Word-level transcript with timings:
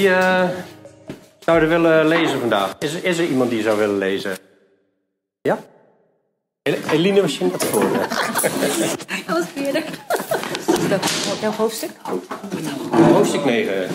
Wie 0.00 0.08
uh, 0.08 0.48
zou 1.38 1.60
er 1.60 1.68
willen 1.68 2.06
lezen 2.06 2.40
vandaag? 2.40 2.76
Is, 2.78 2.94
is 2.94 3.18
er 3.18 3.24
iemand 3.24 3.50
die 3.50 3.62
zou 3.62 3.78
willen 3.78 3.98
lezen? 3.98 4.36
Ja? 5.42 5.58
Eline 6.90 7.20
was 7.20 7.38
je 7.38 7.44
net 7.44 7.64
voor. 7.64 7.82
Hij 9.06 9.24
was 9.34 9.44
eerder. 9.54 9.82
Welk 11.40 11.54
hoofdstuk? 11.54 11.90
Hoofdstuk 12.90 13.44
9. 13.44 13.88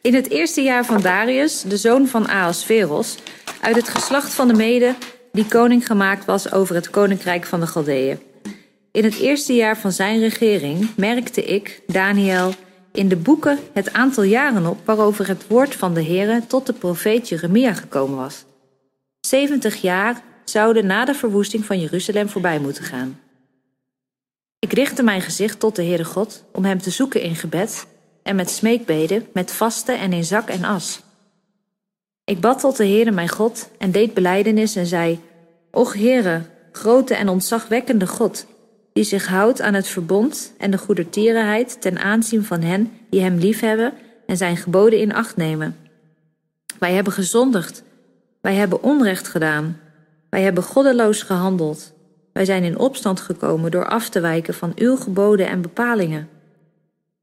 In 0.00 0.14
het 0.14 0.30
eerste 0.30 0.62
jaar 0.62 0.84
van 0.84 1.00
Darius, 1.00 1.62
de 1.62 1.76
zoon 1.76 2.06
van 2.06 2.28
Ahasveros, 2.28 3.18
uit 3.60 3.76
het 3.76 3.88
geslacht 3.88 4.34
van 4.34 4.48
de 4.48 4.54
Mede, 4.54 4.94
die 5.32 5.46
koning 5.46 5.86
gemaakt 5.86 6.24
was 6.24 6.52
over 6.52 6.74
het 6.74 6.90
koninkrijk 6.90 7.46
van 7.46 7.60
de 7.60 7.66
Galdeeën. 7.66 8.20
In 8.92 9.04
het 9.04 9.18
eerste 9.18 9.54
jaar 9.54 9.78
van 9.78 9.92
zijn 9.92 10.20
regering 10.20 10.88
merkte 10.96 11.44
ik, 11.44 11.80
Daniel, 11.86 12.54
in 12.98 13.08
de 13.08 13.16
boeken 13.16 13.58
het 13.72 13.92
aantal 13.92 14.22
jaren 14.22 14.66
op 14.66 14.78
waarover 14.84 15.28
het 15.28 15.46
woord 15.46 15.74
van 15.74 15.94
de 15.94 16.04
Heere 16.04 16.42
tot 16.46 16.66
de 16.66 16.72
profeet 16.72 17.28
Jeremia 17.28 17.74
gekomen 17.74 18.16
was. 18.16 18.44
70 19.20 19.76
jaar 19.76 20.22
zouden 20.44 20.86
na 20.86 21.04
de 21.04 21.14
verwoesting 21.14 21.64
van 21.64 21.80
Jeruzalem 21.80 22.28
voorbij 22.28 22.58
moeten 22.58 22.84
gaan. 22.84 23.20
Ik 24.58 24.72
richtte 24.72 25.02
mijn 25.02 25.20
gezicht 25.20 25.60
tot 25.60 25.76
de 25.76 25.84
Heere 25.84 26.04
God 26.04 26.44
om 26.52 26.64
hem 26.64 26.78
te 26.78 26.90
zoeken 26.90 27.22
in 27.22 27.34
gebed 27.34 27.86
en 28.22 28.36
met 28.36 28.50
smeekbeden, 28.50 29.26
met 29.32 29.52
vasten 29.52 29.98
en 29.98 30.12
in 30.12 30.24
zak 30.24 30.48
en 30.48 30.64
as. 30.64 31.00
Ik 32.24 32.40
bad 32.40 32.60
tot 32.60 32.76
de 32.76 32.86
Heere 32.86 33.10
mijn 33.10 33.28
God 33.28 33.70
en 33.78 33.90
deed 33.90 34.14
belijdenis 34.14 34.76
en 34.76 34.86
zei: 34.86 35.20
Och 35.70 35.94
Heere, 35.94 36.42
grote 36.72 37.14
en 37.14 37.28
ontzagwekkende 37.28 38.06
God, 38.06 38.46
die 38.98 39.06
zich 39.06 39.26
houdt 39.26 39.60
aan 39.60 39.74
het 39.74 39.86
verbond 39.86 40.52
en 40.56 40.70
de 40.70 40.78
goedertierenheid 40.78 41.80
ten 41.80 41.98
aanzien 41.98 42.44
van 42.44 42.60
hen 42.60 42.90
die 43.10 43.20
hem 43.20 43.36
liefhebben 43.36 43.92
en 44.26 44.36
zijn 44.36 44.56
geboden 44.56 44.98
in 44.98 45.14
acht 45.14 45.36
nemen. 45.36 45.76
Wij 46.78 46.92
hebben 46.92 47.12
gezondigd, 47.12 47.82
wij 48.40 48.54
hebben 48.54 48.82
onrecht 48.82 49.28
gedaan, 49.28 49.80
wij 50.30 50.42
hebben 50.42 50.62
goddeloos 50.62 51.22
gehandeld. 51.22 51.92
Wij 52.32 52.44
zijn 52.44 52.64
in 52.64 52.78
opstand 52.78 53.20
gekomen 53.20 53.70
door 53.70 53.88
af 53.88 54.08
te 54.08 54.20
wijken 54.20 54.54
van 54.54 54.72
uw 54.76 54.96
geboden 54.96 55.48
en 55.48 55.60
bepalingen. 55.60 56.28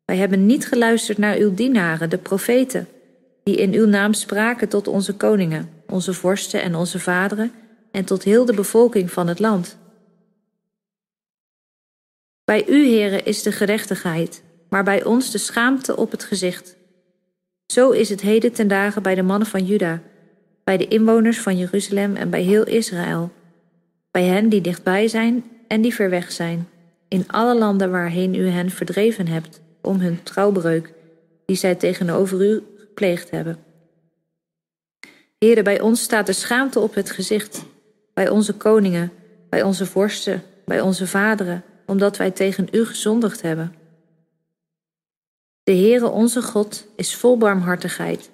Wij 0.06 0.18
hebben 0.18 0.46
niet 0.46 0.68
geluisterd 0.68 1.18
naar 1.18 1.38
uw 1.38 1.54
dienaren, 1.54 2.10
de 2.10 2.18
profeten, 2.18 2.88
die 3.44 3.56
in 3.56 3.74
uw 3.74 3.88
naam 3.88 4.14
spraken 4.14 4.70
tot 4.70 4.88
onze 4.88 5.14
koningen, 5.14 5.70
onze 5.88 6.14
vorsten 6.14 6.62
en 6.62 6.76
onze 6.76 7.00
vaderen 7.00 7.52
en 7.92 8.06
tot 8.06 8.24
heel 8.24 8.46
de 8.46 8.54
bevolking 8.54 9.12
van 9.12 9.28
het 9.28 9.40
land. 9.40 9.78
Bij 12.46 12.68
u, 12.68 12.86
heren, 12.86 13.26
is 13.26 13.44
de 13.44 13.52
gerechtigheid, 13.52 14.44
maar 14.70 14.84
bij 14.84 15.04
ons 15.04 15.32
de 15.32 15.38
schaamte 15.38 15.96
op 15.96 16.12
het 16.12 16.24
gezicht. 16.24 16.76
Zo 17.66 17.92
is 17.92 18.10
het 18.10 18.22
heden 18.22 18.52
ten 18.52 18.68
dagen 18.68 19.02
bij 19.02 19.16
de 19.16 19.22
mannen 19.22 19.48
van 19.48 19.66
Juda, 19.66 20.02
bij 20.64 20.78
de 20.78 20.88
inwoners 20.88 21.40
van 21.40 21.58
Jeruzalem 21.58 22.16
en 22.16 22.30
bij 22.30 22.42
heel 22.42 22.64
Israël, 22.64 23.32
bij 24.12 24.24
hen 24.24 24.50
die 24.50 24.62
dichtbij 24.62 25.08
zijn 25.08 25.44
en 25.68 25.82
die 25.82 25.94
ver 25.94 26.10
weg 26.10 26.32
zijn, 26.32 26.68
in 27.08 27.24
alle 27.28 27.58
landen 27.58 27.92
waarheen 27.92 28.34
u 28.36 28.48
hen 28.48 28.70
verdreven 28.70 29.28
hebt, 29.28 29.62
om 29.82 30.00
hun 30.00 30.24
trouwbreuk, 30.24 30.94
die 31.46 31.56
zij 31.56 31.76
tegenover 31.76 32.42
u 32.42 32.64
gepleegd 32.78 33.32
hebben. 33.32 33.58
Heren, 35.38 35.64
bij 35.64 35.80
ons 35.80 36.02
staat 36.02 36.26
de 36.26 36.34
schaamte 36.34 36.80
op 36.80 36.96
het 36.96 37.12
gezicht, 37.12 37.66
bij 38.14 38.30
onze 38.30 38.54
koningen, 38.54 39.12
bij 39.50 39.64
onze 39.64 39.86
vorsten, 39.86 40.44
bij 40.66 40.82
onze 40.82 41.08
vaderen, 41.08 41.64
omdat 41.86 42.18
wij 42.18 42.32
tegen 42.32 42.68
u 42.72 42.86
gezondigd 42.86 43.42
hebben. 43.42 43.76
De 45.64 45.72
Heere 45.72 46.10
onze 46.10 46.42
God 46.42 46.88
is 46.96 47.16
vol 47.16 47.38
barmhartigheid 47.38 48.30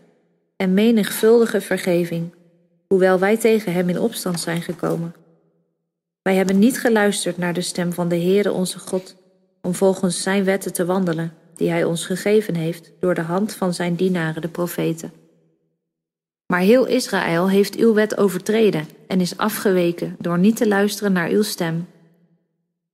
en 0.55 0.73
menigvuldige 0.73 1.61
vergeving, 1.61 2.33
hoewel 2.87 3.19
wij 3.19 3.37
tegen 3.37 3.73
hem 3.73 3.89
in 3.89 3.99
opstand 3.99 4.39
zijn 4.39 4.61
gekomen. 4.61 5.15
Wij 6.21 6.35
hebben 6.35 6.59
niet 6.59 6.79
geluisterd 6.79 7.37
naar 7.37 7.53
de 7.53 7.61
stem 7.61 7.93
van 7.93 8.07
de 8.07 8.19
Heere 8.19 8.51
onze 8.51 8.79
God, 8.79 9.15
om 9.61 9.73
volgens 9.73 10.21
zijn 10.21 10.43
wetten 10.43 10.73
te 10.73 10.85
wandelen, 10.85 11.33
die 11.55 11.69
hij 11.69 11.83
ons 11.83 12.05
gegeven 12.05 12.55
heeft 12.55 12.91
door 12.99 13.13
de 13.13 13.21
hand 13.21 13.53
van 13.53 13.73
zijn 13.73 13.95
dienaren 13.95 14.41
de 14.41 14.47
profeten. 14.47 15.13
Maar 16.45 16.59
heel 16.59 16.85
Israël 16.85 17.49
heeft 17.49 17.75
uw 17.75 17.93
wet 17.93 18.17
overtreden 18.17 18.87
en 19.07 19.21
is 19.21 19.37
afgeweken 19.37 20.15
door 20.19 20.39
niet 20.39 20.55
te 20.55 20.67
luisteren 20.67 21.11
naar 21.11 21.29
uw 21.29 21.41
stem. 21.41 21.87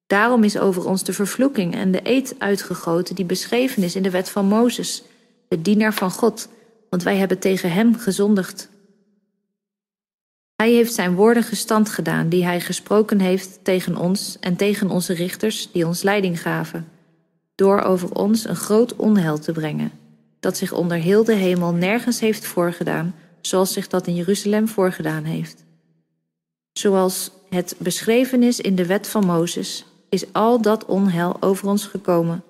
Daarom 0.07 0.43
is 0.43 0.57
over 0.57 0.85
ons 0.85 1.03
de 1.03 1.13
vervloeking 1.13 1.75
en 1.75 1.91
de 1.91 1.99
eed 2.03 2.35
uitgegoten 2.37 3.15
die 3.15 3.25
beschreven 3.25 3.83
is 3.83 3.95
in 3.95 4.03
de 4.03 4.09
wet 4.09 4.29
van 4.29 4.45
Mozes, 4.45 5.03
de 5.47 5.61
dienaar 5.61 5.93
van 5.93 6.11
God, 6.11 6.49
want 6.89 7.03
wij 7.03 7.17
hebben 7.17 7.39
tegen 7.39 7.71
hem 7.71 7.95
gezondigd. 7.95 8.69
Hij 10.55 10.71
heeft 10.71 10.93
zijn 10.93 11.15
woorden 11.15 11.43
gestand 11.43 11.89
gedaan 11.89 12.29
die 12.29 12.43
hij 12.43 12.61
gesproken 12.61 13.19
heeft 13.19 13.59
tegen 13.63 13.95
ons 13.95 14.37
en 14.39 14.55
tegen 14.55 14.89
onze 14.89 15.13
richters 15.13 15.71
die 15.71 15.87
ons 15.87 16.01
leiding 16.01 16.41
gaven, 16.41 16.87
door 17.55 17.81
over 17.81 18.13
ons 18.13 18.47
een 18.47 18.55
groot 18.55 18.95
onheil 18.95 19.39
te 19.39 19.51
brengen, 19.51 19.91
dat 20.39 20.57
zich 20.57 20.71
onder 20.71 20.97
heel 20.97 21.23
de 21.23 21.35
hemel 21.35 21.73
nergens 21.73 22.19
heeft 22.19 22.45
voorgedaan, 22.45 23.15
zoals 23.41 23.73
zich 23.73 23.87
dat 23.87 24.07
in 24.07 24.15
Jeruzalem 24.15 24.67
voorgedaan 24.67 25.23
heeft. 25.23 25.63
Zoals 26.73 27.31
het 27.49 27.75
beschreven 27.77 28.43
is 28.43 28.59
in 28.59 28.75
de 28.75 28.85
wet 28.85 29.07
van 29.07 29.25
Mozes, 29.25 29.85
is 30.09 30.33
al 30.33 30.61
dat 30.61 30.85
onheil 30.85 31.37
over 31.39 31.67
ons 31.67 31.85
gekomen. 31.85 32.43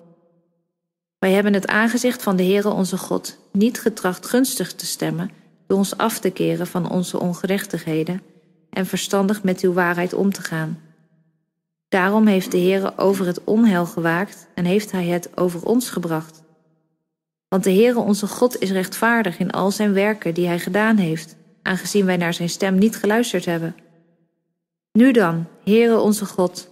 Wij 1.18 1.32
hebben 1.32 1.54
het 1.54 1.66
aangezicht 1.66 2.22
van 2.22 2.36
de 2.36 2.42
Heere 2.42 2.70
onze 2.70 2.98
God 2.98 3.36
niet 3.52 3.80
getracht 3.80 4.26
gunstig 4.26 4.74
te 4.74 4.86
stemmen 4.86 5.30
door 5.66 5.78
ons 5.78 5.96
af 5.96 6.18
te 6.18 6.30
keren 6.30 6.66
van 6.66 6.90
onze 6.90 7.20
ongerechtigheden 7.20 8.22
en 8.70 8.86
verstandig 8.86 9.42
met 9.42 9.60
uw 9.60 9.72
waarheid 9.72 10.14
om 10.14 10.32
te 10.32 10.42
gaan. 10.42 10.80
Daarom 11.88 12.26
heeft 12.26 12.50
de 12.50 12.58
Heere 12.58 12.98
over 12.98 13.26
het 13.26 13.44
onheil 13.44 13.86
gewaakt 13.86 14.48
en 14.54 14.64
heeft 14.64 14.92
hij 14.92 15.06
het 15.06 15.36
over 15.36 15.64
ons 15.64 15.90
gebracht. 15.90 16.42
Want 17.48 17.64
de 17.64 17.72
Heere 17.72 17.98
onze 17.98 18.26
God 18.26 18.58
is 18.58 18.70
rechtvaardig 18.70 19.38
in 19.38 19.50
al 19.50 19.70
zijn 19.70 19.92
werken 19.92 20.34
die 20.34 20.46
hij 20.46 20.58
gedaan 20.58 20.96
heeft, 20.96 21.36
aangezien 21.62 22.04
wij 22.06 22.16
naar 22.16 22.34
zijn 22.34 22.48
stem 22.48 22.78
niet 22.78 22.96
geluisterd 22.96 23.44
hebben. 23.44 23.76
Nu 24.92 25.12
dan, 25.12 25.46
Heere 25.64 25.98
onze 25.98 26.24
God, 26.24 26.68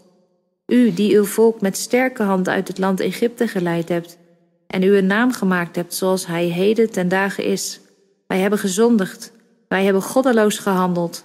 u 0.66 0.93
die 0.93 1.16
uw 1.16 1.25
volk 1.25 1.60
met 1.60 1.77
sterke 1.77 2.22
hand 2.22 2.49
uit 2.49 2.69
het 2.69 2.78
land 2.78 3.00
Egypte 3.00 3.49
geleid 3.49 3.88
hebt 3.88 4.19
en 4.66 4.82
u 4.82 4.97
een 4.97 5.06
naam 5.06 5.32
gemaakt 5.32 5.77
hebt 5.77 5.94
zoals 5.94 6.27
hij 6.27 6.44
heden 6.44 6.91
ten 6.91 7.09
dagen 7.09 7.44
is. 7.44 7.81
Wij 8.27 8.38
hebben 8.38 8.59
gezondigd, 8.59 9.32
wij 9.69 9.84
hebben 9.84 10.03
goddeloos 10.03 10.59
gehandeld. 10.59 11.25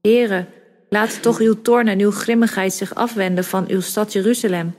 Here, 0.00 0.46
laat 0.88 1.22
toch 1.22 1.38
uw 1.38 1.62
toorn 1.62 1.88
en 1.88 2.00
uw 2.00 2.10
grimmigheid 2.10 2.72
zich 2.72 2.94
afwenden 2.94 3.44
van 3.44 3.64
uw 3.68 3.80
stad 3.80 4.12
Jeruzalem, 4.12 4.74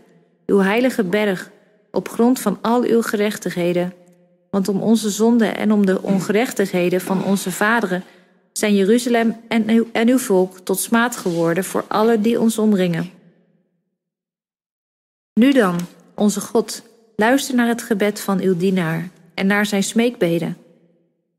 uw 0.45 0.59
heilige 0.59 1.03
berg, 1.03 1.51
op 1.91 2.09
grond 2.09 2.39
van 2.39 2.57
al 2.61 2.83
uw 2.83 3.01
gerechtigheden. 3.01 3.93
Want 4.49 4.67
om 4.67 4.81
onze 4.81 5.09
zonden 5.09 5.57
en 5.57 5.71
om 5.71 5.85
de 5.85 6.01
ongerechtigheden 6.01 7.01
van 7.01 7.23
onze 7.23 7.51
vaderen 7.51 8.03
zijn 8.53 8.75
Jeruzalem 8.75 9.35
en 9.47 9.69
uw, 9.69 9.87
en 9.91 10.09
uw 10.09 10.17
volk 10.17 10.59
tot 10.59 10.79
smaad 10.79 11.15
geworden 11.15 11.63
voor 11.63 11.85
alle 11.87 12.21
die 12.21 12.39
ons 12.39 12.57
omringen. 12.57 13.18
Nu 15.39 15.51
dan, 15.51 15.79
onze 16.15 16.41
God, 16.41 16.81
luister 17.15 17.55
naar 17.55 17.67
het 17.67 17.81
gebed 17.81 18.19
van 18.19 18.39
uw 18.41 18.57
dienaar 18.57 19.09
en 19.33 19.47
naar 19.47 19.65
zijn 19.65 19.83
smeekbeden. 19.83 20.57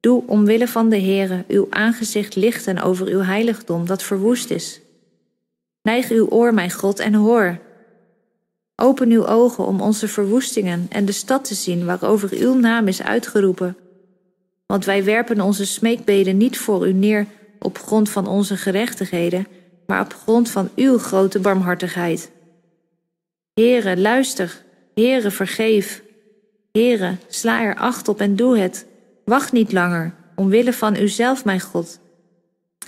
Doe 0.00 0.22
omwille 0.26 0.68
van 0.68 0.88
de 0.88 1.00
Heere 1.00 1.44
uw 1.48 1.66
aangezicht 1.70 2.36
lichten 2.36 2.78
over 2.78 3.06
uw 3.06 3.20
heiligdom 3.20 3.86
dat 3.86 4.02
verwoest 4.02 4.50
is. 4.50 4.80
Neig 5.82 6.10
uw 6.10 6.28
oor, 6.28 6.54
mijn 6.54 6.70
God, 6.70 6.98
en 6.98 7.14
hoor. 7.14 7.58
Open 8.76 9.10
uw 9.10 9.26
ogen 9.26 9.66
om 9.66 9.80
onze 9.80 10.08
verwoestingen 10.08 10.86
en 10.88 11.04
de 11.04 11.12
stad 11.12 11.44
te 11.44 11.54
zien 11.54 11.84
waarover 11.84 12.30
uw 12.32 12.54
naam 12.54 12.88
is 12.88 13.02
uitgeroepen. 13.02 13.76
Want 14.66 14.84
wij 14.84 15.04
werpen 15.04 15.40
onze 15.40 15.66
smeekbeden 15.66 16.36
niet 16.36 16.58
voor 16.58 16.88
u 16.88 16.92
neer 16.92 17.26
op 17.58 17.78
grond 17.78 18.10
van 18.10 18.26
onze 18.26 18.56
gerechtigheden, 18.56 19.46
maar 19.86 20.00
op 20.00 20.14
grond 20.22 20.50
van 20.50 20.70
uw 20.76 20.98
grote 20.98 21.38
barmhartigheid. 21.38 22.30
Heere, 23.54 23.96
luister. 23.96 24.62
Heere, 24.94 25.30
vergeef. 25.30 26.02
Heere, 26.72 27.16
sla 27.28 27.62
er 27.62 27.76
acht 27.76 28.08
op 28.08 28.20
en 28.20 28.36
doe 28.36 28.58
het. 28.58 28.86
Wacht 29.24 29.52
niet 29.52 29.72
langer, 29.72 30.14
omwille 30.34 30.72
van 30.72 30.96
uzelf, 30.96 31.44
mijn 31.44 31.60
God. 31.60 32.00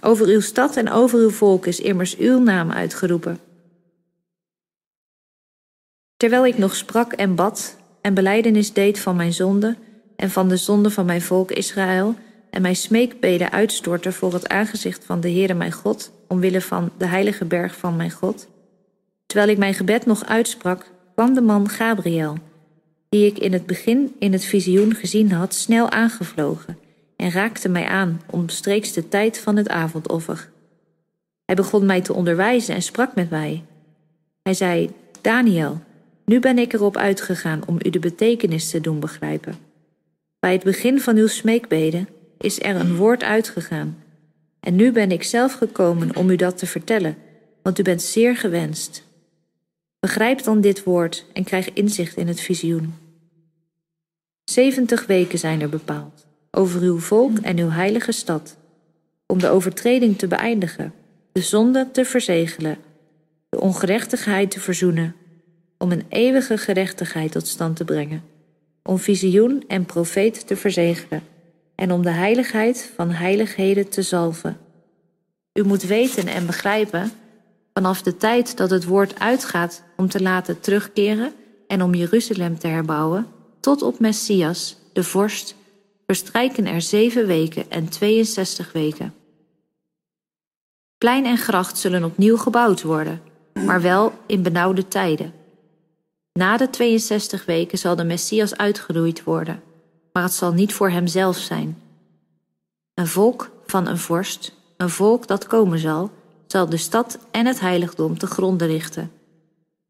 Over 0.00 0.26
uw 0.26 0.41
stad 0.41 0.76
en 0.76 0.91
over 0.91 1.19
uw 1.19 1.31
volk 1.31 1.67
is 1.67 1.81
immers 1.81 2.17
uw 2.17 2.38
naam 2.38 2.70
uitgeroepen. 2.70 3.38
Terwijl 6.17 6.47
ik 6.47 6.59
nog 6.59 6.76
sprak 6.76 7.12
en 7.12 7.35
bad 7.35 7.76
en 8.00 8.15
belijdenis 8.15 8.73
deed 8.73 8.99
van 8.99 9.17
mijn 9.17 9.32
zonde 9.32 9.76
en 10.17 10.31
van 10.31 10.49
de 10.49 10.56
zonde 10.56 10.91
van 10.91 11.06
mijn 11.06 11.23
volk 11.23 11.50
Israël 11.50 12.15
en 12.50 12.62
mijn 12.62 12.76
smeekbeden 12.76 13.50
uitstortte 13.50 14.12
voor 14.12 14.32
het 14.32 14.49
aangezicht 14.49 15.05
van 15.05 15.20
de 15.20 15.31
Heere 15.31 15.55
mijn 15.55 15.73
God, 15.73 16.12
omwille 16.29 16.61
van 16.61 16.91
de 16.99 17.06
heilige 17.06 17.44
berg 17.44 17.76
van 17.76 17.97
mijn 17.97 18.11
God, 18.11 18.49
Terwijl 19.32 19.52
ik 19.52 19.58
mijn 19.58 19.75
gebed 19.75 20.06
nog 20.06 20.25
uitsprak, 20.25 20.87
kwam 21.14 21.34
de 21.34 21.40
man 21.40 21.69
Gabriel, 21.69 22.37
die 23.08 23.26
ik 23.26 23.38
in 23.38 23.52
het 23.52 23.67
begin 23.67 24.14
in 24.19 24.32
het 24.32 24.44
visioen 24.44 24.94
gezien 24.94 25.32
had, 25.32 25.55
snel 25.55 25.90
aangevlogen 25.90 26.79
en 27.17 27.31
raakte 27.31 27.69
mij 27.69 27.87
aan 27.87 28.20
omstreeks 28.31 28.93
de 28.93 29.08
tijd 29.08 29.38
van 29.38 29.56
het 29.56 29.69
avondoffer. 29.69 30.50
Hij 31.44 31.55
begon 31.55 31.87
mij 31.87 32.00
te 32.00 32.12
onderwijzen 32.12 32.75
en 32.75 32.82
sprak 32.82 33.14
met 33.14 33.31
mij. 33.31 33.64
Hij 34.43 34.55
zei: 34.55 34.90
Daniel, 35.20 35.81
nu 36.25 36.40
ben 36.40 36.58
ik 36.58 36.73
erop 36.73 36.96
uitgegaan 36.96 37.67
om 37.67 37.79
u 37.82 37.90
de 37.90 37.99
betekenis 37.99 38.70
te 38.70 38.81
doen 38.81 39.00
begrijpen. 39.00 39.55
Bij 40.38 40.52
het 40.52 40.64
begin 40.64 41.00
van 41.00 41.17
uw 41.17 41.26
smeekbeden 41.26 42.08
is 42.38 42.62
er 42.62 42.76
een 42.76 42.96
woord 42.96 43.23
uitgegaan. 43.23 44.02
En 44.61 44.76
nu 44.76 44.93
ben 44.93 45.11
ik 45.11 45.23
zelf 45.23 45.52
gekomen 45.52 46.17
om 46.17 46.31
u 46.31 46.37
dat 46.37 46.58
te 46.58 46.67
vertellen, 46.67 47.17
want 47.62 47.79
u 47.79 47.82
bent 47.82 48.02
zeer 48.02 48.37
gewenst. 48.37 49.11
Begrijp 50.07 50.43
dan 50.43 50.61
dit 50.61 50.85
woord 50.85 51.27
en 51.33 51.45
krijg 51.45 51.73
inzicht 51.73 52.17
in 52.17 52.29
het 52.29 52.41
visioen. 52.41 52.95
Zeventig 54.45 55.07
weken 55.07 55.39
zijn 55.39 55.61
er 55.61 55.69
bepaald 55.69 56.27
over 56.51 56.81
uw 56.81 56.99
volk 56.99 57.39
en 57.39 57.59
uw 57.59 57.69
heilige 57.69 58.13
stad, 58.13 58.57
om 59.27 59.39
de 59.39 59.49
overtreding 59.49 60.19
te 60.19 60.27
beëindigen, 60.27 60.93
de 61.33 61.41
zonde 61.41 61.89
te 61.93 62.05
verzegelen, 62.05 62.79
de 63.49 63.61
ongerechtigheid 63.61 64.51
te 64.51 64.61
verzoenen, 64.61 65.15
om 65.79 65.93
een 65.93 66.05
eeuwige 66.09 66.59
gerechtigheid 66.59 67.33
tot 67.33 67.47
stand 67.47 67.77
te 67.77 67.85
brengen, 67.85 68.23
om 68.83 68.99
visioen 68.99 69.65
en 69.69 69.85
profeet 69.85 70.47
te 70.47 70.57
verzegelen 70.57 71.23
en 71.75 71.93
om 71.93 72.03
de 72.03 72.11
heiligheid 72.11 72.91
van 72.97 73.11
heiligheden 73.11 73.89
te 73.89 74.03
zalven. 74.03 74.59
U 75.53 75.65
moet 75.65 75.83
weten 75.83 76.27
en 76.27 76.47
begrijpen, 76.47 77.11
vanaf 77.75 78.03
de 78.03 78.17
tijd 78.17 78.57
dat 78.57 78.71
het 78.71 78.85
woord 78.85 79.19
uitgaat 79.19 79.83
om 79.97 80.09
te 80.09 80.23
laten 80.23 80.61
terugkeren 80.61 81.33
en 81.67 81.83
om 81.83 81.95
Jeruzalem 81.95 82.59
te 82.59 82.67
herbouwen, 82.67 83.27
tot 83.61 83.83
op 83.83 83.99
Messias, 83.99 84.77
de 84.93 85.05
vorst, 85.05 85.55
verstrijken 86.07 86.67
er 86.67 86.83
zeven 86.83 87.27
weken 87.27 87.71
en 87.71 87.89
62 87.89 88.73
weken. 88.73 89.15
Plein 90.99 91.27
en 91.27 91.39
gracht 91.39 91.79
zullen 91.79 92.05
opnieuw 92.05 92.37
gebouwd 92.37 92.83
worden, 92.83 93.23
maar 93.65 93.83
wel 93.83 94.13
in 94.27 94.43
benauwde 94.43 94.89
tijden. 94.89 95.33
Na 96.33 96.57
de 96.57 96.71
62 96.71 97.45
weken 97.45 97.79
zal 97.79 97.97
de 97.97 98.05
Messias 98.05 98.57
uitgeroeid 98.57 99.25
worden, 99.25 99.63
maar 100.13 100.23
het 100.23 100.33
zal 100.33 100.53
niet 100.53 100.73
voor 100.73 100.91
hemzelf 100.91 101.37
zijn. 101.37 101.83
Een 102.95 103.07
volk 103.07 103.51
van 103.67 103.87
een 103.87 103.99
vorst, 103.99 104.55
een 104.77 104.91
volk 104.91 105.27
dat 105.27 105.47
komen 105.47 105.79
zal, 105.79 106.11
zal 106.53 106.69
de 106.69 106.77
stad 106.77 107.19
en 107.31 107.47
het 107.47 107.61
heiligdom 107.61 108.19
te 108.19 108.27
gronden 108.27 108.67
richten. 108.69 109.11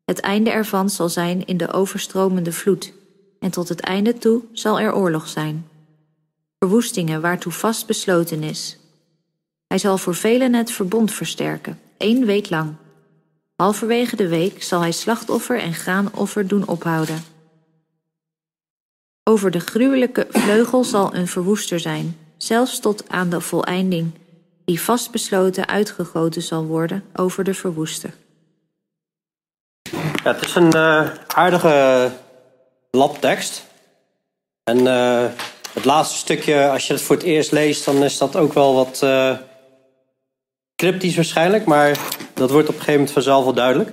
Het 0.04 0.20
einde 0.20 0.50
ervan 0.50 0.90
zal 0.90 1.08
zijn 1.08 1.46
in 1.46 1.56
de 1.56 1.72
overstromende 1.72 2.52
vloed, 2.52 2.92
en 3.38 3.50
tot 3.50 3.68
het 3.68 3.80
einde 3.80 4.18
toe 4.18 4.42
zal 4.52 4.80
er 4.80 4.94
oorlog 4.94 5.28
zijn. 5.28 5.68
Verwoestingen 6.58 7.20
waartoe 7.20 7.52
vast 7.52 7.86
besloten 7.86 8.42
is. 8.42 8.78
Hij 9.66 9.78
zal 9.78 9.98
voor 9.98 10.14
velen 10.14 10.54
het 10.54 10.70
verbond 10.70 11.12
versterken, 11.12 11.80
één 11.96 12.26
week 12.26 12.50
lang. 12.50 12.74
Halverwege 13.56 14.16
de 14.16 14.28
week 14.28 14.62
zal 14.62 14.80
hij 14.80 14.92
slachtoffer 14.92 15.60
en 15.60 15.74
graanoffer 15.74 16.46
doen 16.46 16.68
ophouden. 16.68 17.24
Over 19.22 19.50
de 19.50 19.60
gruwelijke 19.60 20.26
vleugel 20.30 20.84
zal 20.84 21.14
een 21.14 21.28
verwoester 21.28 21.80
zijn, 21.80 22.16
zelfs 22.36 22.80
tot 22.80 23.08
aan 23.08 23.30
de 23.30 23.40
voleinding, 23.40 24.12
die 24.64 24.80
vastbesloten 24.80 25.68
uitgegoten 25.68 26.42
zal 26.42 26.64
worden 26.64 27.04
over 27.14 27.44
de 27.44 27.54
verwoester. 27.54 28.10
Ja, 30.24 30.32
het 30.32 30.44
is 30.44 30.54
een 30.54 30.76
uh, 30.76 31.10
aardige 31.26 32.10
labtekst. 32.90 33.64
En 34.64 34.78
uh, 34.78 35.24
het 35.72 35.84
laatste 35.84 36.16
stukje, 36.16 36.68
als 36.68 36.86
je 36.86 36.92
het 36.92 37.02
voor 37.02 37.16
het 37.16 37.24
eerst 37.24 37.52
leest, 37.52 37.84
dan 37.84 38.04
is 38.04 38.18
dat 38.18 38.36
ook 38.36 38.52
wel 38.52 38.74
wat 38.74 39.00
uh, 39.04 39.36
cryptisch 40.76 41.14
waarschijnlijk. 41.14 41.64
Maar 41.64 41.98
dat 42.34 42.50
wordt 42.50 42.68
op 42.68 42.74
een 42.74 42.80
gegeven 42.80 42.92
moment 42.92 43.10
vanzelf 43.10 43.44
wel 43.44 43.54
duidelijk. 43.54 43.92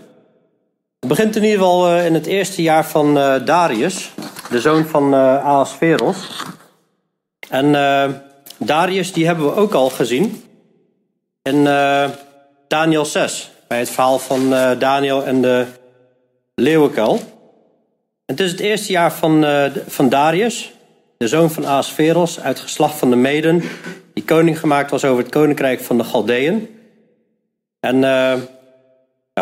Het 0.99 1.09
begint 1.09 1.35
in 1.35 1.43
ieder 1.43 1.57
geval 1.57 1.97
in 1.97 2.13
het 2.13 2.25
eerste 2.25 2.61
jaar 2.61 2.85
van 2.85 3.13
Darius, 3.45 4.11
de 4.49 4.59
zoon 4.61 4.85
van 4.85 5.13
Ahasveros. 5.13 6.43
En 7.49 7.71
Darius, 8.57 9.13
die 9.13 9.25
hebben 9.25 9.45
we 9.45 9.55
ook 9.55 9.73
al 9.73 9.89
gezien 9.89 10.48
in 11.41 11.63
Daniel 12.67 13.05
6. 13.05 13.51
Bij 13.67 13.79
het 13.79 13.89
verhaal 13.89 14.19
van 14.19 14.49
Daniel 14.79 15.25
en 15.25 15.41
de 15.41 15.65
leeuwenkuil. 16.55 17.19
Het 18.25 18.39
is 18.39 18.51
het 18.51 18.59
eerste 18.59 18.91
jaar 18.91 19.13
van, 19.13 19.43
uh, 19.43 19.65
van 19.87 20.09
Darius, 20.09 20.71
de 21.17 21.27
zoon 21.27 21.51
van 21.51 21.65
Ahasveros, 21.65 22.39
uit 22.39 22.59
geslacht 22.59 22.97
van 22.97 23.09
de 23.09 23.15
Meden, 23.15 23.63
die 24.13 24.23
koning 24.23 24.59
gemaakt 24.59 24.91
was 24.91 25.05
over 25.05 25.23
het 25.23 25.31
koninkrijk 25.31 25.79
van 25.79 25.97
de 25.97 26.03
Galdeën. 26.03 26.77
En 27.79 28.03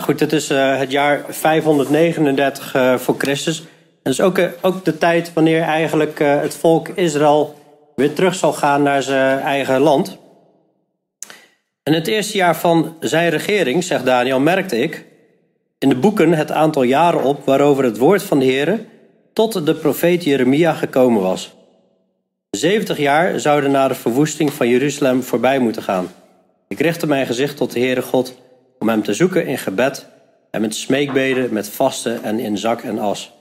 goed, 0.01 0.19
het 0.19 0.33
is 0.33 0.49
het 0.49 0.91
jaar 0.91 1.25
539 1.29 3.01
voor 3.01 3.15
Christus. 3.17 3.59
En 3.59 3.67
dat 4.03 4.13
is 4.13 4.21
ook, 4.21 4.39
ook 4.61 4.85
de 4.85 4.97
tijd 4.97 5.33
wanneer 5.33 5.61
eigenlijk 5.61 6.19
het 6.19 6.55
volk 6.55 6.87
Israël 6.87 7.55
weer 7.95 8.13
terug 8.13 8.35
zal 8.35 8.53
gaan 8.53 8.83
naar 8.83 9.03
zijn 9.03 9.39
eigen 9.39 9.79
land. 9.79 10.17
En 11.87 11.93
het 11.93 12.07
eerste 12.07 12.37
jaar 12.37 12.55
van 12.55 12.95
zijn 12.99 13.29
regering, 13.29 13.83
zegt 13.83 14.05
Daniel, 14.05 14.39
merkte 14.39 14.77
ik 14.77 15.05
in 15.77 15.89
de 15.89 15.95
boeken 15.95 16.33
het 16.33 16.51
aantal 16.51 16.83
jaren 16.83 17.23
op 17.23 17.45
waarover 17.45 17.83
het 17.83 17.97
woord 17.97 18.23
van 18.23 18.39
de 18.39 18.45
Heere 18.45 18.85
tot 19.33 19.65
de 19.65 19.75
profeet 19.75 20.23
Jeremia 20.23 20.73
gekomen 20.73 21.21
was. 21.21 21.53
70 22.49 22.97
jaar 22.97 23.39
zouden 23.39 23.71
na 23.71 23.87
de 23.87 23.95
verwoesting 23.95 24.53
van 24.53 24.69
Jeruzalem 24.69 25.23
voorbij 25.23 25.59
moeten 25.59 25.83
gaan. 25.83 26.11
Ik 26.67 26.79
richtte 26.79 27.07
mijn 27.07 27.25
gezicht 27.25 27.57
tot 27.57 27.71
de 27.71 27.79
Heere 27.79 28.01
God 28.01 28.35
om 28.79 28.89
hem 28.89 29.03
te 29.03 29.13
zoeken 29.13 29.45
in 29.45 29.57
gebed 29.57 30.07
en 30.51 30.61
met 30.61 30.75
smeekbeden, 30.75 31.53
met 31.53 31.69
vasten 31.69 32.23
en 32.23 32.39
in 32.39 32.57
zak 32.57 32.81
en 32.81 32.99
as. 32.99 33.31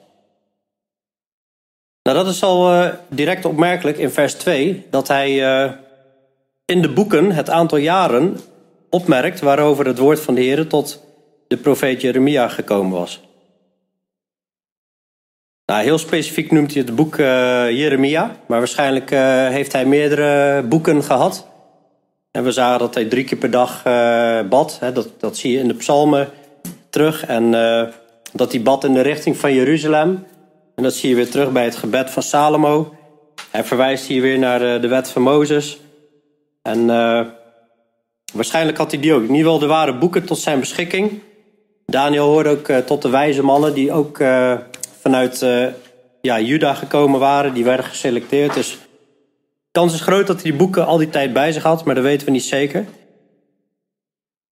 Nou, 2.03 2.17
dat 2.17 2.27
is 2.27 2.43
al 2.43 2.73
uh, 2.73 2.89
direct 3.09 3.45
opmerkelijk 3.45 3.99
in 3.99 4.11
vers 4.11 4.35
2 4.35 4.87
dat 4.91 5.09
hij 5.09 5.65
uh, 5.65 5.73
in 6.67 6.83
de 6.83 6.93
boeken 6.93 7.33
het 7.33 7.51
aantal 7.51 7.79
jaren 7.79 8.37
opmerkt 8.91 9.41
waarover 9.41 9.87
het 9.87 9.99
woord 9.99 10.21
van 10.21 10.35
de 10.35 10.41
Heere 10.41 10.67
tot 10.67 11.05
de 11.49 11.57
profeet 11.57 12.01
Jeremia 12.01 12.49
gekomen 12.49 12.99
was. 12.99 13.21
Nou, 15.67 15.83
heel 15.83 15.99
specifiek 15.99 16.51
noemt 16.51 16.73
hij 16.75 16.83
het 16.83 16.95
boek 16.95 17.17
uh, 17.17 17.27
Jeremia, 17.71 18.37
maar 18.47 18.59
waarschijnlijk 18.59 19.11
uh, 19.11 19.49
heeft 19.49 19.73
hij 19.73 19.87
meerdere 19.87 20.63
boeken 20.63 21.03
gehad. 21.03 21.47
En 22.31 22.45
we 22.45 22.53
zagen 22.53 22.79
dat 22.79 22.95
hij 22.95 23.05
drie 23.05 23.25
keer 23.25 23.39
per 23.39 23.51
dag 23.51 23.87
uh, 23.87 24.41
bad. 24.49 24.77
Hè, 24.81 24.93
dat, 24.93 25.09
dat 25.21 25.37
zie 25.37 25.53
je 25.53 25.59
in 25.59 25.69
de 25.69 25.75
psalmen 25.75 26.29
terug. 26.91 27.27
En 27.27 27.51
dat 28.33 28.53
hij 28.53 28.63
bad 28.63 28.85
in 28.85 28.95
de 28.95 29.01
richting 29.01 29.37
van 29.37 29.55
Jeruzalem. 29.55 30.27
En 30.75 30.83
dat 30.83 30.95
zie 30.95 31.09
je 31.09 31.15
weer 31.15 31.31
terug 31.31 31.53
bij 31.53 31.65
het 31.65 31.77
gebed 31.77 32.11
van 32.11 32.23
Salomo. 32.23 32.95
Hij 33.51 33.65
verwijst 33.65 34.07
hier 34.07 34.23
weer 34.23 34.39
naar 34.39 34.81
de 34.81 34.89
wet 34.89 35.09
van 35.09 35.23
Mozes. 35.23 35.79
En 36.67 36.87
waarschijnlijk 38.33 38.79
had 38.79 38.91
hij 38.91 39.01
die 39.01 39.13
ook. 39.13 39.23
Ieder 39.23 39.37
geval, 39.37 39.63
er 39.63 39.69
waren 39.69 39.99
boeken 39.99 40.25
tot 40.25 40.39
zijn 40.39 40.61
beschikking. 40.61 41.21
Daniel 41.87 42.27
hoorde 42.27 42.49
ook 42.49 42.69
uh, 42.69 42.79
tot 42.79 43.03
de 43.03 43.09
wijze 43.09 43.43
mannen 43.43 43.75
die 43.75 43.93
ook 43.93 44.19
uh, 44.19 44.55
vanuit 45.01 45.47
ja, 46.21 46.41
Juda 46.41 46.75
gekomen 46.75 47.21
waren. 47.21 47.55
Die 47.55 47.65
werden 47.65 47.85
geselecteerd. 47.85 48.55
Dus 48.55 48.71
de 48.71 48.79
kans 49.71 49.95
is 49.95 50.01
groot 50.01 50.27
dat 50.27 50.43
hij 50.43 50.51
die 50.51 50.59
boeken 50.59 50.87
al 50.87 50.97
die 50.97 51.09
tijd 51.09 51.33
bij 51.33 51.53
zich 51.53 51.63
had, 51.63 51.85
maar 51.85 51.95
dat 51.95 52.05
weten 52.05 52.27
we 52.27 52.33
niet 52.33 52.45
zeker. 52.45 52.85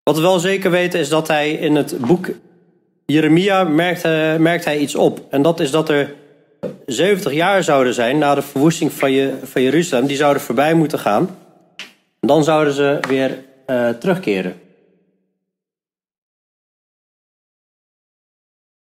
Wat 0.03 0.17
we 0.17 0.23
wel 0.23 0.39
zeker 0.39 0.71
weten 0.71 1.01
is 1.01 1.09
dat 1.09 1.29
hij 1.29 1.53
in 1.53 1.77
het 1.77 1.99
boek 1.99 2.31
Jeremia 3.07 3.65
merkt, 3.65 4.03
merkt 4.39 4.65
hij 4.65 4.79
iets 4.79 4.95
op. 4.95 5.21
En 5.31 5.43
dat 5.43 5.61
is 5.61 5.71
dat 5.71 5.89
er 5.89 6.15
70 6.87 7.33
jaar 7.33 7.63
zouden 7.63 7.95
zijn 7.95 8.19
na 8.19 8.35
de 8.35 8.43
verwoesting 8.43 8.93
van, 8.93 9.13
je, 9.13 9.35
van 9.43 9.63
Jeruzalem. 9.63 10.07
Die 10.07 10.17
zouden 10.17 10.43
voorbij 10.43 10.75
moeten 10.75 10.99
gaan. 10.99 11.29
Dan 12.27 12.45
zouden 12.45 12.75
ze 12.75 12.99
weer 13.09 13.45
terugkeren. 13.99 14.61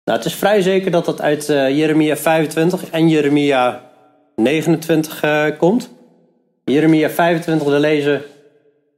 Nou, 0.03 0.17
het 0.17 0.27
is 0.27 0.35
vrij 0.35 0.61
zeker 0.61 0.91
dat 0.91 1.05
dat 1.05 1.21
uit 1.21 1.49
uh, 1.49 1.77
Jeremia 1.77 2.17
25 2.17 2.89
en 2.89 3.09
Jeremia 3.09 3.91
29 4.35 5.23
uh, 5.23 5.45
komt. 5.57 5.89
Jeremia 6.65 7.09
25, 7.09 7.67
de 7.67 7.79
lezen. 7.79 8.21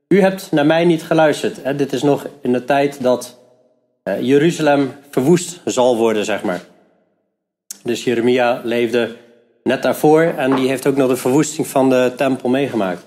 U 0.08 0.22
hebt 0.22 0.52
naar 0.52 0.66
mij 0.66 0.86
niet 0.86 1.04
geluisterd. 1.04 1.64
Hè? 1.64 1.76
Dit 1.76 1.94
is 1.94 2.02
nog 2.04 2.28
in 2.42 2.54
de 2.54 2.66
tijd 2.66 3.04
dat 3.04 3.38
Jeruzalem 4.20 4.92
verwoest 5.10 5.62
zal 5.66 5.98
worden, 5.98 6.26
zeg 6.26 6.44
maar. 6.44 6.62
Dus 7.84 8.04
Jeremia 8.04 8.62
leefde 8.64 9.16
net 9.64 9.84
daarvoor 9.84 10.22
en 10.22 10.56
die 10.56 10.68
heeft 10.68 10.88
ook 10.88 10.96
nog 10.96 11.10
de 11.10 11.16
verwoesting 11.16 11.68
van 11.68 11.90
de 11.90 12.14
tempel 12.18 12.50
meegemaakt. 12.50 13.06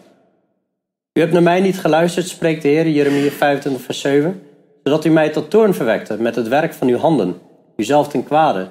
U 1.19 1.21
hebt 1.21 1.33
naar 1.33 1.43
mij 1.43 1.61
niet 1.61 1.81
geluisterd, 1.81 2.29
spreekt 2.29 2.63
de 2.63 2.69
Heer, 2.69 2.89
Jeremia 2.89 3.31
25, 3.31 3.83
vers 3.83 4.01
7, 4.01 4.43
zodat 4.83 5.05
u 5.05 5.11
mij 5.11 5.29
tot 5.29 5.51
toorn 5.51 5.75
verwekte 5.75 6.17
met 6.21 6.35
het 6.35 6.49
werk 6.49 6.75
van 6.75 6.89
uw 6.89 6.97
handen 6.97 7.41
uzelf 7.77 8.09
ten 8.09 8.25
kwade. 8.25 8.69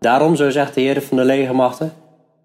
Daarom, 0.00 0.36
zo 0.36 0.50
zegt 0.50 0.74
de 0.74 0.80
Heer 0.80 1.02
van 1.02 1.16
de 1.16 1.24
legermachten, 1.24 1.92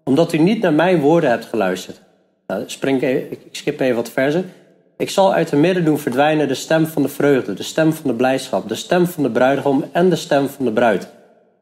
omdat 0.04 0.32
u 0.32 0.38
niet 0.38 0.62
naar 0.62 0.72
mijn 0.72 1.00
woorden 1.00 1.30
hebt 1.30 1.44
geluisterd. 1.44 2.00
Nou, 2.46 2.62
spring 2.66 3.02
even, 3.02 3.30
ik 3.30 3.40
skip 3.50 3.80
even 3.80 3.96
wat 3.96 4.10
verzen. 4.10 4.52
Ik 4.96 5.10
zal 5.10 5.32
uit 5.32 5.48
de 5.48 5.56
midden 5.56 5.84
doen 5.84 5.98
verdwijnen 5.98 6.48
de 6.48 6.54
stem 6.54 6.86
van 6.86 7.02
de 7.02 7.08
vreugde, 7.08 7.54
de 7.54 7.62
stem 7.62 7.92
van 7.92 8.10
de 8.10 8.16
blijdschap, 8.16 8.68
de 8.68 8.74
stem 8.74 9.06
van 9.06 9.22
de 9.22 9.30
bruidegom 9.30 9.84
en 9.92 10.10
de 10.10 10.16
stem 10.16 10.48
van 10.48 10.64
de 10.64 10.72
bruid. 10.72 11.02
Het 11.02 11.10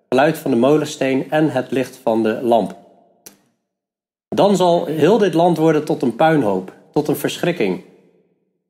geluid 0.08 0.38
van 0.38 0.50
de 0.50 0.56
molensteen 0.56 1.30
en 1.30 1.50
het 1.50 1.70
licht 1.70 1.99
van 2.02 2.22
de 2.22 2.38
lamp. 2.42 2.76
Dan 4.28 4.56
zal 4.56 4.87
heel 4.87 5.18
dit 5.18 5.34
land 5.34 5.56
worden 5.56 5.84
tot 5.84 6.02
een 6.02 6.16
puinhoop, 6.16 6.72
tot 6.92 7.08
een 7.08 7.16
verschrikking. 7.16 7.84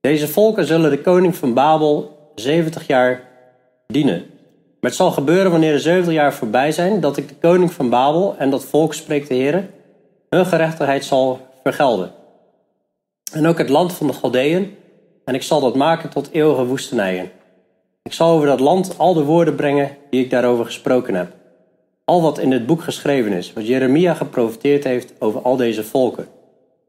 Deze 0.00 0.28
volken 0.28 0.66
zullen 0.66 0.90
de 0.90 1.00
koning 1.00 1.36
van 1.36 1.54
Babel 1.54 2.18
70 2.34 2.86
jaar 2.86 3.28
dienen. 3.86 4.18
Maar 4.80 4.90
het 4.90 4.94
zal 4.94 5.10
gebeuren 5.10 5.50
wanneer 5.50 5.72
de 5.72 5.80
70 5.80 6.12
jaar 6.12 6.34
voorbij 6.34 6.72
zijn, 6.72 7.00
dat 7.00 7.16
ik 7.16 7.28
de 7.28 7.34
koning 7.34 7.72
van 7.72 7.88
Babel 7.90 8.34
en 8.38 8.50
dat 8.50 8.64
volk, 8.64 8.94
spreekt 8.94 9.28
de 9.28 9.34
Heer, 9.34 9.68
hun 10.28 10.46
gerechtigheid 10.46 11.04
zal 11.04 11.40
vergelden. 11.62 12.12
En 13.32 13.46
ook 13.46 13.58
het 13.58 13.68
land 13.68 13.92
van 13.92 14.06
de 14.06 14.12
Galdeën, 14.12 14.76
en 15.24 15.34
ik 15.34 15.42
zal 15.42 15.60
dat 15.60 15.74
maken 15.74 16.10
tot 16.10 16.30
eeuwige 16.32 16.64
woestenijen. 16.64 17.30
Ik 18.02 18.12
zal 18.12 18.30
over 18.30 18.46
dat 18.46 18.60
land 18.60 18.98
al 18.98 19.14
de 19.14 19.24
woorden 19.24 19.54
brengen 19.54 19.96
die 20.10 20.24
ik 20.24 20.30
daarover 20.30 20.64
gesproken 20.64 21.14
heb. 21.14 21.32
Al 22.04 22.22
wat 22.22 22.38
in 22.38 22.50
dit 22.50 22.66
boek 22.66 22.82
geschreven 22.82 23.32
is, 23.32 23.52
wat 23.52 23.66
Jeremia 23.66 24.14
geprofiteerd 24.14 24.84
heeft 24.84 25.12
over 25.18 25.42
al 25.42 25.56
deze 25.56 25.84
volken. 25.84 26.26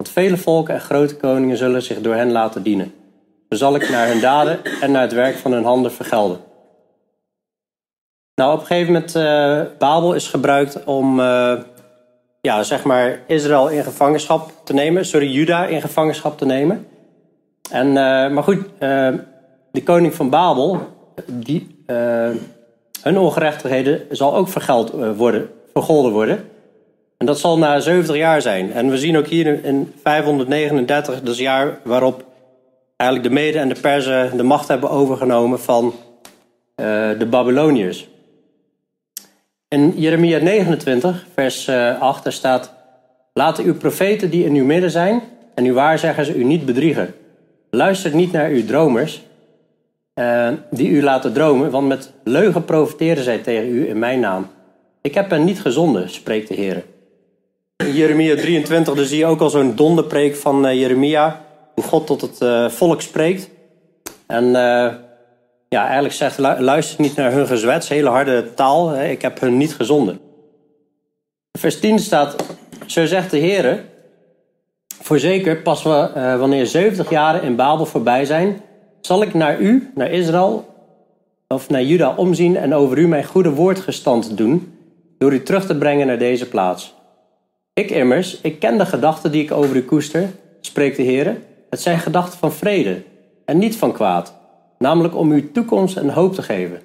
Want 0.03 0.15
vele 0.15 0.38
volken 0.38 0.74
en 0.74 0.81
grote 0.81 1.15
koningen 1.15 1.57
zullen 1.57 1.81
zich 1.81 2.01
door 2.01 2.13
hen 2.15 2.31
laten 2.31 2.63
dienen. 2.63 2.93
Zo 3.50 3.57
zal 3.57 3.75
ik 3.75 3.89
naar 3.89 4.07
hun 4.07 4.19
daden 4.19 4.60
en 4.81 4.91
naar 4.91 5.01
het 5.01 5.13
werk 5.13 5.36
van 5.36 5.51
hun 5.51 5.63
handen 5.63 5.91
vergelden. 5.91 6.38
Nou, 8.36 8.53
op 8.53 8.60
een 8.60 8.65
gegeven 8.65 8.93
moment, 8.93 9.15
uh, 9.15 9.62
Babel 9.77 10.13
is 10.13 10.27
gebruikt 10.27 10.83
om, 10.83 11.19
uh, 11.19 11.53
ja, 12.41 12.63
zeg 12.63 12.83
maar, 12.83 13.19
Israël 13.27 13.69
in 13.69 13.83
gevangenschap 13.83 14.51
te 14.63 14.74
nemen. 14.74 15.05
Sorry, 15.05 15.31
Juda 15.31 15.65
in 15.65 15.81
gevangenschap 15.81 16.38
te 16.38 16.45
nemen. 16.45 16.88
En, 17.72 17.88
uh, 17.88 17.93
maar 18.29 18.43
goed, 18.43 18.60
de 19.72 19.83
koning 19.83 20.13
van 20.13 20.29
Babel, 20.29 20.79
die, 21.25 21.83
hun 23.01 23.17
ongerechtigheden 23.17 24.01
zal 24.10 24.36
ook 24.36 24.48
vergeld 24.48 24.91
worden, 25.15 25.50
vergolden 25.74 26.12
worden. 26.12 26.51
En 27.23 27.29
dat 27.29 27.39
zal 27.39 27.57
na 27.57 27.79
70 27.79 28.15
jaar 28.15 28.41
zijn. 28.41 28.73
En 28.73 28.89
we 28.89 28.97
zien 28.97 29.17
ook 29.17 29.27
hier 29.27 29.65
in 29.65 29.93
539, 30.01 31.13
dat 31.13 31.23
is 31.23 31.29
het 31.29 31.37
jaar 31.37 31.79
waarop 31.83 32.25
eigenlijk 32.95 33.29
de 33.29 33.35
Mede 33.35 33.59
en 33.59 33.69
de 33.69 33.79
Perzen 33.81 34.37
de 34.37 34.43
macht 34.43 34.67
hebben 34.67 34.89
overgenomen 34.89 35.59
van 35.59 35.85
uh, 35.85 35.95
de 37.19 37.25
Babyloniërs. 37.29 38.07
In 39.67 39.93
Jeremia 39.95 40.39
29, 40.39 41.25
vers 41.33 41.69
8, 41.99 42.25
eh, 42.25 42.31
staat: 42.31 42.73
Laten 43.33 43.63
uw 43.63 43.75
profeten 43.75 44.29
die 44.29 44.45
in 44.45 44.55
uw 44.55 44.65
midden 44.65 44.91
zijn 44.91 45.21
en 45.55 45.65
uw 45.65 45.73
waarzeggers 45.73 46.29
u 46.29 46.43
niet 46.43 46.65
bedriegen. 46.65 47.13
Luister 47.69 48.15
niet 48.15 48.31
naar 48.31 48.49
uw 48.49 48.65
dromers, 48.65 49.21
uh, 50.15 50.49
die 50.71 50.89
u 50.89 51.03
laten 51.03 51.33
dromen, 51.33 51.71
want 51.71 51.87
met 51.87 52.13
leugen 52.23 52.65
profiteren 52.65 53.23
zij 53.23 53.37
tegen 53.37 53.69
u 53.69 53.89
in 53.89 53.99
mijn 53.99 54.19
naam. 54.19 54.47
Ik 55.01 55.13
heb 55.13 55.29
hen 55.29 55.43
niet 55.43 55.61
gezonden, 55.61 56.09
spreekt 56.09 56.47
de 56.47 56.53
Heer. 56.53 56.83
Jeremia 57.91 58.35
23 58.35 58.95
dan 58.95 59.05
zie 59.05 59.17
je 59.17 59.25
ook 59.25 59.41
al 59.41 59.49
zo'n 59.49 59.75
donderpreek 59.75 60.35
van 60.35 60.65
uh, 60.65 60.73
Jeremia 60.73 61.45
hoe 61.73 61.83
God 61.83 62.07
tot 62.07 62.21
het 62.21 62.41
uh, 62.41 62.69
volk 62.69 63.01
spreekt. 63.01 63.49
En 64.27 64.45
uh, 64.45 64.93
ja, 65.69 65.83
eigenlijk 65.83 66.13
zegt, 66.13 66.37
luister 66.37 67.01
niet 67.01 67.15
naar 67.15 67.31
hun 67.31 67.47
gezwets, 67.47 67.89
hele 67.89 68.09
harde 68.09 68.53
taal. 68.53 68.95
Ik 68.95 69.21
heb 69.21 69.39
hun 69.39 69.57
niet 69.57 69.75
gezonden. 69.75 70.19
Vers 71.59 71.79
10 71.79 71.99
staat, 71.99 72.35
zo 72.85 73.05
zegt 73.05 73.31
de 73.31 73.37
Heer, 73.37 73.83
voorzeker 75.01 75.61
pas 75.61 75.83
we, 75.83 76.35
wanneer 76.39 76.65
70 76.65 77.09
jaren 77.09 77.43
in 77.43 77.55
Babel 77.55 77.85
voorbij 77.85 78.25
zijn, 78.25 78.61
zal 79.01 79.21
ik 79.21 79.33
naar 79.33 79.59
u, 79.59 79.91
naar 79.95 80.11
Israël, 80.11 80.65
of 81.47 81.69
naar 81.69 81.83
Juda 81.83 82.13
omzien 82.15 82.57
en 82.57 82.73
over 82.73 82.97
u 82.97 83.07
mijn 83.07 83.25
goede 83.25 83.51
woord 83.51 83.79
gestand 83.79 84.37
doen, 84.37 84.77
door 85.17 85.33
u 85.33 85.43
terug 85.43 85.65
te 85.65 85.77
brengen 85.77 86.07
naar 86.07 86.17
deze 86.17 86.47
plaats. 86.47 86.93
Ik 87.73 87.91
immers, 87.91 88.41
ik 88.41 88.59
ken 88.59 88.77
de 88.77 88.85
gedachten 88.85 89.31
die 89.31 89.43
ik 89.43 89.51
over 89.51 89.75
u 89.75 89.83
koester, 89.83 90.29
spreekt 90.61 90.97
de 90.97 91.03
Heer, 91.03 91.37
het 91.69 91.81
zijn 91.81 91.99
gedachten 91.99 92.39
van 92.39 92.51
vrede 92.51 93.03
en 93.45 93.57
niet 93.57 93.75
van 93.77 93.91
kwaad, 93.91 94.33
namelijk 94.77 95.15
om 95.15 95.31
u 95.31 95.51
toekomst 95.51 95.97
en 95.97 96.09
hoop 96.09 96.33
te 96.33 96.41
geven. 96.41 96.81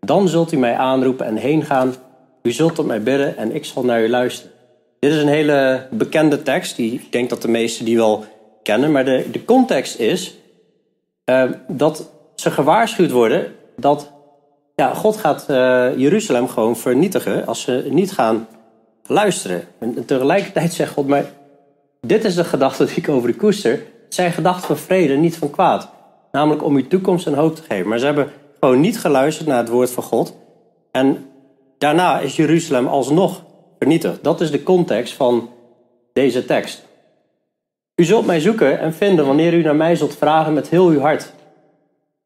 Dan 0.00 0.28
zult 0.28 0.52
u 0.52 0.56
mij 0.56 0.76
aanroepen 0.76 1.26
en 1.26 1.36
heen 1.36 1.64
gaan. 1.64 1.94
U 2.42 2.52
zult 2.52 2.74
tot 2.74 2.86
mij 2.86 3.02
bidden 3.02 3.36
en 3.36 3.54
ik 3.54 3.64
zal 3.64 3.84
naar 3.84 4.04
u 4.04 4.08
luisteren. 4.08 4.52
Dit 4.98 5.12
is 5.12 5.22
een 5.22 5.28
hele 5.28 5.86
bekende 5.90 6.42
tekst. 6.42 6.76
Die, 6.76 6.92
ik 6.92 7.12
denk 7.12 7.30
dat 7.30 7.42
de 7.42 7.48
meesten 7.48 7.84
die 7.84 7.96
wel 7.96 8.24
kennen. 8.62 8.92
Maar 8.92 9.04
de, 9.04 9.26
de 9.32 9.44
context 9.44 9.98
is 9.98 10.34
uh, 11.30 11.50
dat 11.68 12.10
ze 12.34 12.50
gewaarschuwd 12.50 13.10
worden 13.10 13.52
dat 13.76 14.12
ja, 14.74 14.94
God 14.94 15.16
gaat 15.16 15.46
uh, 15.50 15.88
Jeruzalem 15.96 16.48
gewoon 16.48 16.76
vernietigen 16.76 17.46
als 17.46 17.62
ze 17.62 17.86
niet 17.90 18.12
gaan 18.12 18.46
luisteren. 19.06 19.64
En 19.78 20.04
tegelijkertijd 20.04 20.72
zegt 20.72 20.92
God, 20.92 21.06
maar 21.06 21.24
dit 22.00 22.24
is 22.24 22.34
de 22.34 22.44
gedachte 22.44 22.84
die 22.84 22.96
ik 22.96 23.08
over 23.08 23.28
u 23.28 23.34
koester. 23.34 23.70
Het 24.04 24.14
zijn 24.14 24.32
gedachten 24.32 24.66
van 24.66 24.76
vrede, 24.76 25.14
niet 25.14 25.36
van 25.36 25.50
kwaad. 25.50 25.90
Namelijk 26.32 26.64
om 26.64 26.76
uw 26.76 26.86
toekomst 26.86 27.26
een 27.26 27.34
hoop 27.34 27.56
te 27.56 27.62
geven. 27.62 27.88
Maar 27.88 27.98
ze 27.98 28.04
hebben 28.04 28.32
gewoon 28.60 28.80
niet 28.80 29.00
geluisterd 29.00 29.48
naar 29.48 29.58
het 29.58 29.68
woord 29.68 29.90
van 29.90 30.02
God. 30.02 30.36
En 30.90 31.26
daarna 31.78 32.20
is 32.20 32.36
Jeruzalem 32.36 32.86
alsnog 32.86 33.42
vernietigd. 33.78 34.24
Dat 34.24 34.40
is 34.40 34.50
de 34.50 34.62
context 34.62 35.12
van 35.12 35.50
deze 36.12 36.44
tekst. 36.44 36.84
U 37.94 38.04
zult 38.04 38.26
mij 38.26 38.40
zoeken 38.40 38.80
en 38.80 38.94
vinden 38.94 39.26
wanneer 39.26 39.54
u 39.54 39.62
naar 39.62 39.76
mij 39.76 39.96
zult 39.96 40.16
vragen 40.16 40.52
met 40.52 40.68
heel 40.68 40.86
uw 40.86 41.00
hart. 41.00 41.32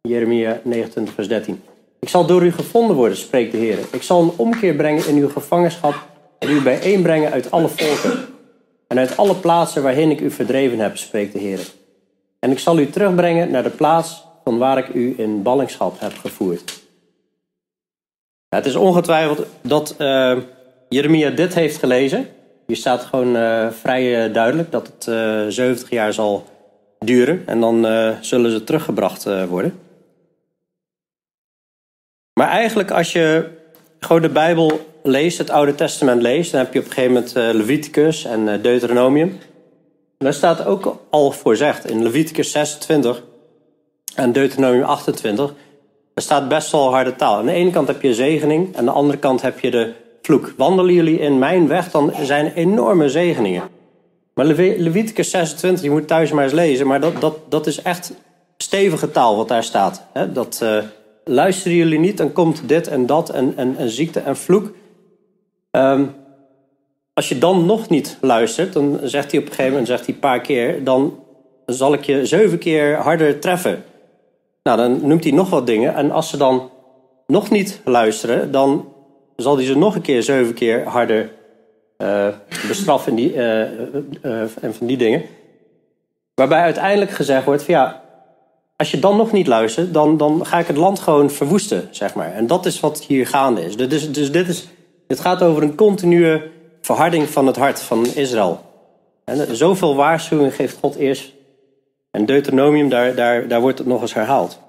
Jeremia 0.01 0.61
29, 0.65 1.15
vers 1.15 1.29
13. 1.29 1.63
Ik 2.01 2.09
zal 2.09 2.27
door 2.27 2.45
u 2.45 2.53
gevonden 2.53 2.97
worden, 2.97 3.17
spreekt 3.17 3.53
de 3.53 3.59
Heer. 3.59 3.79
Ik 3.91 4.03
zal 4.03 4.23
een 4.23 4.33
omkeer 4.37 4.75
brengen 4.75 5.09
in 5.09 5.17
uw 5.17 5.29
gevangenschap 5.29 5.95
en 6.39 6.51
u 6.51 6.63
bijeenbrengen 6.63 7.33
uit 7.33 7.51
alle 7.51 7.69
volken 7.69 8.27
en 8.87 8.99
uit 8.99 9.17
alle 9.17 9.35
plaatsen 9.35 9.83
waarheen 9.83 10.11
ik 10.11 10.21
u 10.21 10.31
verdreven 10.31 10.79
heb, 10.79 10.97
spreekt 10.97 11.33
de 11.33 11.39
Heer. 11.39 11.61
En 12.39 12.51
ik 12.51 12.59
zal 12.59 12.79
u 12.79 12.91
terugbrengen 12.91 13.51
naar 13.51 13.63
de 13.63 13.71
plaats 13.71 14.25
van 14.45 14.59
waar 14.59 14.79
ik 14.79 14.89
u 14.95 15.15
in 15.17 15.43
ballingschap 15.43 16.01
heb 16.01 16.13
gevoerd. 16.19 16.85
Ja, 18.49 18.57
het 18.57 18.67
is 18.67 18.75
ongetwijfeld 18.75 19.47
dat 19.61 19.95
uh, 19.99 20.37
Jeremia 20.89 21.31
dit 21.31 21.55
heeft 21.55 21.77
gelezen. 21.77 22.29
Hier 22.67 22.77
staat 22.77 23.03
gewoon 23.03 23.37
uh, 23.37 23.71
vrij 23.71 24.27
uh, 24.27 24.35
duidelijk 24.35 24.71
dat 24.71 24.87
het 24.87 25.05
70 25.55 25.91
jaar 25.91 26.13
zal 26.13 26.45
duren 26.99 27.43
en 27.47 27.61
dan 27.61 27.87
zullen 28.21 28.51
ze 28.51 28.65
teruggebracht 28.65 29.25
worden. 29.49 29.81
Maar 32.33 32.49
eigenlijk 32.49 32.91
als 32.91 33.13
je 33.13 33.51
gewoon 34.01 34.23
de 34.23 34.29
Bijbel 34.29 34.81
leest, 35.07 35.39
het 35.39 35.51
Oude 35.51 35.75
Testament 35.75 36.23
leest, 36.23 36.51
dan 36.53 36.61
heb 36.61 36.73
je 36.73 36.79
op 36.79 36.85
een 36.85 36.93
gegeven 36.93 37.13
moment 37.13 37.37
uh, 37.37 37.49
Leviticus 37.53 38.25
en 38.25 38.41
uh, 38.41 38.63
Deuteronomium. 38.63 39.39
Daar 40.19 40.35
staat 40.35 40.65
ook 40.65 40.99
al 41.11 41.33
voorzegd 41.33 41.91
in 41.91 42.03
Leviticus 42.03 42.51
26 42.51 43.23
en 44.15 44.33
Deuteronomium 44.33 44.83
28. 44.83 45.55
Er 46.15 46.23
staat 46.23 46.49
best 46.49 46.73
wel 46.73 46.91
harde 46.93 47.17
taal. 47.17 47.37
Aan 47.37 47.47
de 47.47 47.53
ene 47.53 47.71
kant 47.71 47.89
heb 47.89 48.03
je 48.03 48.15
zegening, 48.15 48.77
aan 48.77 48.85
de 48.85 48.91
andere 48.91 49.19
kant 49.19 49.43
heb 49.43 49.61
je 49.61 49.71
de 49.71 49.93
vloek. 50.23 50.53
Wandelen 50.57 50.95
jullie 50.95 51.19
in 51.19 51.39
mijn 51.39 51.69
weg, 51.69 51.91
dan 51.91 52.13
zijn 52.23 52.53
enorme 52.53 53.09
zegeningen. 53.09 53.63
Maar 54.35 54.47
Leviticus 54.47 55.31
26, 55.31 55.85
je 55.85 55.91
moet 55.91 56.07
thuis 56.07 56.33
maar 56.33 56.45
eens 56.45 56.53
lezen, 56.53 56.87
maar 56.87 57.01
dat, 57.01 57.21
dat, 57.21 57.39
dat 57.49 57.67
is 57.67 57.83
echt 57.83 58.13
stevige 58.57 59.11
taal 59.11 59.37
wat 59.37 59.49
daar 59.49 59.65
staat. 59.65 60.03
Dat, 60.33 60.61
uh, 60.63 60.79
luisteren 61.25 61.77
jullie 61.77 61.99
niet, 61.99 62.17
dan 62.17 62.33
komt 62.33 62.69
dit 62.69 62.89
en 62.89 63.07
dat 63.07 63.31
en, 63.31 63.53
en, 63.57 63.77
en 63.77 63.91
ziekte 63.91 64.21
en 64.21 64.37
vloek. 64.37 64.73
Um, 65.77 66.15
als 67.15 67.29
je 67.29 67.39
dan 67.39 67.67
nog 67.67 67.89
niet 67.89 68.19
luistert, 68.21 68.73
dan 68.73 68.99
zegt 69.03 69.31
hij 69.31 69.41
op 69.41 69.47
een 69.47 69.53
gegeven 69.53 69.71
moment, 69.71 69.89
zegt 69.89 70.07
hij 70.07 70.15
een 70.15 70.21
paar 70.21 70.41
keer, 70.41 70.85
dan 70.85 71.19
zal 71.67 71.93
ik 71.93 72.05
je 72.05 72.27
zeven 72.27 72.59
keer 72.59 72.97
harder 72.97 73.39
treffen. 73.39 73.85
Nou, 74.63 74.77
dan 74.77 75.07
noemt 75.07 75.25
hij 75.25 75.33
nog 75.33 75.51
wat 75.51 75.67
dingen. 75.67 75.95
En 75.95 76.11
als 76.11 76.29
ze 76.29 76.37
dan 76.37 76.71
nog 77.27 77.51
niet 77.51 77.81
luisteren, 77.85 78.53
dan 78.53 78.93
zal 79.37 79.57
hij 79.57 79.65
ze 79.65 79.77
nog 79.77 79.95
een 79.95 80.03
keer 80.03 80.23
zeven 80.23 80.55
keer 80.55 80.89
harder 80.89 81.33
uh, 81.99 82.29
bestraffen 82.69 83.19
uh, 83.19 83.35
uh, 83.35 84.41
en 84.61 84.75
van 84.75 84.87
die 84.87 84.97
dingen. 84.97 85.23
Waarbij 86.35 86.61
uiteindelijk 86.61 87.11
gezegd 87.11 87.45
wordt 87.45 87.63
van 87.63 87.75
ja, 87.75 88.03
als 88.77 88.91
je 88.91 88.99
dan 88.99 89.17
nog 89.17 89.33
niet 89.33 89.47
luistert, 89.47 89.95
dan, 89.95 90.17
dan 90.17 90.47
ga 90.47 90.59
ik 90.59 90.67
het 90.67 90.77
land 90.77 90.99
gewoon 90.99 91.31
verwoesten, 91.31 91.89
zeg 91.91 92.15
maar. 92.15 92.33
En 92.33 92.47
dat 92.47 92.67
is 92.67 92.81
wat 92.81 93.05
hier 93.05 93.27
gaande 93.27 93.65
is. 93.65 93.77
Dus, 93.77 94.13
dus 94.13 94.33
dit 94.33 94.49
is 94.49 94.69
het 95.07 95.21
gaat 95.21 95.43
over 95.43 95.63
een 95.63 95.75
continue 95.75 96.43
verharding 96.81 97.29
van 97.29 97.47
het 97.47 97.57
hart 97.57 97.81
van 97.81 98.07
Israël. 98.07 98.65
En 99.25 99.57
zoveel 99.57 99.97
waarschuwing 99.97 100.55
geeft 100.55 100.79
God 100.81 100.95
eerst. 100.95 101.33
En 102.11 102.27
Deuteronomium, 102.27 102.89
daar, 102.89 103.15
daar, 103.15 103.49
daar 103.49 103.61
wordt 103.61 103.79
het 103.79 103.87
nog 103.87 104.01
eens 104.01 104.15
herhaald. 104.15 104.61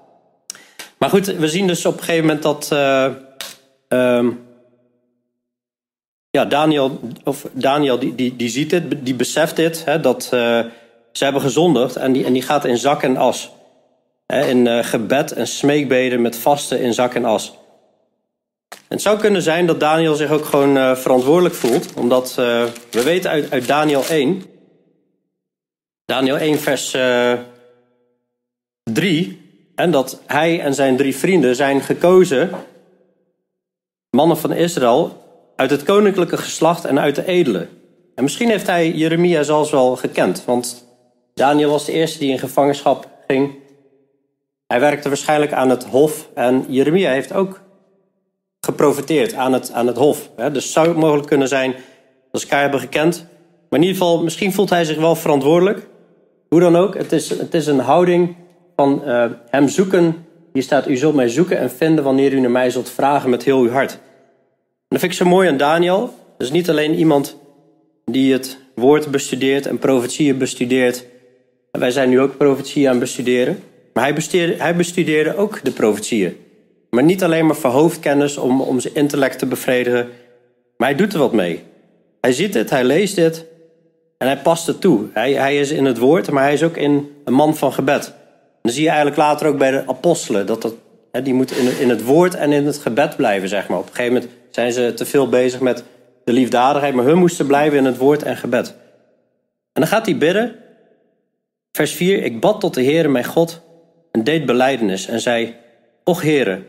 Maar 0.98 1.10
goed, 1.10 1.26
we 1.26 1.48
zien 1.48 1.66
dus 1.66 1.86
op 1.86 1.92
een 1.92 2.02
gegeven 2.02 2.26
moment 2.26 2.42
dat 2.42 2.70
uh, 2.72 3.08
um, 3.88 4.40
ja, 6.30 6.44
Daniel, 6.44 7.00
of 7.24 7.46
Daniel 7.52 7.98
die, 7.98 8.14
die, 8.14 8.36
die 8.36 8.48
ziet 8.48 8.70
dit, 8.70 8.82
die 9.04 9.14
beseft 9.14 9.56
dit, 9.56 9.84
hè, 9.84 10.00
dat 10.00 10.30
uh, 10.34 10.64
ze 11.12 11.24
hebben 11.24 11.42
gezondigd. 11.42 11.96
En 11.96 12.12
die, 12.12 12.24
en 12.24 12.32
die 12.32 12.42
gaat 12.42 12.64
in 12.64 12.78
zak 12.78 13.02
en 13.02 13.16
as. 13.16 13.50
Hè, 14.26 14.46
in 14.46 14.84
gebed 14.84 15.32
en 15.32 15.46
smeekbeden 15.46 16.22
met 16.22 16.36
vasten 16.36 16.80
in 16.80 16.94
zak 16.94 17.14
en 17.14 17.24
as. 17.24 17.57
Het 18.88 19.02
zou 19.02 19.18
kunnen 19.18 19.42
zijn 19.42 19.66
dat 19.66 19.80
Daniel 19.80 20.14
zich 20.14 20.30
ook 20.30 20.44
gewoon 20.44 20.76
uh, 20.76 20.96
verantwoordelijk 20.96 21.54
voelt. 21.54 21.94
Omdat 21.94 22.34
we 22.34 22.72
weten 22.90 23.30
uit, 23.30 23.66
Daniel 23.66 24.04
1. 24.06 24.42
Daniel 26.04 26.36
1 26.36 26.58
vers 26.58 26.96
3. 28.82 29.46
En 29.74 29.90
dat 29.90 30.22
hij 30.26 30.60
en 30.60 30.74
zijn 30.74 30.96
drie 30.96 31.16
vrienden 31.16 31.56
zijn 31.56 31.80
gekozen. 31.80 32.50
Mannen 34.10 34.38
van 34.38 34.52
Israël 34.52 35.22
uit 35.56 35.70
het 35.70 35.82
koninklijke 35.82 36.36
geslacht 36.36 36.84
en 36.84 37.00
uit 37.00 37.14
de 37.14 37.26
edele. 37.26 37.68
En 38.14 38.22
misschien 38.22 38.48
heeft 38.48 38.66
hij 38.66 38.90
Jeremia 38.90 39.42
zelfs 39.42 39.70
wel 39.70 39.96
gekend, 39.96 40.44
want 40.44 40.86
Daniel 41.34 41.70
was 41.70 41.84
de 41.84 41.92
eerste 41.92 42.18
die 42.18 42.30
in 42.30 42.38
gevangenschap 42.38 43.08
ging. 43.26 43.54
Hij 44.66 44.80
werkte 44.80 45.08
waarschijnlijk 45.08 45.52
aan 45.52 45.70
het 45.70 45.84
hof 45.84 46.28
en 46.34 46.64
Jeremia 46.68 47.10
heeft 47.10 47.32
ook 47.32 47.60
geprofiteerd 48.60 49.34
aan 49.34 49.52
het, 49.52 49.72
aan 49.72 49.86
het 49.86 49.96
hof. 49.96 50.30
Dus 50.52 50.72
zou 50.72 50.88
het 50.88 50.96
mogelijk 50.96 51.26
kunnen 51.26 51.48
zijn 51.48 51.74
dat 52.30 52.40
ze 52.40 52.46
elkaar 52.46 52.62
hebben 52.62 52.80
gekend. 52.80 53.26
Maar 53.70 53.80
in 53.80 53.86
ieder 53.86 54.02
geval, 54.02 54.22
misschien 54.22 54.52
voelt 54.52 54.70
hij 54.70 54.84
zich 54.84 54.98
wel 54.98 55.14
verantwoordelijk. 55.14 55.86
Hoe 56.48 56.60
dan 56.60 56.76
ook, 56.76 56.94
het 56.94 57.12
is, 57.12 57.28
het 57.28 57.54
is 57.54 57.66
een 57.66 57.78
houding 57.78 58.36
van 58.76 59.02
uh, 59.06 59.24
hem 59.50 59.68
zoeken. 59.68 60.26
Hier 60.52 60.62
staat, 60.62 60.88
u 60.88 60.96
zult 60.96 61.14
mij 61.14 61.28
zoeken 61.28 61.58
en 61.58 61.70
vinden 61.70 62.04
wanneer 62.04 62.32
u 62.32 62.40
naar 62.40 62.50
mij 62.50 62.70
zult 62.70 62.90
vragen 62.90 63.30
met 63.30 63.44
heel 63.44 63.60
uw 63.60 63.70
hart 63.70 63.98
dat 64.88 65.00
vind 65.00 65.12
ik 65.12 65.18
zo 65.18 65.24
mooi 65.24 65.48
aan 65.48 65.56
Daniel. 65.56 66.14
Dus 66.38 66.50
niet 66.50 66.70
alleen 66.70 66.94
iemand 66.94 67.36
die 68.04 68.32
het 68.32 68.58
woord 68.74 69.10
bestudeert 69.10 69.66
en 69.66 69.78
profetieën 69.78 70.38
bestudeert. 70.38 71.04
En 71.70 71.80
wij 71.80 71.90
zijn 71.90 72.08
nu 72.08 72.20
ook 72.20 72.36
profetieën 72.36 72.86
aan 72.86 72.92
het 72.92 73.00
bestuderen. 73.00 73.62
Maar 73.92 74.04
hij 74.04 74.14
bestudeerde, 74.14 74.62
hij 74.62 74.76
bestudeerde 74.76 75.36
ook 75.36 75.64
de 75.64 75.70
profetieën. 75.70 76.36
Maar 76.90 77.04
niet 77.04 77.24
alleen 77.24 77.46
maar 77.46 77.56
voor 77.56 77.70
hoofdkennis 77.70 78.36
om, 78.36 78.60
om 78.60 78.80
zijn 78.80 78.94
intellect 78.94 79.38
te 79.38 79.46
bevredigen. 79.46 80.08
Maar 80.76 80.88
hij 80.88 80.96
doet 80.96 81.12
er 81.12 81.18
wat 81.18 81.32
mee. 81.32 81.62
Hij 82.20 82.32
ziet 82.32 82.54
het, 82.54 82.70
hij 82.70 82.84
leest 82.84 83.16
het 83.16 83.46
en 84.18 84.26
hij 84.26 84.38
past 84.38 84.66
het 84.66 84.80
toe. 84.80 85.06
Hij, 85.12 85.32
hij 85.32 85.58
is 85.58 85.70
in 85.70 85.84
het 85.84 85.98
woord, 85.98 86.30
maar 86.30 86.42
hij 86.42 86.52
is 86.52 86.62
ook 86.62 86.76
in 86.76 87.10
een 87.24 87.32
man 87.32 87.56
van 87.56 87.72
gebed. 87.72 88.14
dan 88.62 88.72
zie 88.72 88.82
je 88.82 88.88
eigenlijk 88.88 89.18
later 89.18 89.46
ook 89.46 89.58
bij 89.58 89.70
de 89.70 89.82
apostelen 89.86 90.46
dat 90.46 90.62
dat, 90.62 90.74
die 91.24 91.34
moeten 91.34 91.56
in, 91.58 91.78
in 91.78 91.88
het 91.88 92.04
woord 92.04 92.34
en 92.34 92.52
in 92.52 92.66
het 92.66 92.78
gebed 92.78 93.16
blijven, 93.16 93.48
zeg 93.48 93.68
maar. 93.68 93.78
Op 93.78 93.88
een 93.88 93.94
gegeven 93.94 94.12
moment 94.12 94.32
zijn 94.50 94.72
ze 94.72 94.94
te 94.94 95.06
veel 95.06 95.28
bezig 95.28 95.60
met 95.60 95.84
de 96.24 96.32
liefdadigheid, 96.32 96.94
maar 96.94 97.04
hun 97.04 97.18
moesten 97.18 97.46
blijven 97.46 97.78
in 97.78 97.84
het 97.84 97.96
woord 97.96 98.22
en 98.22 98.36
gebed. 98.36 98.68
En 99.72 99.80
dan 99.80 99.86
gaat 99.86 100.06
hij 100.06 100.18
bidden. 100.18 100.56
Vers 101.72 101.92
4: 101.92 102.22
Ik 102.22 102.40
bad 102.40 102.60
tot 102.60 102.74
de 102.74 102.84
Heere 102.84 103.08
mijn 103.08 103.24
God 103.24 103.62
en 104.12 104.24
deed 104.24 104.46
beleidenis 104.46 105.06
en 105.06 105.20
zei: 105.20 105.54
Och 106.04 106.22
Heere, 106.22 106.62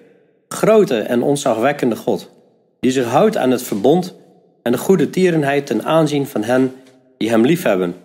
grote 0.54 1.00
en 1.00 1.22
onzagwekkende 1.22 1.96
God, 1.96 2.32
die 2.80 2.92
zich 2.92 3.06
houdt 3.06 3.38
aan 3.38 3.52
het 3.52 3.62
verbond 3.62 4.16
en 4.64 4.72
de 4.72 4.78
goede 4.78 5.10
tierenheid 5.10 5.66
ten 5.66 5.84
aanzien 5.84 6.28
van 6.28 6.44
hen 6.44 6.74
die 7.18 7.30
hem 7.30 7.46
liefhebben 7.46 7.96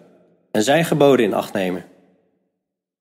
en 0.50 0.62
zijn 0.62 0.84
geboden 0.84 1.24
in 1.24 1.34
acht 1.34 1.52
nemen. 1.52 1.84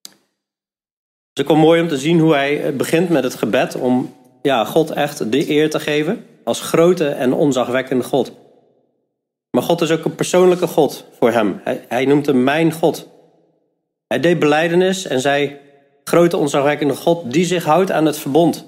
Het 0.01 1.41
is 1.45 1.51
ook 1.51 1.57
wel 1.57 1.65
mooi 1.65 1.81
om 1.81 1.87
te 1.87 1.97
zien 1.97 2.19
hoe 2.19 2.33
hij 2.33 2.75
begint 2.75 3.09
met 3.09 3.23
het 3.23 3.35
gebed 3.35 3.75
om 3.75 4.13
ja, 4.41 4.65
God 4.65 4.91
echt 4.91 5.31
de 5.31 5.49
eer 5.49 5.69
te 5.69 5.79
geven 5.79 6.25
als 6.43 6.61
grote 6.61 7.07
en 7.07 7.33
onzagwekkende 7.33 8.03
God. 8.03 8.31
Maar 9.51 9.63
God 9.63 9.81
is 9.81 9.91
ook 9.91 10.05
een 10.05 10.15
persoonlijke 10.15 10.67
God 10.67 11.05
voor 11.19 11.31
hem. 11.31 11.61
Hij, 11.63 11.85
hij 11.87 12.05
noemt 12.05 12.25
hem 12.25 12.43
mijn 12.43 12.71
God. 12.71 13.07
Hij 14.07 14.19
deed 14.19 14.39
beleidenis 14.39 15.05
en 15.05 15.19
zei: 15.19 15.57
Grote 16.03 16.37
onzagwekkende 16.37 16.95
God 16.95 17.33
die 17.33 17.45
zich 17.45 17.63
houdt 17.63 17.91
aan 17.91 18.05
het 18.05 18.17
verbond. 18.17 18.67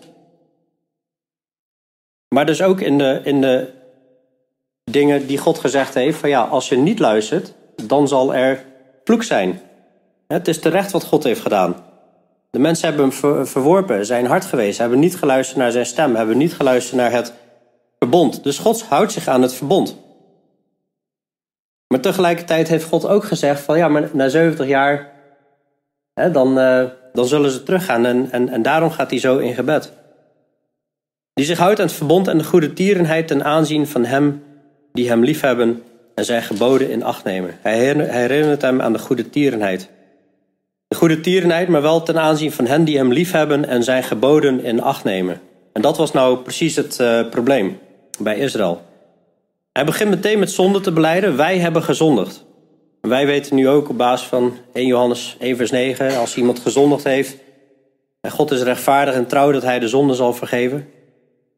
Maar 2.35 2.45
dus 2.45 2.61
ook 2.61 2.81
in 2.81 2.97
de, 2.97 3.21
in 3.23 3.41
de 3.41 3.69
dingen 4.83 5.27
die 5.27 5.37
God 5.37 5.59
gezegd 5.59 5.93
heeft: 5.93 6.17
van 6.17 6.29
ja, 6.29 6.41
als 6.41 6.69
je 6.69 6.77
niet 6.77 6.99
luistert, 6.99 7.53
dan 7.83 8.07
zal 8.07 8.35
er 8.35 8.63
vloek 9.03 9.23
zijn. 9.23 9.61
Het 10.27 10.47
is 10.47 10.59
terecht 10.59 10.91
wat 10.91 11.03
God 11.03 11.23
heeft 11.23 11.41
gedaan. 11.41 11.75
De 12.49 12.59
mensen 12.59 12.87
hebben 12.87 13.11
hem 13.21 13.47
verworpen, 13.47 14.05
zijn 14.05 14.25
hard 14.25 14.45
geweest, 14.45 14.77
hebben 14.77 14.99
niet 14.99 15.15
geluisterd 15.15 15.57
naar 15.57 15.71
zijn 15.71 15.85
stem, 15.85 16.15
hebben 16.15 16.37
niet 16.37 16.53
geluisterd 16.53 17.01
naar 17.01 17.11
het 17.11 17.33
verbond. 17.99 18.43
Dus 18.43 18.57
God 18.57 18.83
houdt 18.83 19.11
zich 19.11 19.27
aan 19.27 19.41
het 19.41 19.53
verbond. 19.53 19.97
Maar 21.87 21.99
tegelijkertijd 21.99 22.67
heeft 22.67 22.85
God 22.85 23.07
ook 23.07 23.23
gezegd 23.23 23.61
van 23.61 23.77
ja, 23.77 23.87
maar 23.87 24.09
na 24.13 24.29
70 24.29 24.67
jaar, 24.67 25.11
hè, 26.13 26.31
dan, 26.31 26.59
uh, 26.59 26.83
dan 27.13 27.25
zullen 27.25 27.51
ze 27.51 27.63
teruggaan. 27.63 28.05
En, 28.05 28.31
en, 28.31 28.49
en 28.49 28.61
daarom 28.61 28.91
gaat 28.91 29.09
hij 29.09 29.19
zo 29.19 29.37
in 29.37 29.53
gebed. 29.53 29.91
Die 31.35 31.45
zich 31.45 31.57
houdt 31.57 31.79
aan 31.79 31.85
het 31.85 31.95
verbond 31.95 32.27
en 32.27 32.37
de 32.37 32.43
goede 32.43 32.73
tierenheid 32.73 33.27
ten 33.27 33.43
aanzien 33.43 33.87
van 33.87 34.05
hem 34.05 34.43
die 34.93 35.09
hem 35.09 35.23
liefhebben 35.23 35.83
en 36.13 36.25
zijn 36.25 36.43
geboden 36.43 36.89
in 36.89 37.03
acht 37.03 37.23
nemen. 37.23 37.57
Hij 37.61 37.77
herinnert 38.09 38.61
hem 38.61 38.81
aan 38.81 38.93
de 38.93 38.99
goede 38.99 39.29
tierenheid. 39.29 39.89
De 40.87 40.95
goede 40.95 41.19
tierenheid, 41.19 41.67
maar 41.67 41.81
wel 41.81 42.03
ten 42.03 42.19
aanzien 42.19 42.51
van 42.51 42.65
hen 42.65 42.83
die 42.83 42.97
hem 42.97 43.13
liefhebben 43.13 43.67
en 43.67 43.83
zijn 43.83 44.03
geboden 44.03 44.63
in 44.63 44.81
acht 44.81 45.03
nemen. 45.03 45.41
En 45.73 45.81
dat 45.81 45.97
was 45.97 46.11
nou 46.11 46.37
precies 46.37 46.75
het 46.75 46.99
uh, 47.01 47.29
probleem 47.29 47.77
bij 48.19 48.37
Israël. 48.37 48.81
Hij 49.71 49.85
begint 49.85 50.09
meteen 50.09 50.39
met 50.39 50.51
zonde 50.51 50.81
te 50.81 50.91
beleiden. 50.91 51.37
Wij 51.37 51.57
hebben 51.57 51.83
gezondigd. 51.83 52.45
Wij 53.01 53.25
weten 53.25 53.55
nu 53.55 53.69
ook 53.69 53.89
op 53.89 53.97
basis 53.97 54.27
van 54.27 54.57
1 54.73 54.87
Johannes 54.87 55.35
1 55.39 55.57
vers 55.57 55.71
9... 55.71 56.17
als 56.17 56.35
iemand 56.35 56.59
gezondigd 56.59 57.03
heeft... 57.03 57.37
en 58.21 58.31
God 58.31 58.51
is 58.51 58.61
rechtvaardig 58.61 59.13
en 59.13 59.27
trouw 59.27 59.51
dat 59.51 59.63
hij 59.63 59.79
de 59.79 59.87
zonde 59.87 60.13
zal 60.13 60.33
vergeven. 60.33 60.87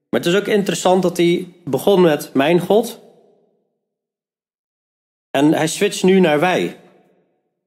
Maar 0.10 0.20
het 0.20 0.26
is 0.26 0.36
ook 0.36 0.48
interessant 0.48 1.02
dat 1.02 1.18
hij 1.18 1.48
begon 1.64 2.02
met 2.02 2.30
mijn 2.34 2.60
God... 2.60 3.00
en 5.32 5.54
hij 5.54 5.68
switcht 5.68 6.04
nu 6.04 6.20
naar 6.20 6.40
wij. 6.40 6.78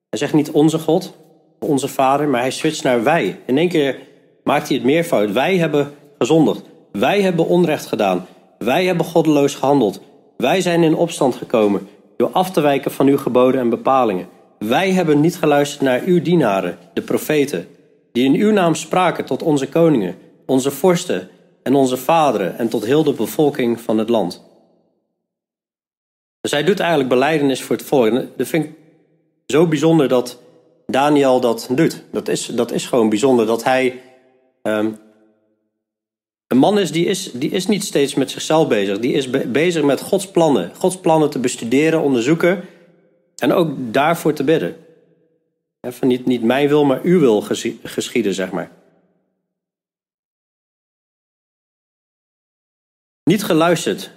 Hij 0.09 0.19
zegt 0.19 0.33
niet 0.33 0.51
onze 0.51 0.79
God, 0.79 1.17
onze 1.59 1.89
vader, 1.89 2.29
maar 2.29 2.41
hij 2.41 2.51
switcht 2.51 2.83
naar 2.83 3.03
wij. 3.03 3.41
In 3.47 3.59
één 3.59 3.69
keer 3.69 3.99
maakt 4.45 4.69
hij 4.69 4.77
het 4.77 4.87
meervoud. 4.87 5.33
Wij 5.33 5.57
hebben 5.57 5.95
gezondigd. 6.19 6.63
Wij 6.93 7.23
hebben 7.23 7.47
onrecht 7.47 7.87
gedaan. 7.87 8.27
Wij 8.59 8.85
hebben 8.85 9.07
goddeloos 9.07 9.55
gehandeld. 9.55 10.01
Wij 10.37 10.61
zijn 10.61 10.83
in 10.83 10.95
opstand 10.95 11.35
gekomen 11.35 11.89
door 12.17 12.31
af 12.33 12.51
te 12.51 12.61
wijken 12.61 12.91
van 12.91 13.07
uw 13.07 13.19
geboden 13.19 13.61
en 13.61 13.69
bepalingen. 13.69 14.29
Wij 14.59 14.93
hebben 14.93 15.21
niet 15.21 15.37
geluisterd 15.37 15.83
naar 15.83 16.03
uw 16.05 16.23
dienaren, 16.23 16.79
de 16.95 17.03
profeten, 17.03 17.69
die 18.13 18.25
in 18.25 18.35
uw 18.35 18.53
naam 18.53 18.75
spraken 18.75 19.25
tot 19.25 19.43
onze 19.43 19.69
koningen, 19.69 20.17
onze 20.47 20.71
vorsten 20.71 21.29
en 21.63 21.75
onze 21.75 21.97
vaderen 21.97 22.59
en 22.59 22.69
tot 22.69 22.85
heel 22.85 23.05
de 23.05 23.13
bevolking 23.13 23.81
van 23.81 23.99
het 23.99 24.09
land. 24.09 24.43
Dus 26.41 26.51
hij 26.51 26.65
doet 26.65 26.81
eigenlijk 26.81 27.09
beleidenis 27.09 27.63
voor 27.63 27.77
het 27.77 27.85
volk. 27.85 28.13
Dat 28.37 28.47
vind 28.49 28.65
ik 28.65 28.71
zo 29.47 29.67
bijzonder 29.67 30.09
dat 30.09 30.39
Daniel 30.87 31.41
dat 31.41 31.69
doet. 31.71 32.03
Dat 32.13 32.29
is, 32.29 32.47
dat 32.47 32.73
is 32.73 32.87
gewoon 32.87 33.09
bijzonder 33.09 33.47
dat 33.47 33.65
hij 33.65 34.01
um, 34.63 34.99
een 36.47 36.59
man 36.59 36.79
is 36.79 36.93
die, 36.93 37.07
is 37.07 37.33
die 37.33 37.51
is 37.51 37.67
niet 37.67 37.85
steeds 37.85 38.15
met 38.15 38.31
zichzelf 38.31 38.69
bezig. 38.69 38.99
Die 38.99 39.13
is 39.13 39.31
bezig 39.47 39.83
met 39.83 40.01
Gods 40.01 40.31
plannen. 40.31 40.73
Gods 40.75 40.99
plannen 40.99 41.31
te 41.31 41.39
bestuderen, 41.39 42.03
onderzoeken. 42.03 42.61
En 43.37 43.53
ook 43.53 43.71
daarvoor 43.77 44.33
te 44.33 44.45
bidden. 44.45 44.77
Van 45.81 46.09
niet, 46.09 46.27
niet 46.27 46.43
mijn 46.43 46.69
wil, 46.69 46.85
maar 46.85 47.01
uw 47.03 47.19
wil 47.19 47.43
geschieden, 47.83 48.35
zeg 48.35 48.51
maar. 48.51 48.71
Niet 53.31 53.45
geluisterd, 53.45 54.11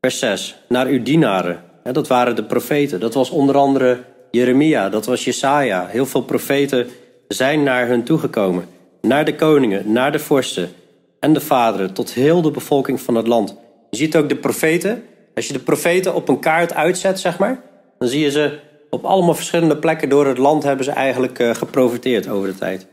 vers 0.00 0.18
6, 0.18 0.56
naar 0.68 0.86
uw 0.86 1.02
dienaren. 1.02 1.62
Dat 1.82 2.08
waren 2.08 2.36
de 2.36 2.44
profeten. 2.44 3.00
Dat 3.00 3.14
was 3.14 3.30
onder 3.30 3.56
andere 3.56 4.04
Jeremia, 4.30 4.88
dat 4.88 5.06
was 5.06 5.24
Jesaja. 5.24 5.86
Heel 5.86 6.06
veel 6.06 6.22
profeten 6.22 6.88
zijn 7.28 7.62
naar 7.62 7.88
hun 7.88 8.04
toegekomen. 8.04 8.68
Naar 9.00 9.24
de 9.24 9.34
koningen, 9.34 9.92
naar 9.92 10.12
de 10.12 10.18
vorsten 10.18 10.72
en 11.20 11.32
de 11.32 11.40
vaderen, 11.40 11.92
tot 11.92 12.12
heel 12.12 12.42
de 12.42 12.50
bevolking 12.50 13.00
van 13.00 13.14
het 13.14 13.26
land. 13.26 13.56
Je 13.90 13.96
ziet 13.96 14.16
ook 14.16 14.28
de 14.28 14.36
profeten. 14.36 15.02
Als 15.34 15.46
je 15.46 15.52
de 15.52 15.58
profeten 15.58 16.14
op 16.14 16.28
een 16.28 16.40
kaart 16.40 16.74
uitzet, 16.74 17.20
zeg 17.20 17.38
maar, 17.38 17.62
dan 17.98 18.08
zie 18.08 18.20
je 18.20 18.30
ze 18.30 18.58
op 18.90 19.04
allemaal 19.04 19.34
verschillende 19.34 19.76
plekken 19.76 20.08
door 20.08 20.26
het 20.26 20.38
land 20.38 20.62
hebben 20.62 20.84
ze 20.84 20.90
eigenlijk 20.90 21.38
uh, 21.38 21.54
geprofiteerd 21.54 22.28
over 22.28 22.48
de 22.48 22.54
tijd. 22.54 22.86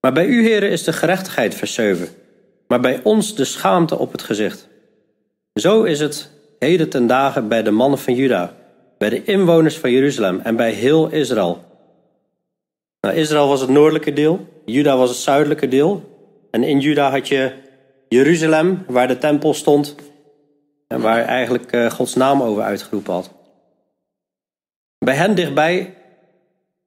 Maar 0.00 0.12
bij 0.12 0.26
u, 0.26 0.42
heren, 0.48 0.70
is 0.70 0.84
de 0.84 0.92
gerechtigheid, 0.92 1.54
vers 1.54 1.74
7. 1.74 2.08
Maar 2.68 2.80
bij 2.80 3.00
ons 3.02 3.34
de 3.34 3.44
schaamte 3.44 3.98
op 3.98 4.12
het 4.12 4.22
gezicht. 4.22 4.68
Zo 5.54 5.82
is 5.82 6.00
het 6.00 6.30
heden 6.58 6.88
ten 6.88 7.06
dagen 7.06 7.48
bij 7.48 7.62
de 7.62 7.70
mannen 7.70 7.98
van 7.98 8.14
Juda, 8.14 8.54
bij 8.98 9.08
de 9.08 9.24
inwoners 9.24 9.78
van 9.78 9.90
Jeruzalem 9.90 10.40
en 10.40 10.56
bij 10.56 10.70
heel 10.70 11.08
Israël. 11.08 11.64
Nou, 13.00 13.14
Israël 13.16 13.48
was 13.48 13.60
het 13.60 13.70
noordelijke 13.70 14.12
deel, 14.12 14.46
Juda 14.64 14.96
was 14.96 15.08
het 15.08 15.18
zuidelijke 15.18 15.68
deel. 15.68 16.12
En 16.50 16.62
in 16.62 16.80
Juda 16.80 17.10
had 17.10 17.28
je 17.28 17.52
Jeruzalem, 18.08 18.84
waar 18.86 19.08
de 19.08 19.18
tempel 19.18 19.54
stond. 19.54 19.94
waar 20.88 21.14
hij 21.14 21.24
eigenlijk 21.24 21.72
eh, 21.72 21.90
Gods 21.90 22.14
naam 22.14 22.42
over 22.42 22.62
uitgeroepen 22.62 23.12
had. 23.12 23.30
Bij 24.98 25.14
hen 25.14 25.34
dichtbij, 25.34 25.94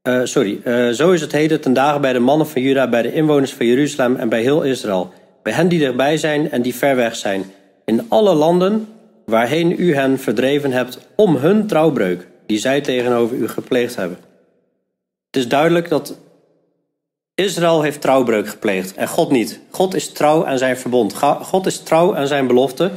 uh, 0.08 0.22
sorry, 0.24 0.62
uh, 0.64 0.90
zo 0.90 1.12
is 1.12 1.22
het 1.22 1.32
heden 1.32 1.62
ten 1.62 1.74
dagen 1.74 2.02
bij 2.02 2.14
de 2.14 2.20
mannen 2.20 2.48
van 2.48 2.62
Juda, 2.62 2.90
bij 2.90 3.02
de 3.02 3.14
inwoners 3.14 3.54
van 3.54 3.66
Jeruzalem 3.66 4.16
en 4.16 4.30
bij 4.30 4.42
heel 4.42 4.64
Israël. 4.64 5.14
Bij 5.48 5.56
hen 5.56 5.68
die 5.68 5.80
dichtbij 5.80 6.18
zijn 6.18 6.52
en 6.52 6.62
die 6.62 6.76
ver 6.76 6.96
weg 6.96 7.16
zijn. 7.16 7.52
In 7.86 8.06
alle 8.10 8.34
landen 8.34 8.88
waarheen 9.26 9.76
u 9.78 9.96
hen 9.96 10.20
verdreven 10.20 10.72
hebt 10.72 11.00
om 11.16 11.36
hun 11.36 11.68
trouwbreuk, 11.68 12.28
die 12.46 12.60
zij 12.60 12.82
tegenover 12.82 13.38
u 13.38 13.48
gepleegd 13.48 13.96
hebben. 13.96 14.18
Het 15.26 15.42
is 15.42 15.48
duidelijk 15.48 15.90
dat 15.90 16.18
Israël 17.36 17.82
heeft 17.82 18.02
trouwbreuk 18.02 18.48
gepleegd 18.48 18.94
en 18.94 19.08
God 19.08 19.32
niet. 19.32 19.60
God 19.72 19.96
is 19.96 20.12
trouw 20.12 20.46
aan 20.46 20.58
zijn 20.58 20.78
verbond. 20.78 21.14
God 21.42 21.66
is 21.66 21.80
trouw 21.80 22.16
aan 22.16 22.28
zijn 22.28 22.48
belofte. 22.48 22.92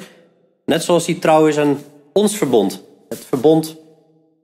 Net 0.64 0.82
zoals 0.82 1.06
hij 1.06 1.14
trouw 1.14 1.46
is 1.46 1.58
aan 1.58 1.78
ons 2.12 2.36
verbond. 2.36 2.82
Het 3.08 3.24
verbond 3.28 3.76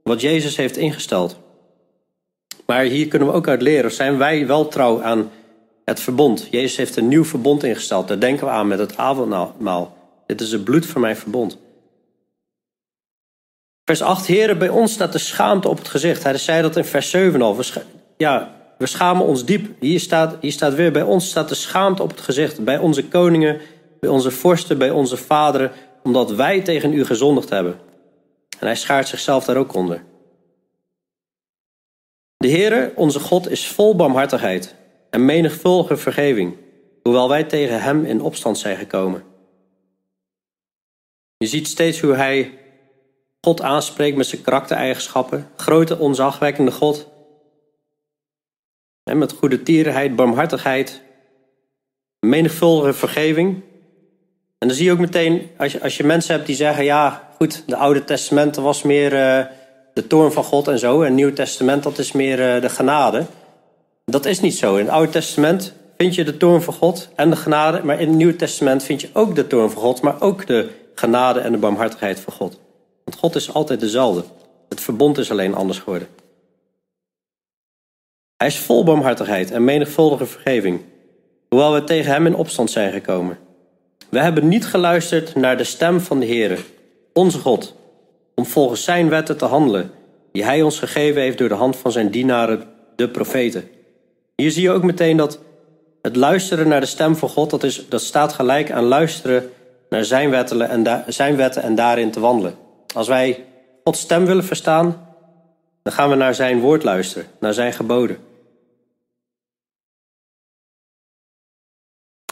wat 0.03 0.21
Jezus 0.21 0.57
heeft 0.57 0.77
ingesteld. 0.77 1.37
Maar 2.67 2.83
hier 2.83 3.09
kunnen 3.09 3.29
we 3.29 3.35
ook 3.35 3.49
uit 3.49 3.63
leren, 3.63 3.93
zijn 3.93 4.19
wij 4.19 4.47
wel 4.47 4.69
trouw 4.69 5.03
aan 5.03 5.31
het 5.87 6.01
verbond. 6.01 6.49
Jezus 6.51 6.77
heeft 6.77 6.97
een 6.97 7.09
nieuw 7.09 7.25
verbond 7.25 7.65
ingesteld. 7.65 8.09
Daar 8.09 8.21
denken 8.21 8.47
we 8.47 8.53
aan 8.53 8.69
met 8.69 8.79
het 8.79 8.97
avondmaal. 8.97 9.97
Dit 10.27 10.41
is 10.41 10.53
het 10.53 10.65
bloed 10.65 10.87
van 10.87 11.01
mijn 11.01 11.17
verbond. 11.17 11.59
Vers 13.85 14.03
8, 14.03 14.27
heren, 14.27 14.59
bij 14.59 14.69
ons 14.69 14.93
staat 14.93 15.13
de 15.13 15.19
schaamte 15.19 15.69
op 15.69 15.79
het 15.79 15.89
gezicht. 15.89 16.23
Hij 16.23 16.39
zei 16.39 16.63
dat 16.63 16.77
in 16.77 16.85
vers 16.85 17.11
7 17.11 17.43
al. 17.43 17.57
We 17.57 17.83
ja, 18.17 18.55
we 18.79 18.87
schamen 18.87 19.27
ons 19.27 19.45
diep. 19.45 19.81
Hier 19.81 20.01
staat, 20.01 20.37
hier 20.41 20.53
staat 20.53 20.75
weer, 20.75 20.93
bij 20.93 21.03
ons 21.03 21.29
staat 21.29 21.49
de 21.49 21.55
schaamte 21.55 22.03
op 22.03 22.11
het 22.11 22.21
gezicht. 22.21 22.65
Bij 22.65 22.79
onze 22.79 23.09
koningen, 23.09 23.61
bij 24.01 24.11
onze 24.11 24.31
vorsten, 24.31 24.79
bij 24.79 24.91
onze 24.91 25.17
vaderen. 25.17 25.73
Omdat 26.03 26.33
wij 26.33 26.61
tegen 26.63 26.93
u 26.93 27.05
gezondigd 27.05 27.49
hebben. 27.49 27.79
En 28.59 28.67
hij 28.67 28.77
schaart 28.77 29.09
zichzelf 29.09 29.45
daar 29.45 29.57
ook 29.57 29.75
onder. 29.75 30.05
De 32.37 32.49
Heere, 32.49 32.93
onze 32.95 33.21
God, 33.21 33.51
is 33.51 33.67
vol 33.67 33.97
barmhartigheid 33.97 34.75
en 35.11 35.25
menigvuldige 35.25 35.97
vergeving, 35.97 36.57
hoewel 37.03 37.29
wij 37.29 37.45
tegen 37.45 37.83
hem 37.83 38.05
in 38.05 38.21
opstand 38.21 38.59
zijn 38.59 38.77
gekomen. 38.77 39.25
Je 41.37 41.47
ziet 41.47 41.69
steeds 41.69 42.01
hoe 42.01 42.15
hij 42.15 42.59
God 43.41 43.63
aanspreekt 43.63 44.17
met 44.17 44.27
zijn 44.27 44.43
karaktereigenschappen, 44.43 45.49
grote 45.57 45.99
onzagwekkende 45.99 46.71
God. 46.71 47.09
En 49.05 49.19
met 49.19 49.33
goede 49.33 49.63
tierenheid, 49.63 50.17
barmhartigheid, 50.17 51.01
menigvuldige 52.21 52.93
vergeving. 52.93 53.63
En 54.59 54.69
dan 54.69 54.77
zie 54.77 54.85
je 54.85 54.93
ook 54.93 54.99
meteen, 54.99 55.51
als 55.57 55.73
je, 55.73 55.83
als 55.83 55.97
je 55.97 56.05
mensen 56.05 56.35
hebt 56.35 56.47
die 56.47 56.57
zeggen, 56.57 56.85
ja 56.85 57.29
goed, 57.37 57.63
de 57.67 57.77
Oude 57.77 58.05
Testament 58.05 58.57
was 58.57 58.83
meer 58.83 59.13
uh, 59.13 59.47
de 59.95 60.07
toorn 60.07 60.33
van 60.33 60.45
God 60.45 60.69
en 60.69 60.79
zo. 60.79 61.01
En 61.01 61.05
het 61.05 61.15
Nieuw 61.15 61.33
Testament, 61.33 61.83
dat 61.83 61.99
is 61.99 62.13
meer 62.13 62.55
uh, 62.55 62.61
de 62.61 62.69
genade. 62.69 63.27
Dat 64.11 64.27
is 64.27 64.41
niet 64.41 64.57
zo. 64.57 64.77
In 64.77 64.85
het 64.85 64.95
Oude 64.95 65.13
Testament 65.13 65.73
vind 65.97 66.15
je 66.15 66.25
de 66.25 66.37
toorn 66.37 66.63
van 66.63 66.75
God 66.75 67.09
en 67.15 67.31
de 67.31 67.37
genade. 67.37 67.83
Maar 67.85 68.01
in 68.01 68.09
het 68.09 68.17
Nieuwe 68.17 68.37
Testament 68.37 68.83
vind 68.83 69.01
je 69.01 69.09
ook 69.13 69.35
de 69.35 69.47
toorn 69.47 69.71
van 69.71 69.83
God, 69.83 70.03
maar 70.03 70.21
ook 70.21 70.47
de 70.47 70.69
genade 70.95 71.41
en 71.41 71.53
de 71.53 71.59
barmhartigheid 71.59 72.21
van 72.21 72.33
God. 72.33 72.59
Want 73.05 73.19
God 73.19 73.35
is 73.35 73.53
altijd 73.53 73.81
dezelfde. 73.81 74.25
Het 74.69 74.81
verbond 74.81 75.19
is 75.19 75.31
alleen 75.31 75.55
anders 75.55 75.79
geworden. 75.79 76.09
Hij 78.37 78.47
is 78.47 78.59
vol 78.59 78.85
barmhartigheid 78.85 79.51
en 79.51 79.65
menigvuldige 79.65 80.27
vergeving, 80.27 80.81
hoewel 81.49 81.73
we 81.73 81.85
tegen 81.85 82.13
hem 82.13 82.27
in 82.27 82.35
opstand 82.35 82.71
zijn 82.71 82.93
gekomen. 82.93 83.39
We 84.09 84.19
hebben 84.19 84.49
niet 84.49 84.67
geluisterd 84.67 85.35
naar 85.35 85.57
de 85.57 85.65
stem 85.65 86.01
van 86.01 86.21
de 86.21 86.27
Heere, 86.27 86.59
onze 87.13 87.39
God, 87.39 87.75
om 88.35 88.47
volgens 88.47 88.85
zijn 88.85 89.09
wetten 89.09 89.37
te 89.37 89.45
handelen, 89.45 89.91
die 90.33 90.45
hij 90.45 90.63
ons 90.63 90.79
gegeven 90.79 91.23
heeft 91.23 91.39
door 91.39 91.49
de 91.49 91.55
hand 91.55 91.77
van 91.77 91.93
zijn 91.93 92.11
dienaren, 92.11 92.65
de 92.97 93.09
profeten. 93.09 93.69
Hier 94.37 94.51
zie 94.51 94.63
je 94.63 94.71
ook 94.71 94.83
meteen 94.83 95.17
dat 95.17 95.39
het 96.03 96.17
luisteren 96.17 96.69
naar 96.69 96.81
de 96.81 96.87
stem 96.87 97.17
van 97.17 97.29
God, 97.29 97.51
dat, 97.51 97.63
is, 97.63 97.89
dat 97.89 98.03
staat 98.03 98.33
gelijk 98.33 98.71
aan 98.71 98.85
luisteren 98.85 99.51
naar 99.89 100.05
zijn 100.05 100.31
wetten, 100.31 100.69
en 100.87 101.13
zijn 101.13 101.37
wetten 101.37 101.63
en 101.63 101.75
daarin 101.75 102.11
te 102.11 102.21
wandelen. 102.21 102.55
Als 102.95 103.09
wij 103.09 103.45
Gods 103.85 104.01
stem 104.01 104.27
willen 104.27 104.45
verstaan, 104.45 105.07
dan 105.83 105.93
gaan 105.93 106.11
we 106.11 106.15
naar 106.15 106.35
zijn 106.35 106.61
woord 106.61 106.83
luisteren, 106.83 107.29
naar 107.41 107.55
zijn 107.55 107.73
geboden. 107.73 108.19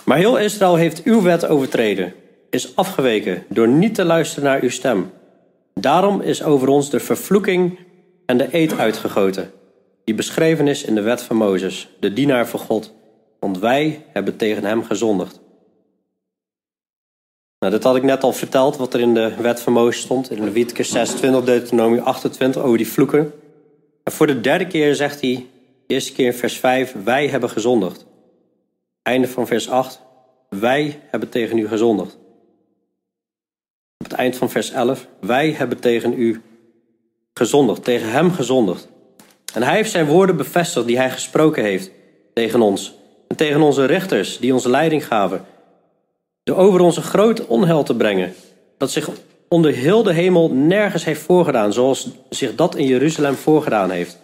Maar 0.04 0.18
heel 0.18 0.38
Israël 0.38 0.76
heeft 0.76 1.02
uw 1.02 1.22
wet 1.22 1.46
overtreden, 1.46 2.14
is 2.50 2.76
afgeweken 2.76 3.44
door 3.48 3.68
niet 3.68 3.94
te 3.94 4.04
luisteren 4.04 4.44
naar 4.44 4.60
uw 4.60 4.70
stem. 4.70 5.12
Daarom 5.74 6.20
is 6.20 6.42
over 6.42 6.68
ons 6.68 6.90
de 6.90 7.00
vervloeking 7.00 7.78
en 8.26 8.36
de 8.36 8.48
eed 8.50 8.78
uitgegoten, 8.78 9.52
die 10.04 10.14
beschreven 10.14 10.68
is 10.68 10.84
in 10.84 10.94
de 10.94 11.00
wet 11.00 11.22
van 11.22 11.36
Mozes, 11.36 11.88
de 12.00 12.12
dienaar 12.12 12.48
van 12.48 12.60
God, 12.60 12.94
want 13.38 13.58
wij 13.58 14.04
hebben 14.12 14.36
tegen 14.36 14.64
hem 14.64 14.84
gezondigd. 14.84 15.40
Nou, 17.58 17.72
dat 17.72 17.84
had 17.84 17.96
ik 17.96 18.02
net 18.02 18.22
al 18.22 18.32
verteld, 18.32 18.76
wat 18.76 18.94
er 18.94 19.00
in 19.00 19.14
de 19.14 19.34
wet 19.34 19.60
van 19.60 19.72
Mozes 19.72 20.02
stond, 20.02 20.30
in 20.30 20.44
Leviticus 20.44 20.90
26, 20.90 21.44
Deuteronomie 21.44 22.00
28, 22.00 22.62
over 22.62 22.76
die 22.76 22.88
vloeken. 22.88 23.32
En 24.02 24.12
voor 24.12 24.26
de 24.26 24.40
derde 24.40 24.66
keer 24.66 24.94
zegt 24.94 25.20
hij, 25.20 25.46
de 25.86 25.94
eerste 25.94 26.12
keer 26.12 26.26
in 26.26 26.34
vers 26.34 26.58
5, 26.58 26.94
wij 27.04 27.28
hebben 27.28 27.50
gezondigd. 27.50 28.06
Einde 29.02 29.28
van 29.28 29.46
vers 29.46 29.68
8, 29.68 30.00
wij 30.48 31.00
hebben 31.06 31.28
tegen 31.28 31.58
u 31.58 31.68
gezondigd. 31.68 32.18
Op 33.98 34.10
het 34.10 34.12
eind 34.12 34.36
van 34.36 34.50
vers 34.50 34.70
11, 34.70 35.06
wij 35.20 35.50
hebben 35.50 35.80
tegen 35.80 36.18
u 36.18 36.42
gezondigd, 37.34 37.84
tegen 37.84 38.10
hem 38.10 38.30
gezondigd. 38.30 38.88
En 39.54 39.62
hij 39.62 39.74
heeft 39.74 39.90
zijn 39.90 40.06
woorden 40.06 40.36
bevestigd 40.36 40.86
die 40.86 40.96
hij 40.96 41.10
gesproken 41.10 41.64
heeft 41.64 41.90
tegen 42.32 42.60
ons. 42.60 42.94
En 43.28 43.36
tegen 43.36 43.62
onze 43.62 43.84
rechters 43.84 44.38
die 44.38 44.52
onze 44.52 44.70
leiding 44.70 45.06
gaven. 45.06 45.44
Door 46.42 46.56
over 46.56 46.80
onze 46.80 47.02
groot 47.02 47.46
onheil 47.46 47.82
te 47.82 47.96
brengen. 47.96 48.34
Dat 48.78 48.90
zich 48.90 49.08
onder 49.48 49.72
heel 49.72 50.02
de 50.02 50.12
hemel 50.12 50.50
nergens 50.50 51.04
heeft 51.04 51.22
voorgedaan 51.22 51.72
zoals 51.72 52.08
zich 52.28 52.54
dat 52.54 52.76
in 52.76 52.86
Jeruzalem 52.86 53.34
voorgedaan 53.34 53.90
heeft. 53.90 54.18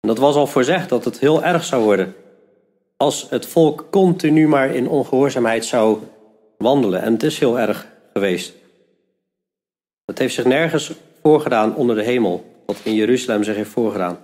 En 0.00 0.08
dat 0.08 0.18
was 0.18 0.34
al 0.34 0.46
voorzegd 0.46 0.88
dat 0.88 1.04
het 1.04 1.18
heel 1.18 1.44
erg 1.44 1.64
zou 1.64 1.82
worden. 1.82 2.14
Als 2.96 3.26
het 3.30 3.46
volk 3.46 3.86
continu 3.90 4.48
maar 4.48 4.74
in 4.74 4.88
ongehoorzaamheid 4.88 5.64
zou 5.64 5.98
wandelen. 6.58 7.02
En 7.02 7.12
het 7.12 7.22
is 7.22 7.38
heel 7.38 7.58
erg 7.58 7.86
geweest. 8.12 8.52
Het 10.04 10.18
heeft 10.18 10.34
zich 10.34 10.44
nergens 10.44 10.92
voorgedaan 11.22 11.74
onder 11.74 11.96
de 11.96 12.02
hemel, 12.02 12.44
wat 12.72 12.80
in 12.82 12.94
Jeruzalem 12.94 13.44
zich 13.44 13.56
heeft 13.56 13.70
voorgedaan. 13.70 14.18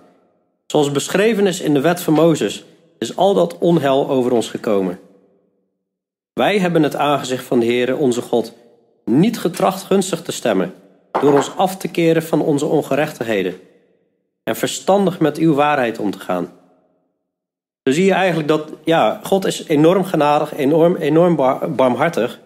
Zoals 0.65 0.91
beschreven 0.91 1.47
is 1.47 1.61
in 1.61 1.73
de 1.73 1.81
wet 1.81 2.01
van 2.01 2.13
Mozes, 2.13 2.65
is 2.99 3.15
al 3.15 3.33
dat 3.33 3.57
onheil 3.57 4.09
over 4.09 4.31
ons 4.31 4.49
gekomen. 4.49 4.99
Wij 6.33 6.59
hebben 6.59 6.83
het 6.83 6.95
aangezicht 6.95 7.43
van 7.43 7.59
de 7.59 7.65
Heere, 7.65 7.95
onze 7.95 8.21
God, 8.21 8.53
niet 9.05 9.39
getracht 9.39 9.83
gunstig 9.83 10.21
te 10.21 10.31
stemmen, 10.31 10.73
door 11.21 11.33
ons 11.33 11.55
af 11.55 11.77
te 11.77 11.87
keren 11.87 12.23
van 12.23 12.41
onze 12.41 12.65
ongerechtigheden 12.65 13.59
en 14.43 14.55
verstandig 14.55 15.19
met 15.19 15.37
uw 15.37 15.53
waarheid 15.53 15.99
om 15.99 16.11
te 16.11 16.19
gaan. 16.19 16.51
Zo 17.83 17.91
zie 17.91 18.05
je 18.05 18.13
eigenlijk 18.13 18.47
dat, 18.47 18.71
ja, 18.83 19.19
God 19.23 19.45
is 19.45 19.67
enorm 19.67 20.03
genadig, 20.03 20.53
enorm, 20.53 20.95
enorm 20.95 21.35
barmhartig. 21.75 22.39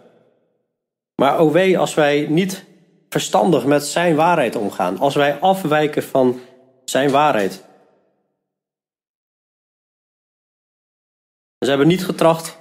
Maar 1.15 1.39
o 1.39 1.51
wee 1.51 1.77
als 1.77 1.93
wij 1.93 2.25
niet 2.29 2.65
verstandig 3.11 3.65
met 3.65 3.85
zijn 3.85 4.15
waarheid 4.15 4.55
omgaan. 4.55 4.99
Als 4.99 5.15
wij 5.15 5.39
afwijken 5.39 6.03
van 6.03 6.39
zijn 6.85 7.09
waarheid. 7.11 7.63
Ze 11.59 11.69
hebben 11.69 11.87
niet 11.87 12.05
getracht 12.05 12.59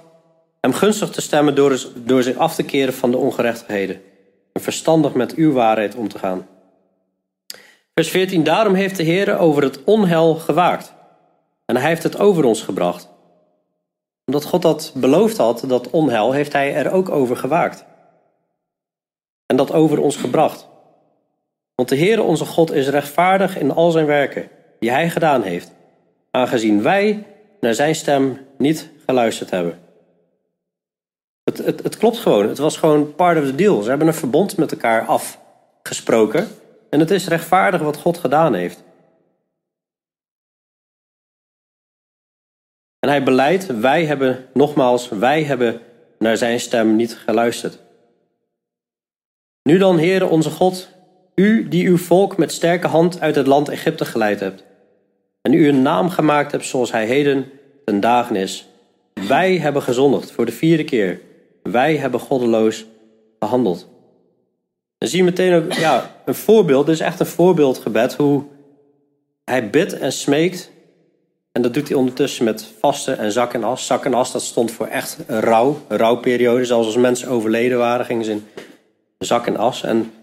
hem 0.61 0.73
gunstig 0.73 1.09
te 1.09 1.21
stemmen 1.21 1.55
door, 1.55 1.79
door 1.95 2.23
zich 2.23 2.37
af 2.37 2.55
te 2.55 2.63
keren 2.63 2.93
van 2.93 3.11
de 3.11 3.17
ongerechtigheden. 3.17 4.01
En 4.53 4.61
verstandig 4.61 5.13
met 5.13 5.35
uw 5.35 5.51
waarheid 5.51 5.95
om 5.95 6.07
te 6.07 6.19
gaan. 6.19 6.47
Vers 7.93 8.09
14. 8.09 8.43
Daarom 8.43 8.73
heeft 8.73 8.97
de 8.97 9.03
Heer 9.03 9.37
over 9.37 9.63
het 9.63 9.83
onheil 9.83 10.35
gewaakt. 10.35 10.93
En 11.65 11.75
hij 11.77 11.87
heeft 11.87 12.03
het 12.03 12.19
over 12.19 12.43
ons 12.43 12.61
gebracht. 12.61 13.09
Omdat 14.25 14.45
God 14.45 14.61
dat 14.61 14.93
beloofd 14.95 15.37
had, 15.37 15.63
dat 15.67 15.89
onheil, 15.89 16.31
heeft 16.31 16.53
hij 16.53 16.75
er 16.75 16.91
ook 16.91 17.09
over 17.09 17.37
gewaakt. 17.37 17.85
En 19.51 19.57
dat 19.57 19.71
over 19.71 19.99
ons 19.99 20.15
gebracht. 20.15 20.67
Want 21.75 21.89
de 21.89 21.97
Heere 21.97 22.21
onze 22.21 22.45
God 22.45 22.71
is 22.71 22.87
rechtvaardig 22.87 23.57
in 23.57 23.71
al 23.71 23.91
zijn 23.91 24.05
werken, 24.05 24.49
die 24.79 24.91
hij 24.91 25.09
gedaan 25.09 25.41
heeft, 25.41 25.71
aangezien 26.29 26.81
wij 26.81 27.27
naar 27.59 27.73
zijn 27.73 27.95
stem 27.95 28.37
niet 28.57 28.89
geluisterd 29.05 29.49
hebben. 29.49 29.79
Het, 31.43 31.57
het, 31.57 31.83
het 31.83 31.97
klopt 31.97 32.17
gewoon, 32.17 32.47
het 32.47 32.57
was 32.57 32.77
gewoon 32.77 33.15
part 33.15 33.37
of 33.37 33.45
the 33.45 33.55
deal. 33.55 33.81
Ze 33.81 33.89
hebben 33.89 34.07
een 34.07 34.13
verbond 34.13 34.57
met 34.57 34.71
elkaar 34.71 35.05
afgesproken. 35.05 36.47
En 36.89 36.99
het 36.99 37.11
is 37.11 37.27
rechtvaardig 37.27 37.81
wat 37.81 37.97
God 37.97 38.17
gedaan 38.17 38.53
heeft. 38.53 38.83
En 42.99 43.09
hij 43.09 43.23
beleidt, 43.23 43.79
wij 43.79 44.05
hebben, 44.05 44.45
nogmaals, 44.53 45.09
wij 45.09 45.43
hebben 45.43 45.81
naar 46.19 46.37
zijn 46.37 46.59
stem 46.59 46.95
niet 46.95 47.17
geluisterd. 47.17 47.89
Nu 49.63 49.77
dan, 49.77 49.99
Heere 49.99 50.27
onze 50.27 50.49
God, 50.49 50.89
u 51.35 51.67
die 51.67 51.87
uw 51.87 51.97
volk 51.97 52.37
met 52.37 52.51
sterke 52.51 52.87
hand 52.87 53.19
uit 53.19 53.35
het 53.35 53.47
land 53.47 53.69
Egypte 53.69 54.05
geleid 54.05 54.39
hebt, 54.39 54.63
en 55.41 55.53
u 55.53 55.67
een 55.67 55.81
naam 55.81 56.09
gemaakt 56.09 56.51
hebt 56.51 56.65
zoals 56.65 56.91
hij 56.91 57.05
heden 57.05 57.51
ten 57.85 57.99
dagen 57.99 58.35
is. 58.35 58.67
Wij 59.27 59.57
hebben 59.57 59.81
gezondigd 59.81 60.31
voor 60.31 60.45
de 60.45 60.51
vierde 60.51 60.83
keer. 60.83 61.19
Wij 61.63 61.97
hebben 61.97 62.19
goddeloos 62.19 62.85
gehandeld. 63.39 63.89
Dan 64.97 65.09
zie 65.09 65.17
je 65.17 65.23
meteen 65.23 65.53
ook 65.53 65.73
ja, 65.73 66.15
een 66.25 66.35
voorbeeld, 66.35 66.85
dit 66.85 66.95
is 66.95 67.01
echt 67.01 67.19
een 67.19 67.25
voorbeeldgebed, 67.25 68.15
hoe 68.15 68.43
hij 69.45 69.69
bidt 69.69 69.99
en 69.99 70.11
smeekt. 70.11 70.71
En 71.51 71.61
dat 71.61 71.73
doet 71.73 71.87
hij 71.87 71.97
ondertussen 71.97 72.45
met 72.45 72.65
vasten 72.79 73.17
en 73.17 73.31
zak 73.31 73.53
en 73.53 73.63
as. 73.63 73.85
Zak 73.85 74.05
en 74.05 74.13
as, 74.13 74.31
dat 74.31 74.41
stond 74.41 74.71
voor 74.71 74.87
echt 74.87 75.17
rouw, 75.27 75.77
rouwperiode. 75.87 76.65
Zelfs 76.65 76.85
als 76.85 76.95
mensen 76.95 77.29
overleden 77.29 77.77
waren, 77.77 78.05
gingen 78.05 78.25
ze 78.25 78.31
in 78.31 78.45
zak 79.25 79.47
en 79.47 79.57
as. 79.57 79.83
En 79.83 80.13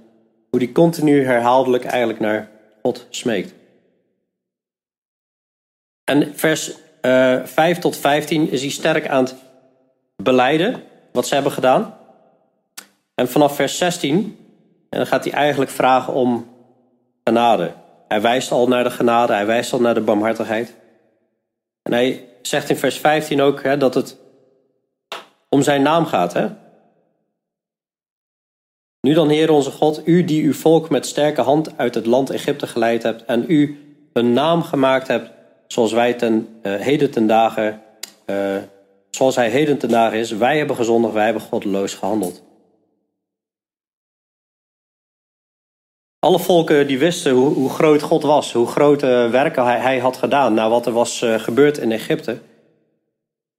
hoe 0.51 0.59
die 0.59 0.73
continu 0.73 1.25
herhaaldelijk 1.25 1.85
eigenlijk 1.85 2.21
naar 2.21 2.51
God 2.83 3.07
smeekt. 3.11 3.55
En 6.05 6.33
vers 6.35 6.73
uh, 7.03 7.35
eh, 7.35 7.47
5 7.47 7.79
tot 7.79 7.97
15 7.97 8.51
is 8.51 8.61
hij 8.61 8.71
sterk 8.71 9.09
aan 9.09 9.25
het 9.25 9.35
beleiden 10.17 10.83
wat 11.13 11.27
ze 11.27 11.35
hebben 11.35 11.53
gedaan. 11.53 11.95
En 13.15 13.29
vanaf 13.29 13.55
vers 13.55 13.79
16 13.79 14.37
en 14.91 14.99
dan 14.99 15.07
gaat 15.07 15.25
hij 15.25 15.33
eigenlijk 15.33 15.71
vragen 15.71 16.13
om 16.13 16.47
genade. 17.25 17.73
Hij 18.09 18.21
wijst 18.21 18.51
al 18.51 18.69
naar 18.69 18.85
de 18.85 18.91
genade, 18.91 19.33
hij 19.33 19.47
wijst 19.47 19.73
al 19.73 19.81
naar 19.81 19.95
de 19.95 20.01
barmhartigheid. 20.01 20.75
En 21.83 21.93
hij 21.93 22.29
zegt 22.43 22.71
in 22.71 22.77
vers 22.77 22.99
15 22.99 23.41
ook 23.41 23.63
hè, 23.63 23.77
dat 23.77 23.95
het 23.95 24.17
om 25.49 25.63
zijn 25.63 25.83
naam 25.83 26.07
gaat. 26.07 26.33
Hè? 26.33 26.49
Nu 29.01 29.15
dan, 29.15 29.29
Heer 29.29 29.51
onze 29.51 29.71
God, 29.71 30.03
u 30.05 30.25
die 30.25 30.45
uw 30.45 30.53
volk 30.53 30.91
met 30.91 31.07
sterke 31.07 31.41
hand 31.41 31.79
uit 31.79 31.95
het 31.95 32.07
land 32.07 32.31
Egypte 32.31 32.67
geleid 32.67 33.03
hebt 33.03 33.25
en 33.25 33.45
u 33.49 33.79
een 34.13 34.33
naam 34.33 34.63
gemaakt 34.63 35.09
hebt 35.09 35.31
zoals 35.67 35.93
wij 35.93 36.15
ten 36.15 36.61
uh, 36.63 36.75
heden 36.75 37.11
ten 37.11 37.27
dagen, 37.27 37.83
uh, 38.27 38.57
zoals 39.11 39.37
hij 39.37 39.51
heden 39.51 39.79
ten 39.79 39.89
dagen 39.89 40.19
is. 40.19 40.31
Wij 40.31 40.59
hebben 40.59 40.77
gezondigd, 40.77 41.15
wij 41.15 41.25
hebben 41.25 41.43
goddeloos 41.43 41.95
gehandeld. 41.95 42.43
Alle 46.19 46.39
volken 46.39 46.87
die 46.87 46.99
wisten 46.99 47.33
hoe, 47.33 47.55
hoe 47.55 47.71
groot 47.71 48.03
God 48.03 48.23
was, 48.23 48.53
hoe 48.53 48.67
grote 48.67 49.29
werken 49.31 49.65
hij, 49.65 49.79
hij, 49.79 49.99
had 49.99 50.17
gedaan 50.17 50.55
na 50.55 50.69
wat 50.69 50.87
er 50.87 50.93
was 50.93 51.23
uh, 51.23 51.39
gebeurd 51.39 51.79
in 51.79 51.93
Egypte. 51.93 52.41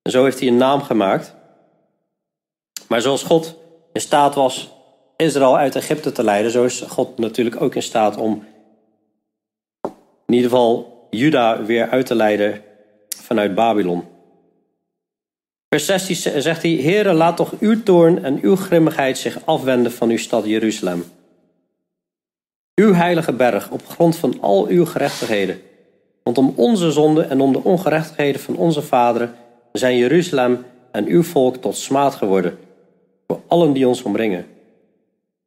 En 0.02 0.12
zo 0.12 0.24
heeft 0.24 0.40
hij 0.40 0.48
een 0.48 0.58
naam 0.58 0.82
gemaakt. 0.82 1.36
Maar 2.88 3.02
zoals 3.02 3.24
God 3.24 3.56
in 3.94 4.02
staat 4.02 4.36
was 4.36 4.79
Israël 5.22 5.58
uit 5.58 5.76
Egypte 5.76 6.12
te 6.12 6.24
leiden, 6.24 6.52
zo 6.52 6.64
is 6.64 6.82
God 6.82 7.18
natuurlijk 7.18 7.62
ook 7.62 7.76
in 7.76 7.84
staat 7.84 8.18
om 8.18 8.44
in 10.26 10.34
ieder 10.34 10.50
geval 10.50 11.08
Juda 11.10 11.64
weer 11.64 11.90
uit 11.90 12.06
te 12.06 12.16
leiden 12.16 12.62
vanuit 13.24 13.56
Babylon. 13.56 14.04
Vers 15.70 15.86
16 15.86 16.42
zegt 16.42 16.62
hij: 16.62 16.72
Heere, 16.72 17.14
laat 17.14 17.36
toch 17.38 17.54
uw 17.60 17.84
toorn 17.84 18.24
en 18.24 18.40
uw 18.42 18.56
grimmigheid 18.56 19.18
zich 19.18 19.46
afwenden 19.46 19.92
van 19.92 20.10
uw 20.10 20.18
stad 20.18 20.46
Jeruzalem. 20.46 21.04
Uw 22.76 22.94
heilige 22.94 23.34
berg 23.34 23.72
op 23.72 23.88
grond 23.88 24.16
van 24.16 24.42
al 24.42 24.68
uw 24.68 24.86
gerechtigheden. 24.86 25.62
Want 26.24 26.38
om 26.38 26.54
onze 26.56 26.92
zonde 26.92 27.22
en 27.22 27.42
om 27.42 27.52
de 27.52 27.64
ongerechtigheden 27.64 28.42
van 28.42 28.56
onze 28.56 28.82
vaderen 28.82 29.36
zijn 29.72 29.98
Jeruzalem 29.98 30.66
en 30.92 31.06
uw 31.06 31.24
volk 31.24 31.56
tot 31.56 31.78
smaad 31.78 32.16
geworden 32.16 32.58
voor 33.28 33.42
allen 33.48 33.74
die 33.74 33.88
ons 33.88 34.02
omringen. 34.02 34.46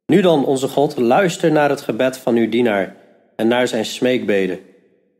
Nu 0.05 0.21
dan, 0.21 0.45
onze 0.45 0.67
God, 0.67 0.97
luister 0.97 1.51
naar 1.51 1.69
het 1.69 1.81
gebed 1.81 2.17
van 2.17 2.35
uw 2.35 2.49
dienaar 2.49 2.95
en 3.35 3.47
naar 3.47 3.67
zijn 3.67 3.85
smeekbeden 3.85 4.59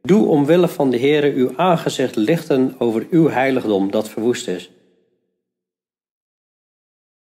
Doe 0.07 0.27
omwille 0.27 0.67
van 0.67 0.89
de 0.89 0.99
Heere 0.99 1.33
uw 1.33 1.57
aangezicht 1.57 2.15
lichten 2.15 2.75
over 2.77 3.07
uw 3.09 3.29
heiligdom 3.29 3.91
dat 3.91 4.09
verwoest 4.09 4.47
is. 4.47 4.71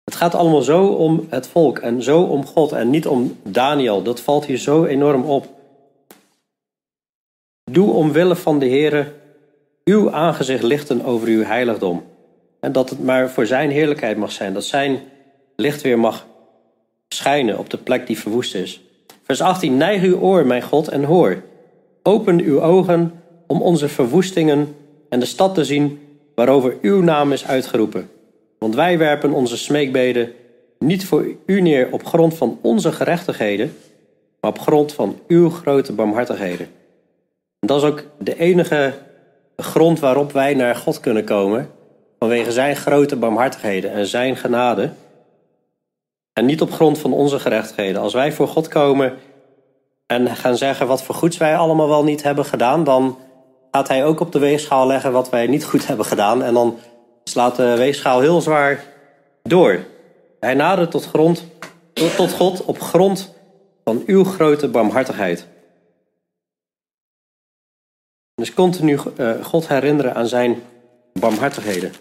Het 0.04 0.16
gaat 0.16 0.36
allemaal 0.36 0.62
zo 0.62 0.88
om 0.88 1.28
het 1.30 1.48
volk 1.48 1.80
en 1.80 2.04
zo 2.04 2.22
om 2.22 2.46
God 2.46 2.72
en 2.72 2.90
niet 2.90 3.08
om 3.08 3.38
Daniel. 3.44 4.04
Dat 4.04 4.20
valt 4.20 4.46
hier 4.46 4.58
zo 4.58 4.86
enorm 4.86 5.24
op. 5.24 5.48
Doe 7.72 7.92
omwille 7.92 8.36
van 8.36 8.60
de 8.60 8.70
Heere 8.70 9.14
uw 9.84 10.12
aangezicht 10.12 10.64
lichten 10.64 11.06
over 11.06 11.28
uw 11.28 11.44
heiligdom. 11.44 12.04
En 12.60 12.72
dat 12.72 12.90
het 12.90 13.04
maar 13.04 13.30
voor 13.30 13.46
zijn 13.46 13.70
heerlijkheid 13.70 14.18
mag 14.18 14.32
zijn. 14.32 14.54
Dat 14.54 14.66
zijn 14.66 15.00
licht 15.56 15.82
weer 15.82 16.00
mag 16.00 16.26
schijnen 17.10 17.58
op 17.58 17.69
de 17.69 17.78
plek 17.78 18.08
die 18.08 18.19
verwoest 18.19 18.56
is. 18.56 18.82
Vers 19.24 19.41
18. 19.41 19.78
Neig 19.78 20.02
uw 20.02 20.19
oor, 20.19 20.45
mijn 20.45 20.62
God, 20.62 20.88
en 20.88 21.04
hoor. 21.04 21.43
Open 22.04 22.39
uw 22.39 22.62
ogen 22.62 23.22
om 23.48 23.62
onze 23.62 23.89
verwoestingen 23.89 24.76
en 25.10 25.19
de 25.19 25.26
stad 25.26 25.56
te 25.56 25.65
zien 25.65 26.00
waarover 26.36 26.78
uw 26.82 27.02
naam 27.02 27.32
is 27.32 27.45
uitgeroepen. 27.45 28.10
Want 28.60 28.76
wij 28.76 28.98
werpen 28.98 29.34
onze 29.34 29.58
smeekbeden 29.58 30.32
niet 30.80 31.06
voor 31.06 31.28
u 31.45 31.62
neer 31.62 31.88
op 31.91 32.06
grond 32.06 32.34
van 32.34 32.60
onze 32.62 32.91
gerechtigheden, 32.91 33.76
maar 34.41 34.52
op 34.52 34.60
grond 34.60 34.93
van 34.93 35.19
uw 35.28 35.50
grote 35.50 35.93
barmhartigheden. 35.93 36.67
En 37.60 37.67
dat 37.67 37.84
is 37.84 37.89
ook 37.89 38.04
de 38.19 38.39
enige 38.39 38.93
grond 39.58 40.00
waarop 40.00 40.32
wij 40.32 40.54
naar 40.54 40.76
God 40.76 41.00
kunnen 41.00 41.24
komen, 41.24 41.69
vanwege 42.19 42.52
zijn 42.52 42.76
grote 42.76 43.15
barmhartigheden 43.15 43.91
en 43.91 44.06
zijn 44.06 44.36
genade. 44.36 44.89
En 46.39 46.45
niet 46.45 46.62
op 46.62 46.71
grond 46.71 46.97
van 46.97 47.13
onze 47.13 47.39
gerechtigheden. 47.39 48.02
Als 48.02 48.13
wij 48.13 48.32
voor 48.32 48.47
God 48.47 48.67
komen 48.67 49.17
en 50.06 50.36
gaan 50.36 50.58
zeggen 50.58 50.88
wat 50.88 51.04
voor 51.04 51.15
goeds 51.15 51.38
wij 51.38 51.58
allemaal 51.58 51.88
wel 51.88 52.04
niet 52.04 52.23
hebben 52.23 52.45
gedaan, 52.45 52.84
dan 52.84 53.17
gaat 53.71 53.88
hij 53.88 54.06
ook 54.06 54.19
op 54.19 54.32
de 54.32 54.39
weegschaal 54.39 54.88
leggen 54.88 55.12
wat 55.12 55.30
wij 55.30 55.47
niet 55.47 55.65
goed 55.65 55.88
hebben 55.88 56.06
gedaan. 56.06 56.43
En 56.43 56.54
dan 56.54 56.80
slaat 57.23 57.56
de 57.56 57.75
weegschaal 57.78 58.19
heel 58.19 58.41
zwaar 58.41 58.84
door. 59.43 59.86
Hij 60.39 60.54
nadert 60.54 60.91
tot, 60.91 61.06
grond, 61.06 61.45
tot 61.93 62.32
God 62.32 62.65
op 62.65 62.82
grond 62.82 63.34
van 63.84 64.04
uw 64.06 64.23
grote 64.23 64.67
barmhartigheid. 64.67 65.47
Dus 68.36 68.54
continu 68.54 68.99
uh, 69.17 69.45
God 69.45 69.67
herinneren 69.67 70.15
aan 70.15 70.28
zijn 70.28 70.63
barmhartigheden. 71.13 71.93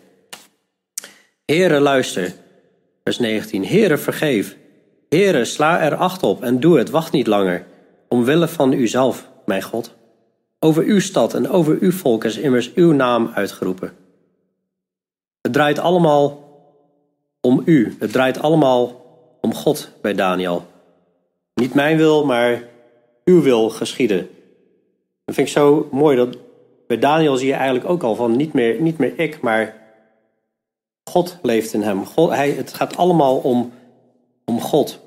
Here, 1.45 1.81
luister. 1.81 2.35
Vers 3.09 3.21
19. 3.21 3.65
Here, 3.65 3.99
vergeef. 3.99 4.57
Here, 5.09 5.45
sla 5.45 5.81
er 5.81 5.95
acht 5.95 6.23
op 6.23 6.43
en 6.43 6.61
doe 6.61 6.79
het. 6.79 6.91
Wacht 6.91 7.13
niet 7.13 7.27
langer 7.27 7.67
omwille 8.09 8.49
van 8.49 8.73
uzelf, 8.73 9.29
mijn 9.47 9.63
God. 9.63 9.95
Over 10.59 10.85
uw 10.85 11.01
stad 11.01 11.35
en 11.35 11.49
over 11.49 11.77
uw 11.81 11.93
volk 11.93 12.25
is 12.25 12.37
immers 12.37 12.75
uw 12.75 12.93
naam 12.93 13.31
uitgeroepen. 13.35 13.93
Het 15.41 15.53
draait 15.53 15.79
allemaal 15.79 16.45
om 17.41 17.63
u. 17.65 17.97
Het 17.99 18.13
draait 18.13 18.39
allemaal 18.39 19.05
om 19.41 19.55
God 19.55 19.91
bij 20.03 20.15
Daniel. 20.15 20.67
Niet 21.55 21.75
mijn 21.75 21.97
wil, 21.97 22.25
maar 22.25 22.63
uw 23.25 23.43
wil 23.43 23.71
geschieden. 23.71 24.29
Dat 25.25 25.35
vind 25.35 25.47
ik 25.47 25.53
zo 25.53 25.89
mooi. 25.91 26.17
Dat 26.17 26.37
bij 26.87 26.99
Daniel 26.99 27.37
zie 27.37 27.49
je 27.49 27.55
eigenlijk 27.55 27.89
ook 27.89 28.03
al 28.03 28.15
van 28.15 28.37
niet 28.37 28.53
meer, 28.53 28.81
niet 28.81 28.99
meer 28.99 29.13
ik, 29.17 29.41
maar 29.41 29.78
God 31.09 31.39
leeft 31.43 31.73
in 31.73 31.83
hem. 31.83 32.07
God, 32.07 32.31
hij, 32.31 32.51
het 32.51 32.75
gaat 32.75 32.97
allemaal 32.97 33.37
om, 33.37 33.73
om 34.45 34.61
God. 34.61 35.01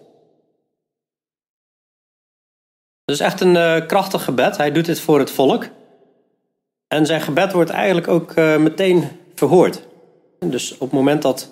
Is 3.06 3.20
echt 3.20 3.42
een 3.42 3.56
uh, 3.56 3.88
krachtig 3.88 4.24
gebed. 4.24 4.58
Hij 4.58 4.72
doet 4.72 4.86
dit 4.86 5.00
voor 5.00 5.20
het 5.20 5.32
volk. 5.32 5.68
En 6.88 7.06
zijn 7.06 7.22
gebed 7.22 7.52
wordt 7.52 7.70
eigenlijk 7.70 8.08
ook 8.08 8.36
uh, 8.36 8.58
meteen 8.58 9.08
verhoord. 9.36 9.88
Dus 10.40 10.74
op 10.74 10.80
het 10.80 10.92
moment 10.92 11.22
dat 11.22 11.52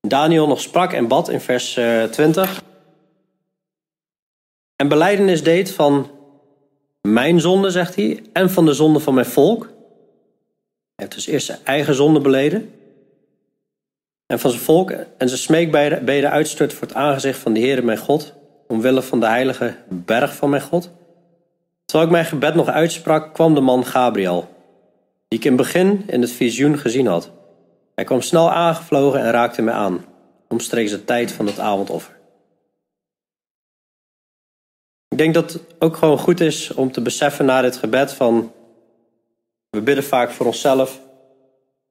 Daniel 0.00 0.46
nog 0.46 0.60
sprak 0.60 0.92
en 0.92 1.08
bad 1.08 1.28
in 1.28 1.40
vers 1.40 1.76
uh, 1.76 2.02
eh, 2.02 2.10
20. 2.10 2.62
En 4.76 4.88
beleidenis 4.88 5.42
deed 5.42 5.70
van 5.70 6.10
mijn 7.00 7.40
zonde, 7.40 7.70
zegt 7.70 7.94
hij, 7.94 8.22
en 8.32 8.50
van 8.50 8.66
de 8.66 8.72
zonde 8.72 9.00
van 9.00 9.14
mijn 9.14 9.26
volk. 9.26 9.62
Hij 9.64 11.04
heeft 11.04 11.12
dus 11.12 11.26
eerst 11.26 11.46
zijn 11.46 11.58
eigen 11.64 11.94
zonde 11.94 12.20
beleden. 12.20 12.72
En 14.34 14.40
van 14.40 14.50
zijn 14.50 14.62
volk 14.62 14.90
en 14.90 15.28
zijn 15.28 15.40
smeekbeden 15.40 16.30
uitstort 16.30 16.72
voor 16.72 16.86
het 16.86 16.96
aangezicht 16.96 17.38
van 17.38 17.52
de 17.52 17.60
Heere 17.60 17.82
mijn 17.82 17.98
God 17.98 18.34
omwille 18.68 19.02
van 19.02 19.20
de 19.20 19.26
heilige 19.26 19.76
berg 19.88 20.36
van 20.36 20.50
mijn 20.50 20.62
God? 20.62 20.90
Terwijl 21.84 22.08
ik 22.08 22.14
mijn 22.14 22.24
gebed 22.24 22.54
nog 22.54 22.68
uitsprak, 22.68 23.34
kwam 23.34 23.54
de 23.54 23.60
man 23.60 23.86
Gabriel, 23.86 24.48
die 25.28 25.38
ik 25.38 25.44
in 25.44 25.52
het 25.52 25.60
begin 25.60 26.04
in 26.06 26.20
het 26.20 26.30
visioen 26.30 26.78
gezien 26.78 27.06
had. 27.06 27.30
Hij 27.94 28.04
kwam 28.04 28.20
snel 28.20 28.50
aangevlogen 28.50 29.20
en 29.20 29.30
raakte 29.30 29.62
mij 29.62 29.74
aan, 29.74 30.04
omstreeks 30.48 30.90
de 30.90 31.04
tijd 31.04 31.32
van 31.32 31.46
het 31.46 31.58
avondoffer. 31.58 32.16
Ik 35.08 35.18
denk 35.18 35.34
dat 35.34 35.52
het 35.52 35.62
ook 35.78 35.96
gewoon 35.96 36.18
goed 36.18 36.40
is 36.40 36.74
om 36.74 36.92
te 36.92 37.00
beseffen 37.00 37.44
na 37.44 37.62
dit 37.62 37.76
gebed 37.76 38.12
van, 38.12 38.52
we 39.70 39.80
bidden 39.80 40.04
vaak 40.04 40.30
voor 40.30 40.46
onszelf, 40.46 41.00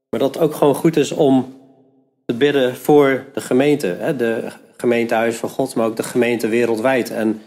maar 0.10 0.20
dat 0.20 0.34
het 0.34 0.44
ook 0.44 0.54
gewoon 0.54 0.76
goed 0.76 0.98
is 0.98 1.12
om 1.12 1.62
te 2.26 2.34
bidden 2.34 2.76
voor 2.76 3.26
de 3.34 3.42
gemeente, 3.42 4.14
de 4.18 4.48
gemeentehuis 4.78 5.36
van 5.36 5.50
God, 5.50 5.76
maar 5.76 5.86
ook 5.86 5.96
de 5.96 6.04
gemeente 6.04 6.48
wereldwijd. 6.48 7.12
En 7.12 7.42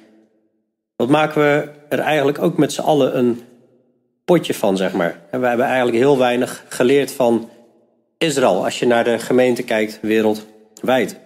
wat 0.97 1.09
maken 1.09 1.43
we 1.43 1.71
er 1.89 1.99
eigenlijk 1.99 2.39
ook 2.39 2.57
met 2.57 2.73
z'n 2.73 2.81
allen 2.81 3.19
een 3.19 3.43
potje 4.25 4.55
van, 4.55 4.77
zeg 4.77 4.93
maar. 4.93 5.21
En 5.31 5.41
we 5.41 5.47
hebben 5.47 5.67
eigenlijk 5.67 5.97
heel 5.97 6.19
weinig 6.19 6.65
geleerd 6.69 7.12
van 7.12 7.51
Israël 8.19 8.65
als 8.65 8.79
je 8.79 8.87
naar 8.87 9.05
de 9.05 9.19
gemeente 9.19 9.62
kijkt 9.62 9.99
wereldwijd. 10.03 11.12
Er 11.12 11.19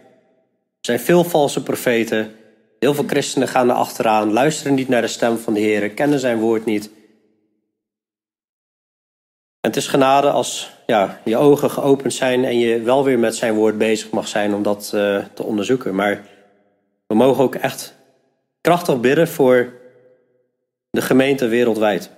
zijn 0.80 1.00
veel 1.00 1.24
valse 1.24 1.62
profeten. 1.62 2.34
Heel 2.78 2.94
veel 2.94 3.06
christenen 3.06 3.48
gaan 3.48 3.68
er 3.68 3.74
achteraan, 3.74 4.32
luisteren 4.32 4.74
niet 4.74 4.88
naar 4.88 5.00
de 5.00 5.08
stem 5.08 5.38
van 5.38 5.54
de 5.54 5.60
Heer, 5.60 5.90
kennen 5.90 6.18
zijn 6.18 6.38
woord 6.38 6.64
niet. 6.64 6.90
En 9.60 9.68
het 9.68 9.76
is 9.76 9.86
genade 9.86 10.30
als 10.30 10.70
ja, 10.90 11.20
je 11.24 11.36
ogen 11.36 11.70
geopend 11.70 12.12
zijn 12.12 12.44
en 12.44 12.58
je 12.58 12.80
wel 12.80 13.04
weer 13.04 13.18
met 13.18 13.36
zijn 13.36 13.54
woord 13.54 13.78
bezig 13.78 14.10
mag 14.10 14.28
zijn 14.28 14.54
om 14.54 14.62
dat 14.62 14.92
uh, 14.94 15.18
te 15.34 15.42
onderzoeken. 15.42 15.94
Maar 15.94 16.22
we 17.06 17.14
mogen 17.14 17.44
ook 17.44 17.54
echt 17.54 17.94
krachtig 18.60 19.00
bidden 19.00 19.28
voor 19.28 19.72
de 20.90 21.02
gemeente 21.02 21.46
wereldwijd. 21.46 22.10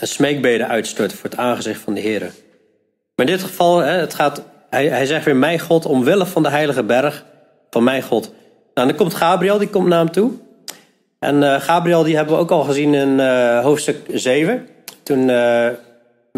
En 0.00 0.08
smeekbeden 0.08 0.68
uitstorten 0.68 1.16
voor 1.16 1.30
het 1.30 1.38
aangezicht 1.38 1.80
van 1.80 1.94
de 1.94 2.00
Heer. 2.00 2.20
Maar 3.14 3.26
in 3.26 3.32
dit 3.32 3.42
geval, 3.42 3.78
hè, 3.78 3.92
het 3.92 4.14
gaat, 4.14 4.42
hij, 4.70 4.88
hij 4.88 5.06
zegt 5.06 5.24
weer: 5.24 5.36
Mijn 5.36 5.58
God, 5.58 5.86
omwille 5.86 6.26
van 6.26 6.42
de 6.42 6.50
heilige 6.50 6.82
berg 6.82 7.24
van 7.70 7.84
mijn 7.84 8.02
God. 8.02 8.32
Nou, 8.74 8.88
dan 8.88 8.96
komt 8.96 9.14
Gabriel, 9.14 9.58
die 9.58 9.68
komt 9.68 9.86
naar 9.86 9.98
hem 9.98 10.10
toe. 10.10 10.32
En 11.18 11.42
uh, 11.42 11.60
Gabriel, 11.60 12.02
die 12.02 12.16
hebben 12.16 12.34
we 12.34 12.40
ook 12.40 12.50
al 12.50 12.62
gezien 12.62 12.94
in 12.94 13.08
uh, 13.08 13.62
hoofdstuk 13.62 13.96
7. 14.12 14.68
Toen 15.02 15.30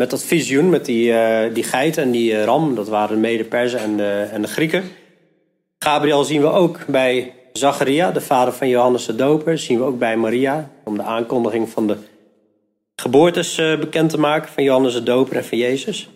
met 0.01 0.11
dat 0.11 0.25
visioen, 0.25 0.71
met 0.71 0.85
die, 0.85 1.15
die 1.53 1.63
geit 1.63 1.97
en 1.97 2.11
die 2.11 2.45
ram, 2.45 2.75
dat 2.75 2.89
waren 2.89 3.15
de 3.15 3.21
mede-Perzen 3.21 3.79
en 3.79 3.97
de, 3.97 4.29
en 4.33 4.43
de 4.43 4.49
Grieken. 4.49 4.83
Gabriel 5.79 6.25
zien 6.25 6.41
we 6.41 6.47
ook 6.47 6.87
bij 6.87 7.33
Zacharia, 7.53 8.11
de 8.11 8.21
vader 8.21 8.53
van 8.53 8.69
Johannes 8.69 9.07
de 9.07 9.15
Doper. 9.15 9.59
Zien 9.59 9.79
we 9.79 9.85
ook 9.85 9.99
bij 9.99 10.17
Maria, 10.17 10.71
om 10.85 10.97
de 10.97 11.03
aankondiging 11.03 11.69
van 11.69 11.87
de 11.87 11.97
geboortes 12.97 13.55
bekend 13.55 14.11
te 14.11 14.19
maken 14.19 14.53
van 14.53 14.65
Johannes 14.65 14.93
de 14.93 15.03
Doper 15.03 15.37
en 15.37 15.45
van 15.45 15.59
Jezus. 15.59 16.09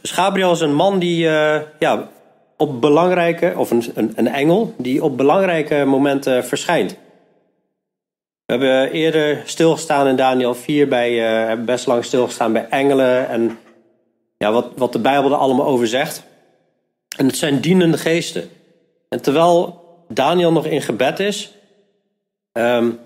Dus 0.00 0.10
Gabriel 0.10 0.52
is 0.52 0.60
een 0.60 0.74
man 0.74 0.98
die 0.98 1.18
ja, 1.78 2.08
op 2.56 2.80
belangrijke, 2.80 3.52
of 3.56 3.70
een, 3.70 3.84
een, 3.94 4.12
een 4.14 4.28
engel, 4.28 4.74
die 4.78 5.04
op 5.04 5.16
belangrijke 5.16 5.84
momenten 5.84 6.44
verschijnt. 6.44 6.96
We 8.46 8.52
hebben 8.52 8.90
eerder 8.90 9.42
stilgestaan 9.44 10.06
in 10.06 10.16
Daniel 10.16 10.54
4, 10.54 10.88
bij, 10.88 11.14
hebben 11.14 11.66
best 11.66 11.86
lang 11.86 12.04
stilgestaan 12.04 12.52
bij 12.52 12.68
engelen 12.68 13.28
en 13.28 13.58
ja, 14.36 14.52
wat, 14.52 14.66
wat 14.76 14.92
de 14.92 14.98
Bijbel 14.98 15.30
er 15.30 15.36
allemaal 15.36 15.66
over 15.66 15.86
zegt. 15.86 16.24
En 17.16 17.26
het 17.26 17.36
zijn 17.36 17.60
dienende 17.60 17.98
geesten. 17.98 18.50
En 19.08 19.22
terwijl 19.22 19.82
Daniel 20.08 20.52
nog 20.52 20.66
in 20.66 20.82
gebed 20.82 21.20
is, 21.20 21.52
um, 22.52 22.98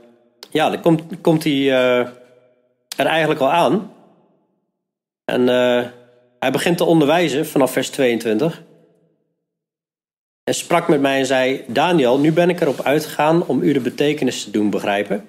ja, 0.51 0.71
dan 0.71 0.81
komt, 0.81 1.03
komt 1.21 1.45
hij 1.45 1.53
uh, 1.53 1.99
er 2.97 3.07
eigenlijk 3.07 3.41
al 3.41 3.51
aan. 3.51 3.93
En 5.25 5.41
uh, 5.41 5.85
hij 6.39 6.51
begint 6.51 6.77
te 6.77 6.85
onderwijzen 6.85 7.47
vanaf 7.47 7.73
vers 7.73 7.91
22 7.91 8.63
en 10.49 10.55
sprak 10.55 10.89
met 10.89 11.01
mij 11.01 11.19
en 11.19 11.27
zei: 11.27 11.65
Daniel, 11.67 12.19
nu 12.19 12.33
ben 12.33 12.49
ik 12.49 12.61
erop 12.61 12.83
uitgegaan 12.83 13.47
om 13.47 13.63
u 13.63 13.73
de 13.73 13.81
betekenis 13.81 14.45
te 14.45 14.51
doen 14.51 14.71
begrijpen. 14.71 15.29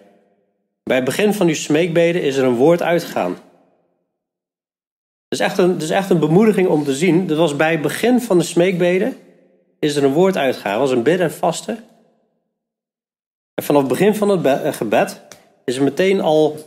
Bij 0.84 0.96
het 0.96 1.06
begin 1.06 1.34
van 1.34 1.48
uw 1.48 1.54
smeekbeden 1.54 2.22
is 2.22 2.38
er 2.38 2.44
een 2.44 2.56
woord 2.56 2.82
uitgegaan. 2.82 3.32
Het 3.32 5.40
is 5.40 5.40
echt 5.40 5.58
een, 5.58 5.70
het 5.70 5.82
is 5.82 5.90
echt 5.90 6.10
een 6.10 6.20
bemoediging 6.20 6.68
om 6.68 6.84
te 6.84 6.94
zien. 6.94 7.28
Dat 7.28 7.38
was 7.38 7.56
bij 7.56 7.72
het 7.72 7.82
begin 7.82 8.22
van 8.22 8.38
de 8.38 8.44
smeekbeden 8.44 9.18
is 9.80 9.96
er 9.96 10.04
een 10.04 10.14
woord 10.14 10.38
uitgegaan. 10.38 10.72
Het 10.72 10.82
was 10.82 10.92
een 10.92 11.04
bidden 11.04 11.28
en 11.28 11.34
vasten. 11.34 11.78
En 13.54 13.64
vanaf 13.64 13.82
het 13.82 13.90
begin 13.90 14.16
van 14.16 14.30
het 14.30 14.46
eh, 14.46 14.74
gebed 14.74 15.22
is 15.66 15.76
er 15.76 15.84
meteen 15.84 16.22
al 16.22 16.58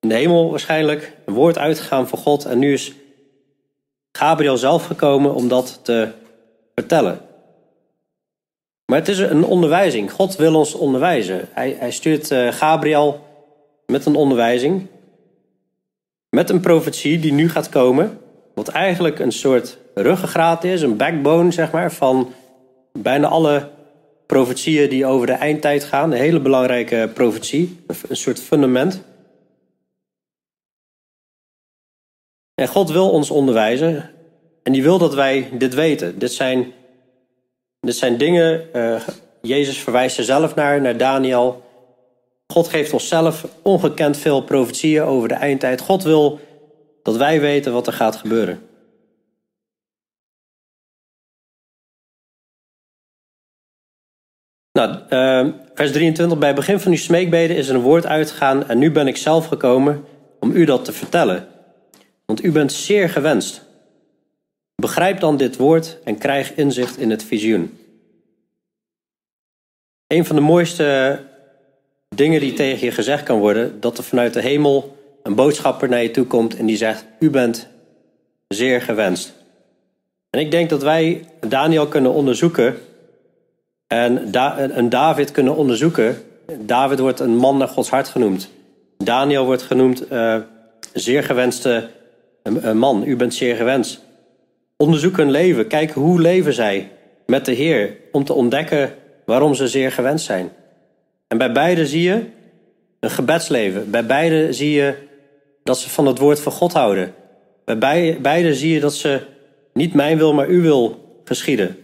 in 0.00 0.08
de 0.08 0.14
hemel 0.14 0.50
waarschijnlijk 0.50 1.16
een 1.26 1.34
woord 1.34 1.58
uitgegaan 1.58 2.08
van 2.08 2.18
God. 2.18 2.44
En 2.44 2.58
nu 2.58 2.72
is 2.72 2.92
Gabriel 4.12 4.56
zelf 4.56 4.86
gekomen 4.86 5.34
om 5.34 5.48
dat 5.48 5.80
te 5.82 6.22
vertellen. 6.74 7.20
Maar 8.86 8.98
het 8.98 9.08
is 9.08 9.18
een 9.18 9.44
onderwijzing. 9.44 10.12
God 10.12 10.36
wil 10.36 10.54
ons 10.54 10.74
onderwijzen. 10.74 11.48
Hij, 11.50 11.76
hij 11.78 11.90
stuurt 11.90 12.30
uh, 12.30 12.52
Gabriel 12.52 13.24
met 13.86 14.06
een 14.06 14.14
onderwijzing. 14.14 14.86
Met 16.30 16.50
een 16.50 16.60
profetie 16.60 17.18
die 17.18 17.32
nu 17.32 17.48
gaat 17.48 17.68
komen. 17.68 18.18
Wat 18.54 18.68
eigenlijk 18.68 19.18
een 19.18 19.32
soort 19.32 19.78
ruggengraat 19.94 20.64
is, 20.64 20.82
een 20.82 20.96
backbone 20.96 21.50
zeg 21.50 21.70
maar, 21.70 21.92
van 21.92 22.32
bijna 22.92 23.28
alle 23.28 23.70
profetieën 24.26 24.88
die 24.88 25.06
over 25.06 25.26
de 25.26 25.32
eindtijd 25.32 25.84
gaan. 25.84 26.12
Een 26.12 26.18
hele 26.18 26.40
belangrijke 26.40 27.10
profetie, 27.14 27.80
een 28.08 28.16
soort 28.16 28.40
fundament. 28.40 29.02
En 32.54 32.68
God 32.68 32.90
wil 32.90 33.10
ons 33.10 33.30
onderwijzen. 33.30 34.13
En 34.64 34.72
die 34.72 34.82
wil 34.82 34.98
dat 34.98 35.14
wij 35.14 35.48
dit 35.52 35.74
weten. 35.74 36.18
Dit 36.18 36.32
zijn, 36.32 36.72
dit 37.80 37.96
zijn 37.96 38.16
dingen, 38.16 38.68
uh, 38.76 39.00
Jezus 39.42 39.78
verwijst 39.78 40.18
er 40.18 40.24
zelf 40.24 40.54
naar, 40.54 40.80
naar 40.80 40.96
Daniel. 40.96 41.62
God 42.46 42.68
geeft 42.68 42.92
ons 42.92 43.08
zelf 43.08 43.46
ongekend 43.62 44.16
veel 44.16 44.42
profetieën 44.42 45.02
over 45.02 45.28
de 45.28 45.34
eindtijd. 45.34 45.80
God 45.80 46.02
wil 46.02 46.40
dat 47.02 47.16
wij 47.16 47.40
weten 47.40 47.72
wat 47.72 47.86
er 47.86 47.92
gaat 47.92 48.16
gebeuren. 48.16 48.68
Nou, 54.72 54.90
uh, 55.10 55.54
vers 55.74 55.92
23. 55.92 56.38
Bij 56.38 56.48
het 56.48 56.56
begin 56.56 56.80
van 56.80 56.90
uw 56.90 56.98
smeekbeden 56.98 57.56
is 57.56 57.68
er 57.68 57.74
een 57.74 57.80
woord 57.80 58.06
uitgegaan 58.06 58.68
en 58.68 58.78
nu 58.78 58.90
ben 58.90 59.06
ik 59.06 59.16
zelf 59.16 59.46
gekomen 59.46 60.04
om 60.40 60.50
u 60.50 60.64
dat 60.64 60.84
te 60.84 60.92
vertellen. 60.92 61.48
Want 62.26 62.44
u 62.44 62.52
bent 62.52 62.72
zeer 62.72 63.08
gewenst. 63.08 63.63
Begrijp 64.74 65.20
dan 65.20 65.36
dit 65.36 65.56
woord 65.56 65.98
en 66.04 66.18
krijg 66.18 66.54
inzicht 66.54 66.98
in 66.98 67.10
het 67.10 67.24
visioen. 67.24 67.78
Een 70.06 70.24
van 70.24 70.36
de 70.36 70.42
mooiste 70.42 71.20
dingen 72.08 72.40
die 72.40 72.52
tegen 72.52 72.86
je 72.86 72.92
gezegd 72.92 73.22
kan 73.22 73.38
worden, 73.38 73.80
dat 73.80 73.98
er 73.98 74.04
vanuit 74.04 74.32
de 74.32 74.40
hemel 74.40 74.96
een 75.22 75.34
boodschapper 75.34 75.88
naar 75.88 76.02
je 76.02 76.10
toe 76.10 76.26
komt 76.26 76.56
en 76.56 76.66
die 76.66 76.76
zegt: 76.76 77.04
U 77.18 77.30
bent 77.30 77.68
zeer 78.48 78.82
gewenst. 78.82 79.32
En 80.30 80.40
ik 80.40 80.50
denk 80.50 80.70
dat 80.70 80.82
wij 80.82 81.24
Daniel 81.40 81.88
kunnen 81.88 82.12
onderzoeken 82.12 82.76
en 83.86 84.36
een 84.78 84.88
David 84.88 85.30
kunnen 85.30 85.56
onderzoeken. 85.56 86.22
David 86.58 86.98
wordt 86.98 87.20
een 87.20 87.36
man 87.36 87.56
naar 87.56 87.68
Gods 87.68 87.90
hart 87.90 88.08
genoemd. 88.08 88.50
Daniel 88.98 89.44
wordt 89.44 89.62
genoemd 89.62 90.12
uh, 90.12 90.36
zeer 90.92 91.22
gewenste 91.22 91.90
man. 92.74 93.04
U 93.06 93.16
bent 93.16 93.34
zeer 93.34 93.56
gewenst. 93.56 94.03
Onderzoek 94.84 95.16
hun 95.16 95.30
leven. 95.30 95.66
Kijk 95.66 95.90
hoe 95.90 96.20
leven 96.20 96.52
zij 96.52 96.90
met 97.26 97.44
de 97.44 97.52
Heer. 97.52 97.96
Om 98.12 98.24
te 98.24 98.32
ontdekken 98.32 98.94
waarom 99.24 99.54
ze 99.54 99.68
zeer 99.68 99.92
gewenst 99.92 100.24
zijn. 100.24 100.52
En 101.28 101.38
bij 101.38 101.52
beide 101.52 101.86
zie 101.86 102.02
je 102.02 102.24
een 103.00 103.10
gebedsleven. 103.10 103.90
Bij 103.90 104.06
beide 104.06 104.52
zie 104.52 104.72
je 104.72 104.94
dat 105.62 105.78
ze 105.78 105.90
van 105.90 106.06
het 106.06 106.18
woord 106.18 106.40
van 106.40 106.52
God 106.52 106.72
houden. 106.72 107.14
Bij 107.64 108.18
beide 108.20 108.54
zie 108.54 108.72
je 108.72 108.80
dat 108.80 108.94
ze 108.94 109.20
niet 109.72 109.94
mijn 109.94 110.18
wil, 110.18 110.34
maar 110.34 110.46
uw 110.46 110.62
wil 110.62 110.98
geschieden. 111.24 111.76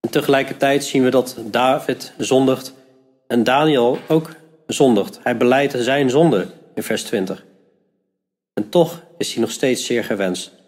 En 0.00 0.10
tegelijkertijd 0.10 0.84
zien 0.84 1.04
we 1.04 1.10
dat 1.10 1.36
David 1.44 2.12
zondigt 2.18 2.74
en 3.26 3.44
Daniel 3.44 3.98
ook 4.08 4.30
zondigt. 4.66 5.18
Hij 5.22 5.36
beleidt 5.36 5.74
zijn 5.78 6.10
zonde 6.10 6.46
in 6.74 6.82
vers 6.82 7.02
20. 7.02 7.44
En 8.54 8.68
toch 8.68 9.02
is 9.18 9.32
hij 9.32 9.40
nog 9.40 9.50
steeds 9.50 9.86
zeer 9.86 10.04
gewenst. 10.04 10.58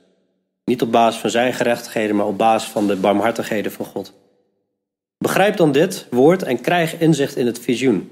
Niet 0.64 0.82
op 0.82 0.92
basis 0.92 1.20
van 1.20 1.30
zijn 1.30 1.52
gerechtigheden, 1.52 2.16
maar 2.16 2.26
op 2.26 2.38
basis 2.38 2.70
van 2.70 2.86
de 2.86 2.96
barmhartigheden 2.96 3.72
van 3.72 3.86
God. 3.86 4.12
Begrijp 5.18 5.56
dan 5.56 5.72
dit 5.72 6.06
woord 6.10 6.42
en 6.42 6.60
krijg 6.60 6.98
inzicht 6.98 7.36
in 7.36 7.46
het 7.46 7.58
visioen. 7.58 8.10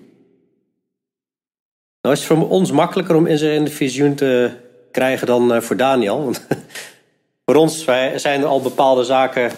Nou 2.00 2.14
is 2.14 2.20
het 2.20 2.28
voor 2.28 2.48
ons 2.48 2.70
makkelijker 2.70 3.16
om 3.16 3.26
inzicht 3.26 3.54
in 3.54 3.64
het 3.64 3.72
visioen 3.72 4.14
te 4.14 4.50
krijgen 4.90 5.26
dan 5.26 5.52
eh, 5.52 5.60
voor 5.60 5.76
Daniel. 5.76 6.24
Want 6.24 6.46
voor 7.44 7.54
ons 7.54 7.84
zijn 8.16 8.40
er 8.40 8.46
al 8.46 8.60
bepaalde 8.60 9.04
zaken 9.04 9.50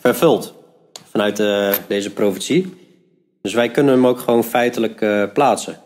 vervuld 0.00 0.54
vanuit 1.10 1.40
eh, 1.40 1.74
deze 1.86 2.10
profetie. 2.10 2.78
Dus 3.42 3.54
wij 3.54 3.70
kunnen 3.70 3.94
hem 3.94 4.06
ook 4.06 4.18
gewoon 4.18 4.44
feitelijk 4.44 5.00
uh, 5.00 5.24
plaatsen. 5.32 5.78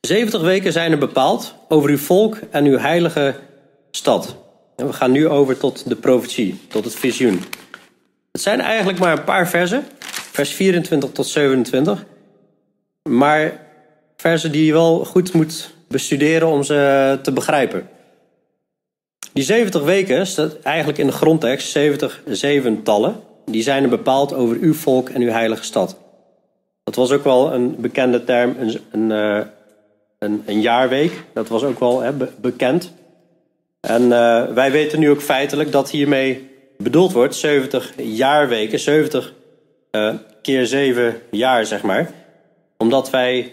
70 0.00 0.40
weken 0.40 0.72
zijn 0.72 0.92
er 0.92 0.98
bepaald 0.98 1.54
over 1.68 1.90
uw 1.90 1.98
volk 1.98 2.36
en 2.50 2.64
uw 2.64 2.78
heilige 2.78 3.34
stad. 3.90 4.36
En 4.76 4.86
we 4.86 4.92
gaan 4.92 5.12
nu 5.12 5.28
over 5.28 5.58
tot 5.58 5.88
de 5.88 5.96
profetie, 5.96 6.60
tot 6.68 6.84
het 6.84 6.94
visioen. 6.94 7.42
Het 8.32 8.40
zijn 8.40 8.60
eigenlijk 8.60 8.98
maar 8.98 9.18
een 9.18 9.24
paar 9.24 9.48
versen, 9.48 9.84
vers 10.32 10.50
24 10.50 11.10
tot 11.12 11.26
27. 11.26 12.04
Maar 13.08 13.60
versen 14.16 14.52
die 14.52 14.64
je 14.64 14.72
wel 14.72 15.04
goed 15.04 15.32
moet 15.32 15.74
bestuderen 15.88 16.48
om 16.48 16.62
ze 16.62 17.18
te 17.22 17.32
begrijpen. 17.32 17.88
Die 19.32 19.44
70 19.44 19.82
weken, 19.82 20.26
staat 20.26 20.58
eigenlijk 20.62 20.98
in 20.98 21.06
de 21.06 21.12
grondtekst 21.12 21.70
70 21.70 22.22
zeventallen, 22.26 23.20
die 23.46 23.62
zijn 23.62 23.82
er 23.82 23.88
bepaald 23.88 24.34
over 24.34 24.56
uw 24.60 24.74
volk 24.74 25.08
en 25.08 25.22
uw 25.22 25.30
heilige 25.30 25.64
stad. 25.64 25.96
Dat 26.84 26.94
was 26.94 27.10
ook 27.10 27.24
wel 27.24 27.52
een 27.52 27.76
bekende 27.80 28.24
term, 28.24 28.56
een, 28.58 28.80
een, 28.90 29.12
eh, 29.12 29.46
een, 30.18 30.42
een 30.46 30.60
jaarweek. 30.60 31.24
Dat 31.34 31.48
was 31.48 31.62
ook 31.62 31.78
wel 31.78 32.02
bekend. 32.40 32.92
En 33.88 34.02
uh, 34.02 34.44
wij 34.44 34.70
weten 34.70 34.98
nu 34.98 35.10
ook 35.10 35.22
feitelijk 35.22 35.72
dat 35.72 35.90
hiermee 35.90 36.50
bedoeld 36.78 37.12
wordt 37.12 37.34
70 37.34 37.92
jaarweken, 37.96 38.78
70 38.78 39.32
uh, 39.90 40.14
keer 40.42 40.66
7 40.66 41.22
jaar, 41.30 41.66
zeg 41.66 41.82
maar. 41.82 42.10
Omdat 42.76 43.10
wij 43.10 43.52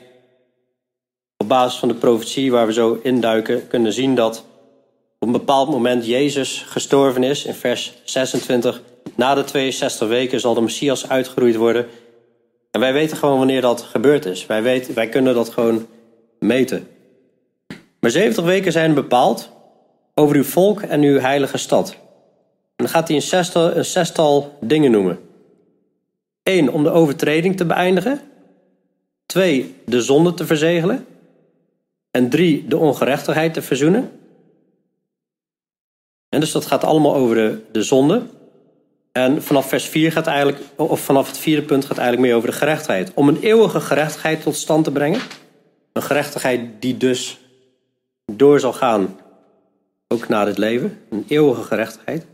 op 1.37 1.47
basis 1.47 1.79
van 1.79 1.87
de 1.87 1.93
profetie 1.93 2.51
waar 2.51 2.65
we 2.65 2.73
zo 2.73 2.99
induiken 3.03 3.67
kunnen 3.67 3.93
zien 3.93 4.15
dat 4.15 4.45
op 5.19 5.27
een 5.27 5.33
bepaald 5.33 5.69
moment 5.69 6.05
Jezus 6.05 6.63
gestorven 6.67 7.23
is. 7.23 7.45
In 7.45 7.53
vers 7.53 7.93
26. 8.03 8.81
Na 9.15 9.35
de 9.35 9.43
62 9.43 10.07
weken 10.07 10.39
zal 10.39 10.53
de 10.53 10.61
Messias 10.61 11.09
uitgeroeid 11.09 11.55
worden. 11.55 11.87
En 12.71 12.79
wij 12.79 12.93
weten 12.93 13.17
gewoon 13.17 13.37
wanneer 13.37 13.61
dat 13.61 13.81
gebeurd 13.81 14.25
is. 14.25 14.45
Wij, 14.45 14.61
weten, 14.61 14.93
wij 14.93 15.09
kunnen 15.09 15.33
dat 15.33 15.49
gewoon 15.49 15.87
meten. 16.39 16.87
Maar 17.99 18.11
70 18.11 18.43
weken 18.43 18.71
zijn 18.71 18.93
bepaald 18.93 19.49
over 20.19 20.35
uw 20.35 20.43
volk 20.43 20.81
en 20.81 21.01
uw 21.01 21.19
heilige 21.19 21.57
stad. 21.57 21.91
En 22.75 22.85
dan 22.85 22.89
gaat 22.89 23.07
hij 23.07 23.17
een 23.17 23.85
zestal, 23.85 24.57
dingen 24.61 24.91
noemen. 24.91 25.19
Eén, 26.43 26.71
om 26.71 26.83
de 26.83 26.89
overtreding 26.89 27.57
te 27.57 27.65
beëindigen. 27.65 28.21
Twee, 29.25 29.75
de 29.85 30.01
zonde 30.01 30.33
te 30.33 30.45
verzegelen. 30.45 31.05
En 32.11 32.29
drie, 32.29 32.67
de 32.67 32.77
ongerechtigheid 32.77 33.53
te 33.53 33.61
verzoenen. 33.61 34.11
En 36.29 36.39
dus 36.39 36.51
dat 36.51 36.65
gaat 36.65 36.83
allemaal 36.83 37.15
over 37.15 37.35
de, 37.35 37.61
de 37.71 37.83
zonde. 37.83 38.21
En 39.11 39.43
vanaf 39.43 39.69
vers 39.69 39.85
4 39.85 40.11
gaat 40.11 40.27
eigenlijk, 40.27 40.59
of 40.75 40.99
vanaf 40.99 41.27
het 41.27 41.37
vierde 41.37 41.65
punt 41.65 41.85
gaat 41.85 41.97
eigenlijk 41.97 42.27
meer 42.27 42.35
over 42.37 42.49
de 42.49 42.57
gerechtigheid. 42.57 43.11
Om 43.13 43.27
een 43.27 43.41
eeuwige 43.41 43.79
gerechtigheid 43.79 44.41
tot 44.41 44.55
stand 44.55 44.83
te 44.83 44.91
brengen. 44.91 45.21
Een 45.93 46.01
gerechtigheid 46.01 46.61
die 46.79 46.97
dus 46.97 47.39
door 48.25 48.59
zal 48.59 48.73
gaan, 48.73 49.17
ook 50.13 50.27
na 50.27 50.45
dit 50.45 50.57
leven. 50.57 51.01
Een 51.09 51.25
eeuwige 51.27 51.63
gerechtigheid. 51.63 52.25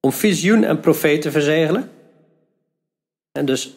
Om 0.00 0.12
visioen 0.12 0.64
en 0.64 0.80
profeet 0.80 1.22
te 1.22 1.30
verzegelen. 1.30 1.90
En 3.32 3.44
dus 3.46 3.74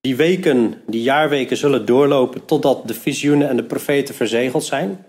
die 0.00 0.16
weken, 0.16 0.82
die 0.86 1.02
jaarweken 1.02 1.56
zullen 1.56 1.86
doorlopen 1.86 2.44
totdat 2.44 2.88
de 2.88 2.94
visioenen 2.94 3.48
en 3.48 3.56
de 3.56 3.64
profeten 3.64 4.14
verzegeld 4.14 4.64
zijn. 4.64 5.04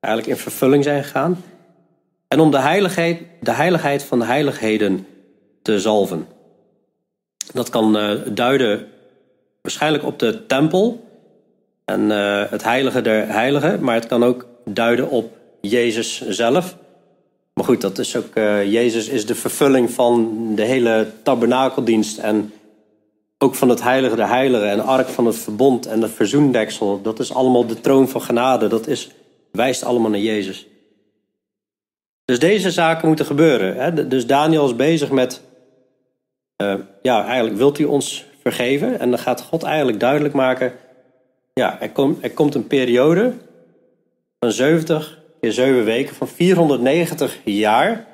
Eigenlijk 0.00 0.36
in 0.36 0.42
vervulling 0.42 0.84
zijn 0.84 1.04
gegaan. 1.04 1.42
En 2.28 2.40
om 2.40 2.50
de 2.50 2.58
heiligheid, 2.58 3.22
de 3.40 3.52
heiligheid 3.52 4.02
van 4.02 4.18
de 4.18 4.24
heiligheden 4.24 5.06
te 5.62 5.80
zalven. 5.80 6.26
Dat 7.52 7.68
kan 7.68 7.96
uh, 7.96 8.20
duiden 8.28 8.86
waarschijnlijk 9.62 10.04
op 10.04 10.18
de 10.18 10.46
tempel 10.46 11.04
en 11.84 12.00
uh, 12.10 12.50
het 12.50 12.62
heilige 12.62 13.00
der 13.00 13.28
heiligen, 13.28 13.82
maar 13.82 13.94
het 13.94 14.06
kan 14.06 14.24
ook 14.24 14.46
duiden 14.64 15.10
op 15.10 15.35
Jezus 15.68 16.28
zelf. 16.28 16.76
Maar 17.54 17.64
goed, 17.64 17.80
dat 17.80 17.98
is 17.98 18.16
ook, 18.16 18.36
uh, 18.36 18.72
Jezus 18.72 19.08
is 19.08 19.26
de 19.26 19.34
vervulling 19.34 19.90
van 19.90 20.50
de 20.54 20.62
hele 20.62 21.12
tabernakeldienst 21.22 22.18
en 22.18 22.52
ook 23.38 23.54
van 23.54 23.68
het 23.68 23.82
heilige 23.82 24.16
der 24.16 24.28
heiligen 24.28 24.70
en 24.70 24.80
ark 24.80 25.08
van 25.08 25.26
het 25.26 25.36
verbond 25.36 25.86
en 25.86 26.00
de 26.00 26.08
verzoendeksel. 26.08 27.02
Dat 27.02 27.18
is 27.18 27.32
allemaal 27.32 27.66
de 27.66 27.80
troon 27.80 28.08
van 28.08 28.22
genade, 28.22 28.68
dat 28.68 28.86
is, 28.86 29.10
wijst 29.52 29.84
allemaal 29.84 30.10
naar 30.10 30.20
Jezus. 30.20 30.66
Dus 32.24 32.38
deze 32.38 32.70
zaken 32.70 33.08
moeten 33.08 33.26
gebeuren. 33.26 33.76
Hè? 33.76 34.08
Dus 34.08 34.26
Daniel 34.26 34.64
is 34.64 34.76
bezig 34.76 35.10
met, 35.10 35.40
uh, 36.62 36.74
ja, 37.02 37.24
eigenlijk 37.24 37.56
wilt 37.56 37.78
u 37.78 37.84
ons 37.84 38.24
vergeven? 38.42 38.98
En 38.98 39.10
dan 39.10 39.18
gaat 39.18 39.40
God 39.40 39.62
eigenlijk 39.62 40.00
duidelijk 40.00 40.34
maken, 40.34 40.72
ja, 41.52 41.80
er, 41.80 41.90
komt 41.90 42.24
er 42.24 42.30
komt 42.30 42.54
een 42.54 42.66
periode 42.66 43.32
van 44.38 44.52
70 44.52 45.18
7 45.52 45.84
weken, 45.84 46.14
van 46.14 46.28
490 46.28 47.38
jaar, 47.44 48.06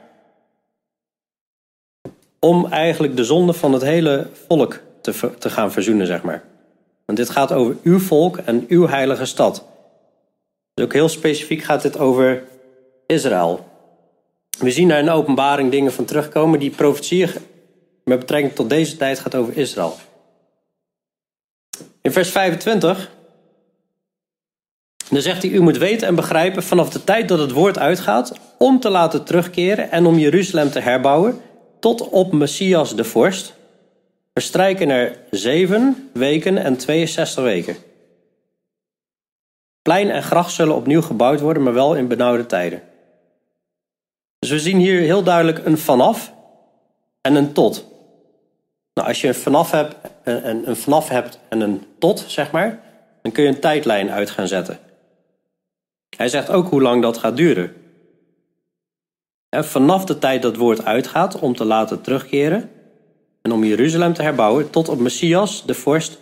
om 2.38 2.66
eigenlijk 2.66 3.16
de 3.16 3.24
zonde 3.24 3.52
van 3.52 3.72
het 3.72 3.82
hele 3.82 4.26
volk 4.46 4.80
te, 5.00 5.30
te 5.38 5.50
gaan 5.50 5.72
verzoenen, 5.72 6.06
zeg 6.06 6.22
maar. 6.22 6.42
Want 7.04 7.18
dit 7.18 7.30
gaat 7.30 7.52
over 7.52 7.76
uw 7.82 7.98
volk 7.98 8.36
en 8.36 8.64
uw 8.68 8.86
heilige 8.86 9.24
stad. 9.24 9.64
Dus 10.74 10.84
ook 10.84 10.92
heel 10.92 11.08
specifiek 11.08 11.62
gaat 11.62 11.82
dit 11.82 11.98
over 11.98 12.44
Israël. 13.06 13.66
We 14.58 14.70
zien 14.70 14.88
daar 14.88 14.98
in 14.98 15.04
de 15.04 15.10
openbaring 15.10 15.70
dingen 15.70 15.92
van 15.92 16.04
terugkomen. 16.04 16.58
Die 16.58 16.70
profetie 16.70 17.26
met 18.04 18.18
betrekking 18.18 18.54
tot 18.54 18.70
deze 18.70 18.96
tijd 18.96 19.18
gaat 19.18 19.34
over 19.34 19.56
Israël. 19.56 19.96
In 22.00 22.12
vers 22.12 22.30
25. 22.30 23.10
Dan 25.10 25.20
zegt 25.22 25.42
hij: 25.42 25.50
U 25.50 25.60
moet 25.60 25.78
weten 25.78 26.08
en 26.08 26.14
begrijpen 26.14 26.62
vanaf 26.62 26.90
de 26.90 27.04
tijd 27.04 27.28
dat 27.28 27.38
het 27.38 27.52
woord 27.52 27.78
uitgaat. 27.78 28.32
om 28.58 28.80
te 28.80 28.88
laten 28.88 29.24
terugkeren 29.24 29.90
en 29.90 30.06
om 30.06 30.18
Jeruzalem 30.18 30.70
te 30.70 30.80
herbouwen. 30.80 31.40
tot 31.80 32.08
op 32.08 32.32
Messias 32.32 32.96
de 32.96 33.04
vorst. 33.04 33.54
Verstrijken 34.32 34.88
er 34.88 35.18
zeven 35.30 36.10
weken 36.12 36.58
en 36.58 36.76
62 36.76 37.44
weken. 37.44 37.76
Plein 39.82 40.10
en 40.10 40.22
gracht 40.22 40.52
zullen 40.52 40.76
opnieuw 40.76 41.02
gebouwd 41.02 41.40
worden, 41.40 41.62
maar 41.62 41.72
wel 41.72 41.94
in 41.94 42.08
benauwde 42.08 42.46
tijden. 42.46 42.82
Dus 44.38 44.50
we 44.50 44.58
zien 44.58 44.78
hier 44.78 45.00
heel 45.00 45.22
duidelijk 45.22 45.66
een 45.66 45.78
vanaf 45.78 46.32
en 47.20 47.34
een 47.34 47.52
tot. 47.52 47.86
Nou, 48.94 49.08
als 49.08 49.20
je 49.20 49.28
een 49.28 49.34
vanaf 49.34 49.70
hebt, 49.70 49.96
een, 50.22 50.68
een 50.68 50.76
vanaf 50.76 51.08
hebt 51.08 51.38
en 51.48 51.60
een 51.60 51.86
tot, 51.98 52.24
zeg 52.26 52.50
maar, 52.50 52.80
dan 53.22 53.32
kun 53.32 53.42
je 53.42 53.48
een 53.48 53.60
tijdlijn 53.60 54.10
uit 54.10 54.30
gaan 54.30 54.48
zetten. 54.48 54.78
Hij 56.16 56.28
zegt 56.28 56.50
ook 56.50 56.68
hoe 56.68 56.82
lang 56.82 57.02
dat 57.02 57.18
gaat 57.18 57.36
duren. 57.36 57.74
En 59.48 59.64
vanaf 59.64 60.04
de 60.04 60.18
tijd 60.18 60.42
dat 60.42 60.50
het 60.50 60.60
woord 60.60 60.84
uitgaat 60.84 61.38
om 61.38 61.56
te 61.56 61.64
laten 61.64 62.00
terugkeren 62.00 62.70
en 63.42 63.52
om 63.52 63.64
Jeruzalem 63.64 64.12
te 64.12 64.22
herbouwen, 64.22 64.70
tot 64.70 64.88
op 64.88 64.98
Messias, 64.98 65.66
de 65.66 65.74
vorst, 65.74 66.18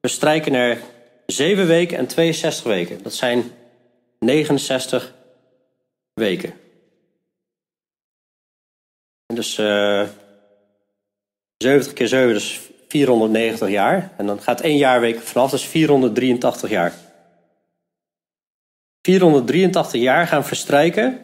verstrijken 0.00 0.54
er 0.54 0.78
zeven 1.26 1.66
weken 1.66 1.98
en 1.98 2.06
62 2.06 2.64
weken. 2.64 3.02
Dat 3.02 3.14
zijn 3.14 3.50
69 4.18 5.14
weken. 6.14 6.52
Dus 9.34 9.58
uh, 9.58 10.00
eh, 10.00 10.08
70 11.56 11.92
keer 11.92 12.08
7 12.08 12.34
is 12.34 12.60
490 12.88 13.68
jaar. 13.68 14.12
En 14.16 14.26
dan 14.26 14.40
gaat 14.40 14.60
één 14.60 14.76
jaarweek 14.76 15.20
vanaf, 15.20 15.50
dus 15.50 15.64
483 15.64 16.70
jaar. 16.70 16.94
483 19.08 20.00
jaar 20.00 20.26
gaan 20.26 20.44
verstrijken. 20.44 21.18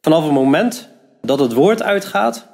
Vanaf 0.00 0.24
het 0.24 0.32
moment 0.32 0.88
dat 1.22 1.38
het 1.38 1.52
woord 1.52 1.82
uitgaat 1.82 2.46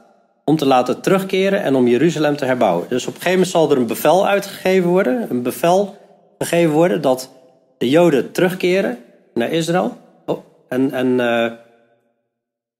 om 0.44 0.56
te 0.56 0.66
laten 0.66 1.00
terugkeren 1.00 1.62
en 1.62 1.74
om 1.74 1.88
Jeruzalem 1.88 2.36
te 2.36 2.44
herbouwen. 2.44 2.88
Dus 2.88 3.02
op 3.06 3.14
een 3.14 3.20
gegeven 3.20 3.32
moment 3.32 3.50
zal 3.50 3.70
er 3.70 3.76
een 3.76 3.86
bevel 3.86 4.26
uitgegeven 4.26 4.88
worden, 4.88 5.30
een 5.30 5.42
bevel 5.42 5.96
gegeven 6.38 6.72
worden 6.72 7.00
dat 7.00 7.30
de 7.78 7.88
Joden 7.88 8.32
terugkeren 8.32 8.98
naar 9.34 9.50
Israël. 9.50 9.96
Oh, 10.26 10.44
en 10.68 10.92
en 10.92 11.06
uh, 11.18 11.52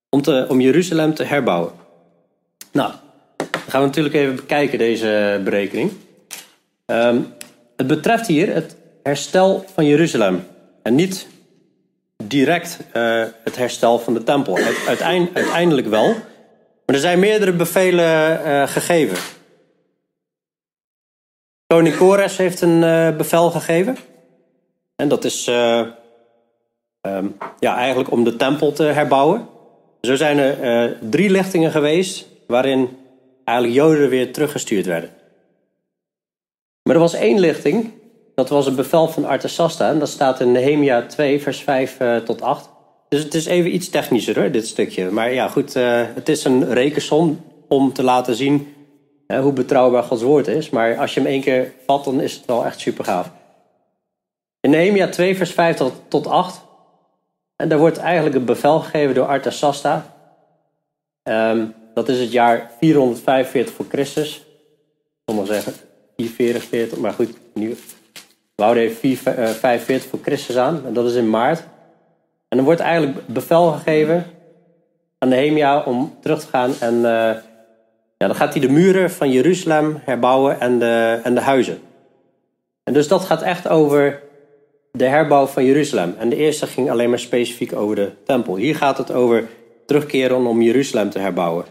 om, 0.08 0.22
te, 0.22 0.46
om 0.48 0.60
Jeruzalem 0.60 1.14
te 1.14 1.24
herbouwen. 1.24 1.72
Nou, 2.72 2.92
dan 3.36 3.48
gaan 3.68 3.80
we 3.80 3.86
natuurlijk 3.86 4.14
even 4.14 4.36
bekijken 4.36 4.78
deze 4.78 5.40
berekening. 5.44 5.92
Um, 6.86 7.26
het 7.76 7.86
betreft 7.86 8.26
hier 8.26 8.54
het 8.54 8.76
herstel 9.08 9.64
van 9.74 9.86
Jeruzalem. 9.86 10.46
En 10.82 10.94
niet 10.94 11.26
direct 12.24 12.78
uh, 12.96 13.24
het 13.44 13.56
herstel 13.56 13.98
van 13.98 14.14
de 14.14 14.22
tempel. 14.22 14.58
Uiteind, 14.86 15.34
uiteindelijk 15.34 15.86
wel. 15.86 16.06
Maar 16.86 16.96
er 16.96 16.98
zijn 16.98 17.18
meerdere 17.18 17.52
bevelen 17.52 18.40
uh, 18.46 18.66
gegeven. 18.66 19.16
Koning 21.66 21.96
Kores 21.96 22.36
heeft 22.36 22.60
een 22.60 22.82
uh, 22.82 23.16
bevel 23.16 23.50
gegeven. 23.50 23.96
En 24.96 25.08
dat 25.08 25.24
is 25.24 25.46
um, 25.46 27.36
ja, 27.58 27.76
eigenlijk 27.76 28.10
om 28.10 28.24
de 28.24 28.36
tempel 28.36 28.72
te 28.72 28.82
herbouwen. 28.82 29.48
Zo 30.00 30.16
zijn 30.16 30.38
er 30.38 30.98
drie 31.10 31.30
lichtingen 31.30 31.70
geweest 31.70 32.26
waarin 32.46 32.96
eigenlijk 33.44 33.78
Joden 33.78 34.08
weer 34.08 34.32
teruggestuurd 34.32 34.86
werden. 34.86 35.10
Maar 36.82 36.94
er 36.94 37.02
was 37.02 37.14
één 37.14 37.38
lichting, 37.38 37.92
dat 38.38 38.48
was 38.48 38.66
een 38.66 38.74
bevel 38.74 39.08
van 39.08 39.24
Artasasta. 39.24 39.88
En 39.88 39.98
dat 39.98 40.08
staat 40.08 40.40
in 40.40 40.52
Nehemia 40.52 41.06
2, 41.06 41.42
vers 41.42 41.60
5 41.60 42.00
uh, 42.00 42.16
eh, 42.16 42.22
tot 42.22 42.42
8. 42.42 42.68
Dus 43.08 43.22
het 43.22 43.34
is 43.34 43.46
even 43.46 43.74
iets 43.74 43.88
technischer 43.88 44.38
hoor, 44.38 44.50
dit 44.50 44.66
stukje. 44.66 45.10
Maar 45.10 45.32
ja, 45.32 45.48
goed, 45.48 45.76
uh, 45.76 46.02
het 46.14 46.28
is 46.28 46.44
een 46.44 46.72
rekensom 46.72 47.40
om 47.68 47.92
te 47.92 48.02
laten 48.02 48.34
zien 48.34 48.74
hoe 49.40 49.52
betrouwbaar 49.52 50.02
Gods 50.02 50.22
woord 50.22 50.46
is. 50.48 50.70
Maar 50.70 50.96
als 50.96 51.14
je 51.14 51.20
hem 51.20 51.28
één 51.28 51.40
keer 51.40 51.72
vat, 51.86 52.04
dan 52.04 52.20
is 52.20 52.34
het 52.34 52.44
wel 52.46 52.64
echt 52.64 52.80
super 52.80 53.04
gaaf. 53.04 53.30
In 54.60 54.70
Nehemia 54.70 55.08
2, 55.08 55.36
vers 55.36 55.50
5 55.50 55.76
tot, 55.76 55.92
tot 56.08 56.26
8 56.26 56.60
En 57.56 57.68
daar 57.68 57.78
wordt 57.78 57.98
eigenlijk 57.98 58.36
een 58.36 58.44
bevel 58.44 58.80
gegeven 58.80 59.14
door 59.14 59.26
Arthasasta. 59.26 60.14
Um, 61.22 61.74
dat 61.94 62.08
is 62.08 62.20
het 62.20 62.32
jaar 62.32 62.70
445 62.78 63.74
voor 63.74 63.86
Christus. 63.88 64.46
Sommigen 65.26 65.54
zeggen 65.54 65.72
444, 66.16 66.98
maar 66.98 67.12
goed, 67.12 67.30
nu, 67.54 67.76
we 68.58 68.64
houden 68.64 68.82
even 68.82 68.96
445 68.96 70.10
voor 70.10 70.18
Christus 70.22 70.56
aan. 70.56 70.86
En 70.86 70.92
dat 70.92 71.06
is 71.06 71.14
in 71.14 71.30
maart. 71.30 71.58
En 72.48 72.56
dan 72.56 72.64
wordt 72.64 72.80
eigenlijk 72.80 73.26
bevel 73.26 73.72
gegeven 73.72 74.26
aan 75.18 75.28
Nehemia 75.28 75.82
om 75.82 76.16
terug 76.20 76.40
te 76.40 76.46
gaan. 76.46 76.72
En 76.80 76.94
uh, 76.94 77.02
ja, 78.16 78.26
dan 78.26 78.34
gaat 78.34 78.52
hij 78.52 78.60
de 78.60 78.68
muren 78.68 79.10
van 79.10 79.30
Jeruzalem 79.30 80.00
herbouwen 80.04 80.60
en 80.60 80.78
de, 80.78 81.20
en 81.22 81.34
de 81.34 81.40
huizen. 81.40 81.78
En 82.84 82.92
dus 82.92 83.08
dat 83.08 83.24
gaat 83.24 83.42
echt 83.42 83.68
over 83.68 84.22
de 84.92 85.06
herbouw 85.06 85.46
van 85.46 85.64
Jeruzalem. 85.64 86.14
En 86.18 86.28
de 86.28 86.36
eerste 86.36 86.66
ging 86.66 86.90
alleen 86.90 87.10
maar 87.10 87.18
specifiek 87.18 87.72
over 87.72 87.96
de 87.96 88.12
tempel. 88.24 88.56
Hier 88.56 88.76
gaat 88.76 88.98
het 88.98 89.12
over 89.12 89.48
terugkeren 89.86 90.46
om 90.46 90.62
Jeruzalem 90.62 91.10
te 91.10 91.18
herbouwen. 91.18 91.64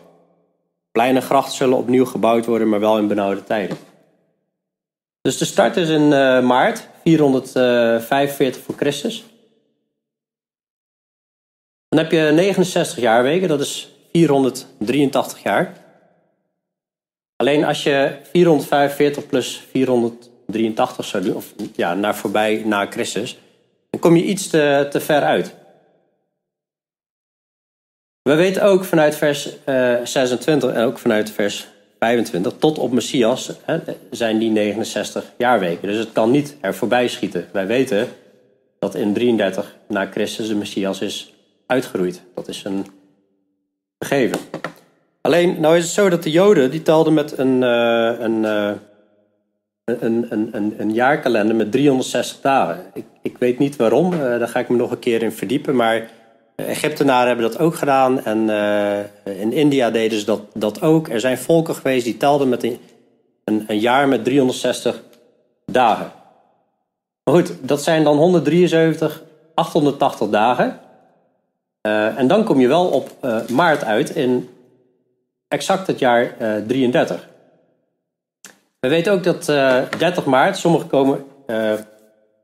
Pleinen 0.92 1.22
en 1.22 1.28
grachten 1.28 1.56
zullen 1.56 1.78
opnieuw 1.78 2.06
gebouwd 2.06 2.46
worden, 2.46 2.70
maar 2.70 2.80
wel 2.80 2.98
in 2.98 3.08
benauwde 3.08 3.44
tijden. 3.44 3.78
Dus 5.28 5.38
de 5.38 5.46
start 5.46 5.78
is 5.78 5.90
in 5.90 6.12
uh, 6.12 6.42
maart 6.42 6.88
445 7.04 8.62
voor 8.62 8.76
Christus. 8.76 9.24
Dan 11.90 12.00
heb 12.00 12.12
je 12.12 12.32
69 12.34 13.00
jaarweken, 13.00 13.48
dat 13.48 13.60
is 13.60 13.90
483 14.12 15.44
jaar. 15.44 15.74
Alleen 17.36 17.64
als 17.66 17.84
je 17.84 18.18
445 18.32 19.28
plus 19.28 19.64
483 19.72 21.06
zou 21.06 21.24
doen, 21.24 21.36
of 21.36 21.54
ja, 21.76 21.94
naar 21.94 22.16
voorbij 22.16 22.62
na 22.66 22.86
Christus, 22.86 23.40
dan 23.90 24.00
kom 24.00 24.16
je 24.16 24.24
iets 24.24 24.48
te, 24.48 24.88
te 24.90 25.00
ver 25.00 25.22
uit. 25.22 25.56
We 28.22 28.36
weten 28.36 28.64
ook 28.64 28.84
vanuit 28.84 29.16
vers 29.16 29.50
uh, 29.66 29.94
eh, 29.94 30.06
26 30.06 30.74
en 30.74 30.84
ook 30.84 31.00
vanuit 31.00 31.32
vers 31.32 31.68
25 32.00 32.54
tot 32.60 32.80
op 32.80 32.92
Messias 32.92 33.52
hè, 33.62 33.80
zijn 34.12 34.38
die 34.38 34.50
69 34.50 35.24
jaarweken. 35.38 35.88
Dus 35.88 35.98
het 35.98 36.12
kan 36.12 36.32
niet 36.32 36.58
er 36.62 36.76
voorbij 36.76 37.08
schieten. 37.08 37.48
Wij 37.52 37.68
weten 37.68 38.08
dat 38.80 38.96
in 38.96 39.14
33 39.14 39.76
na 39.88 40.06
Christus 40.12 40.48
de 40.48 40.56
Messias 40.56 41.02
is 41.02 41.34
uitgeroeid. 41.66 42.22
Dat 42.36 42.48
is 42.48 42.64
een 42.64 42.86
gegeven. 44.00 44.40
Alleen, 45.22 45.60
nou 45.60 45.78
is 45.78 45.84
het 45.84 45.94
zo 45.94 46.10
dat 46.10 46.24
de 46.24 46.32
Joden 46.32 46.72
die 46.72 46.82
telden 46.82 47.14
met 47.14 47.38
een, 47.38 47.62
een, 47.62 48.44
uh, 48.44 48.72
een, 49.86 50.28
een, 50.30 50.50
een, 50.52 50.74
een, 50.78 50.94
jaarkalender 50.94 51.56
met 51.56 51.72
360 51.72 52.42
dagen. 52.42 52.86
Ik, 52.94 53.06
ik 53.22 53.38
weet 53.38 53.60
niet 53.60 53.76
waarom, 53.76 54.14
uh, 54.14 54.20
daar 54.20 54.48
ga 54.48 54.60
ik 54.60 54.70
me 54.70 54.78
nog 54.78 54.92
een 54.92 55.00
keer 55.00 55.22
in 55.22 55.32
verdiepen. 55.32 55.76
Maar 55.76 56.10
Egyptenaren 56.66 57.28
hebben 57.28 57.52
dat 57.52 57.60
ook 57.60 57.76
gedaan 57.76 58.24
en 58.24 58.50
in 59.24 59.54
India 59.54 59.90
deden 59.90 60.20
ze 60.20 60.26
dat, 60.26 60.42
dat 60.54 60.82
ook. 60.82 61.10
Er 61.10 61.20
zijn 61.20 61.38
volken 61.38 61.76
geweest 61.76 62.06
die 62.06 62.18
telden 62.18 62.50
met 62.50 62.64
een, 62.64 62.80
een, 63.44 63.64
een 63.68 63.80
jaar 63.80 64.08
met 64.08 64.24
360 64.24 65.02
dagen. 65.66 66.12
Maar 67.24 67.36
goed, 67.36 67.54
dat 67.62 67.84
zijn 67.84 68.04
dan 68.04 68.18
173, 68.18 69.24
880 69.54 70.30
dagen. 70.30 70.80
Uh, 71.88 72.18
en 72.18 72.28
dan 72.28 72.44
kom 72.44 72.60
je 72.60 72.68
wel 72.68 72.88
op 72.88 73.12
uh, 73.22 73.48
maart 73.48 73.84
uit 73.84 74.10
in 74.10 74.50
exact 75.48 75.88
het 75.88 76.00
jaar 76.00 76.36
uh, 76.42 76.66
33. 76.68 77.28
We 78.80 78.88
weten 78.88 79.14
ook 79.14 79.24
dat 79.24 79.46
30 79.46 80.26
maart, 80.26 80.58
sommigen 80.58 80.88
komen, 80.88 81.26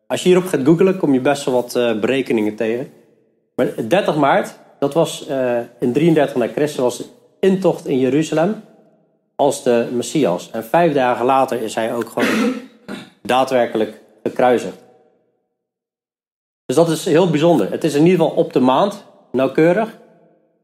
als 0.08 0.24
je 0.24 0.30
hierop 0.30 0.46
gaat 0.46 0.66
googlen, 0.66 0.98
kom 0.98 1.14
je 1.14 1.20
best 1.20 1.46
wel 1.46 1.54
wat 1.54 2.00
berekeningen 2.02 2.56
tegen. 2.56 2.92
Maar 3.56 3.88
30 3.88 4.16
maart, 4.16 4.58
dat 4.80 4.94
was 4.94 5.26
in 5.80 5.94
33 5.94 6.36
na 6.36 6.48
Christus, 6.48 6.80
was 6.80 6.98
de 6.98 7.06
intocht 7.40 7.88
in 7.88 8.00
Jeruzalem 8.00 8.64
als 9.36 9.64
de 9.64 9.88
Messias. 9.92 10.50
En 10.52 10.64
vijf 10.64 10.94
dagen 10.94 11.26
later 11.26 11.62
is 11.62 11.76
hij 11.76 11.94
ook 11.94 12.10
gewoon 12.10 12.54
daadwerkelijk 13.22 14.02
gekruisigd. 14.24 14.78
Dus 16.66 16.76
dat 16.76 16.90
is 16.90 17.06
heel 17.06 17.30
bijzonder. 17.30 17.72
Het 17.72 17.84
is 17.84 17.94
in 17.94 18.06
ieder 18.06 18.20
geval 18.20 18.36
op 18.36 18.54
de 18.54 18.60
maand, 18.60 19.04
nauwkeurig. 19.32 19.98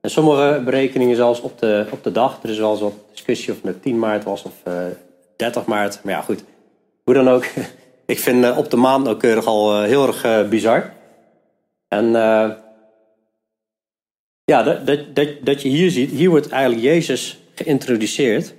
En 0.01 0.09
sommige 0.09 0.61
berekeningen 0.65 1.15
zelfs 1.15 1.41
op 1.41 1.59
de, 1.59 1.85
op 1.91 2.03
de 2.03 2.11
dag. 2.11 2.39
Er 2.43 2.49
is 2.49 2.57
wel 2.57 2.71
eens 2.71 2.81
wat 2.81 2.93
discussie 3.11 3.53
of 3.53 3.61
het 3.61 3.81
10 3.81 3.99
maart 3.99 4.23
was 4.23 4.43
of 4.43 4.53
uh, 4.67 4.85
eh, 4.85 4.91
30 5.35 5.65
maart. 5.65 5.99
Maar 6.03 6.13
ja, 6.13 6.21
goed. 6.21 6.43
Hoe 7.03 7.13
dan 7.13 7.29
ook. 7.29 7.45
Ik 8.05 8.19
vind 8.19 8.43
uh, 8.43 8.57
op 8.57 8.69
de 8.69 8.77
maand 8.77 9.03
nauwkeurig 9.03 9.45
al 9.45 9.81
heel 9.81 10.07
erg 10.07 10.49
bizar. 10.49 10.93
En 11.87 12.15
ja, 14.49 14.63
dat, 14.63 14.87
dat, 14.87 15.15
dat, 15.15 15.27
dat 15.41 15.61
je 15.61 15.69
hier 15.69 15.91
ziet, 15.91 16.11
hier 16.11 16.29
wordt 16.29 16.49
eigenlijk 16.49 16.83
Jezus 16.83 17.39
geïntroduceerd. 17.55 18.53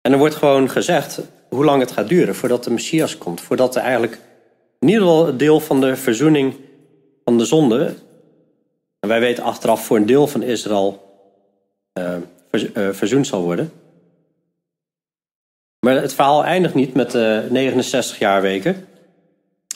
En 0.00 0.12
er 0.12 0.18
wordt 0.18 0.34
gewoon 0.34 0.70
gezegd 0.70 1.20
hoe 1.48 1.64
lang 1.64 1.80
het 1.80 1.92
gaat 1.92 2.08
duren 2.08 2.34
voordat 2.34 2.64
de 2.64 2.70
Messias 2.70 3.18
komt. 3.18 3.40
Voordat 3.40 3.76
er 3.76 3.82
eigenlijk 3.82 4.18
in 4.78 4.88
ieder 4.88 5.02
geval 5.02 5.26
het 5.26 5.38
deel 5.38 5.60
van 5.60 5.80
de 5.80 5.96
verzoening 5.96 6.54
van 7.24 7.38
de 7.38 7.44
zonde. 7.44 7.94
En 9.00 9.08
wij 9.08 9.20
weten 9.20 9.44
achteraf 9.44 9.84
voor 9.84 9.96
een 9.96 10.06
deel 10.06 10.26
van 10.26 10.42
Israël 10.42 11.02
uh, 11.98 12.16
verzoend 12.90 13.26
zal 13.26 13.42
worden. 13.42 13.72
Maar 15.80 15.94
het 15.94 16.14
verhaal 16.14 16.44
eindigt 16.44 16.74
niet 16.74 16.94
met 16.94 17.10
de 17.10 17.46
69 17.50 18.18
jaarweken. 18.18 18.86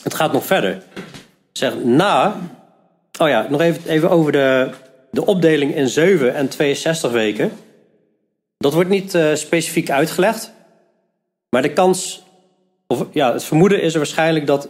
Het 0.03 0.13
gaat 0.13 0.33
nog 0.33 0.45
verder. 0.45 0.83
Zeg, 1.51 1.83
na. 1.83 2.39
Oh 3.19 3.27
ja, 3.27 3.47
nog 3.49 3.61
even, 3.61 3.89
even 3.89 4.09
over 4.09 4.31
de, 4.31 4.69
de 5.11 5.25
opdeling 5.25 5.75
in 5.75 5.87
7 5.87 6.35
en 6.35 6.49
62 6.49 7.11
weken. 7.11 7.51
Dat 8.57 8.73
wordt 8.73 8.89
niet 8.89 9.13
uh, 9.13 9.35
specifiek 9.35 9.89
uitgelegd. 9.89 10.51
Maar 11.49 11.61
de 11.61 11.73
kans. 11.73 12.23
Of 12.87 13.05
ja, 13.11 13.33
het 13.33 13.43
vermoeden 13.43 13.81
is 13.81 13.91
er 13.93 13.99
waarschijnlijk 13.99 14.47
dat 14.47 14.69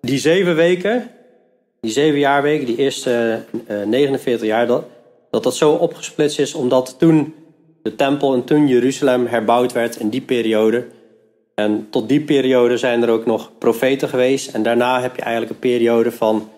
die 0.00 0.18
zeven 0.18 0.54
weken 0.54 1.10
die 1.80 1.90
zeven 1.90 2.18
jaarweken, 2.18 2.66
die 2.66 2.76
eerste 2.76 3.42
uh, 3.68 3.82
eh, 3.82 3.88
49 3.88 4.46
jaar, 4.46 4.66
dat, 4.66 4.84
dat 5.30 5.42
dat 5.42 5.56
zo 5.56 5.72
opgesplitst 5.72 6.38
is 6.38 6.54
omdat 6.54 6.94
toen 6.98 7.34
de 7.82 7.94
tempel 7.94 8.34
en 8.34 8.44
toen 8.44 8.68
Jeruzalem 8.68 9.26
herbouwd 9.26 9.72
werd 9.72 9.96
in 9.96 10.08
die 10.08 10.20
periode. 10.20 10.86
En 11.54 11.86
tot 11.90 12.08
die 12.08 12.20
periode 12.20 12.76
zijn 12.76 13.02
er 13.02 13.08
ook 13.08 13.26
nog 13.26 13.50
profeten 13.58 14.08
geweest. 14.08 14.54
En 14.54 14.62
daarna 14.62 15.00
heb 15.00 15.16
je 15.16 15.22
eigenlijk 15.22 15.52
een 15.52 15.58
periode 15.58 16.12
van 16.12 16.48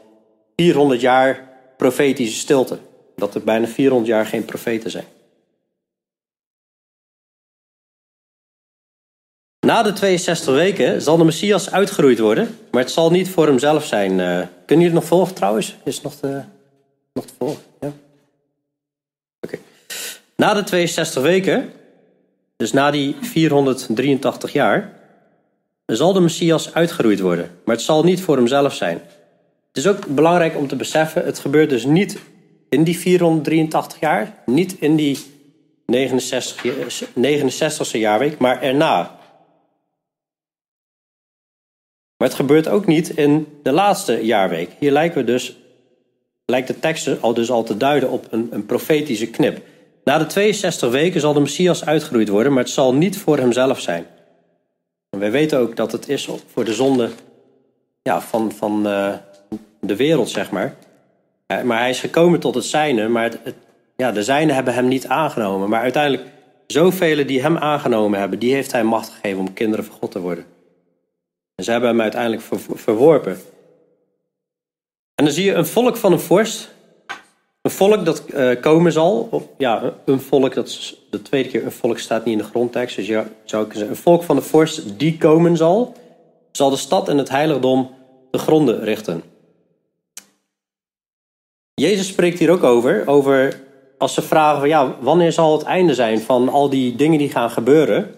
400 0.62 1.00
jaar 1.00 1.48
profetische 1.76 2.38
stilte. 2.38 2.78
Dat 3.16 3.34
er 3.34 3.42
bijna 3.42 3.66
400 3.66 4.10
jaar 4.10 4.26
geen 4.26 4.44
profeten 4.44 4.90
zijn. 4.90 5.04
Na 9.66 9.82
de 9.82 9.92
62 9.92 10.54
weken 10.54 11.02
zal 11.02 11.16
de 11.16 11.24
Messias 11.24 11.70
uitgeroeid 11.70 12.18
worden, 12.18 12.58
maar 12.70 12.82
het 12.82 12.90
zal 12.90 13.10
niet 13.10 13.28
voor 13.28 13.46
hemzelf 13.46 13.84
zijn. 13.84 14.10
Uh, 14.10 14.18
kunnen 14.18 14.46
jullie 14.66 14.84
het 14.84 14.92
nog 14.92 15.04
volgen 15.04 15.34
trouwens? 15.34 15.76
Is 15.84 15.94
het 15.94 16.04
nog 16.04 16.14
te, 16.14 16.42
nog 17.12 17.26
te 17.26 17.32
volgen? 17.38 17.62
Ja? 17.80 17.92
Oké. 19.40 19.58
Na 20.36 20.54
de 20.54 20.62
62 20.62 21.22
weken, 21.22 21.72
dus 22.56 22.72
na 22.72 22.90
die 22.90 23.16
483 23.20 24.52
jaar, 24.52 24.92
zal 25.86 26.12
de 26.12 26.20
Messias 26.20 26.74
uitgeroeid 26.74 27.20
worden, 27.20 27.58
maar 27.64 27.74
het 27.74 27.84
zal 27.84 28.02
niet 28.02 28.20
voor 28.20 28.36
hemzelf 28.36 28.74
zijn. 28.74 29.00
Het 29.72 29.84
is 29.84 29.90
ook 29.90 30.06
belangrijk 30.06 30.56
om 30.56 30.68
te 30.68 30.76
beseffen, 30.76 31.24
het 31.24 31.38
gebeurt 31.38 31.70
dus 31.70 31.84
niet 31.84 32.18
in 32.68 32.84
die 32.84 32.98
483 32.98 34.00
jaar, 34.00 34.42
niet 34.46 34.76
in 34.80 34.96
die 34.96 35.18
69, 35.86 37.06
69ste 37.14 37.98
jaarweek, 37.98 38.38
maar 38.38 38.62
erna. 38.62 39.18
Maar 42.16 42.28
het 42.28 42.34
gebeurt 42.34 42.68
ook 42.68 42.86
niet 42.86 43.08
in 43.08 43.46
de 43.62 43.72
laatste 43.72 44.24
jaarweek. 44.24 44.70
Hier 44.78 44.92
lijken 44.92 45.18
we 45.18 45.24
dus, 45.24 45.56
lijkt 46.44 46.66
de 46.66 46.78
tekst 46.78 47.22
al 47.22 47.34
dus 47.34 47.50
al 47.50 47.62
te 47.62 47.76
duiden 47.76 48.10
op 48.10 48.26
een, 48.30 48.48
een 48.50 48.66
profetische 48.66 49.30
knip. 49.30 49.62
Na 50.04 50.18
de 50.18 50.26
62 50.26 50.90
weken 50.90 51.20
zal 51.20 51.32
de 51.32 51.40
Messias 51.40 51.84
uitgeroeid 51.84 52.28
worden, 52.28 52.52
maar 52.52 52.62
het 52.62 52.72
zal 52.72 52.94
niet 52.94 53.18
voor 53.18 53.38
hemzelf 53.38 53.80
zijn. 53.80 54.06
En 55.10 55.18
wij 55.18 55.30
weten 55.30 55.58
ook 55.58 55.76
dat 55.76 55.92
het 55.92 56.08
is 56.08 56.28
voor 56.52 56.64
de 56.64 56.74
zonde 56.74 57.10
ja, 58.02 58.20
van, 58.20 58.52
van 58.52 58.86
uh, 58.86 59.14
de 59.86 59.96
wereld, 59.96 60.30
zeg 60.30 60.50
maar. 60.50 60.74
maar 61.46 61.78
hij 61.78 61.90
is 61.90 62.00
gekomen 62.00 62.40
tot 62.40 62.54
het 62.54 62.64
zijne, 62.64 63.08
maar 63.08 63.30
het, 63.42 63.54
ja, 63.96 64.12
de 64.12 64.22
zijne 64.22 64.52
hebben 64.52 64.74
hem 64.74 64.88
niet 64.88 65.06
aangenomen. 65.06 65.68
Maar 65.68 65.80
uiteindelijk, 65.80 66.24
zoveel 66.66 67.26
die 67.26 67.42
hem 67.42 67.56
aangenomen 67.56 68.18
hebben, 68.18 68.38
die 68.38 68.54
heeft 68.54 68.72
hij 68.72 68.84
macht 68.84 69.08
gegeven 69.08 69.40
om 69.40 69.52
kinderen 69.52 69.84
van 69.84 69.94
God 69.94 70.10
te 70.10 70.20
worden. 70.20 70.44
En 71.54 71.64
ze 71.64 71.70
hebben 71.70 71.88
hem 71.88 72.00
uiteindelijk 72.00 72.42
verworpen. 72.74 73.32
En 75.14 75.24
dan 75.24 75.34
zie 75.34 75.44
je 75.44 75.54
een 75.54 75.66
volk 75.66 75.96
van 75.96 76.12
een 76.12 76.20
vorst. 76.20 76.74
Een 77.62 77.70
volk 77.70 78.04
dat 78.04 78.24
uh, 78.34 78.60
komen 78.60 78.92
zal. 78.92 79.52
Ja, 79.58 79.94
een 80.04 80.20
volk, 80.20 80.54
dat 80.54 80.68
is 80.68 80.96
de 81.10 81.22
tweede 81.22 81.48
keer 81.48 81.64
een 81.64 81.72
volk 81.72 81.98
staat 81.98 82.24
niet 82.24 82.32
in 82.32 82.40
de 82.40 82.48
grondtekst. 82.48 82.96
Dus 82.96 83.06
ja, 83.06 83.26
zou 83.44 83.66
ik 83.66 83.72
zeggen, 83.72 83.90
een 83.90 83.96
volk 83.96 84.22
van 84.22 84.36
de 84.36 84.42
vorst 84.42 84.98
die 84.98 85.18
komen 85.18 85.56
zal, 85.56 85.94
zal 86.52 86.70
de 86.70 86.76
stad 86.76 87.08
en 87.08 87.18
het 87.18 87.28
heiligdom 87.28 87.90
de 88.30 88.38
gronden 88.38 88.84
richten. 88.84 89.22
Jezus 91.82 92.06
spreekt 92.06 92.38
hier 92.38 92.50
ook 92.50 92.62
over, 92.62 93.08
over 93.08 93.60
als 93.98 94.14
ze 94.14 94.22
vragen 94.22 94.58
van 94.58 94.68
ja, 94.68 94.96
wanneer 95.00 95.32
zal 95.32 95.52
het 95.58 95.66
einde 95.66 95.94
zijn 95.94 96.20
van 96.20 96.48
al 96.48 96.68
die 96.68 96.96
dingen 96.96 97.18
die 97.18 97.30
gaan 97.30 97.50
gebeuren? 97.50 98.14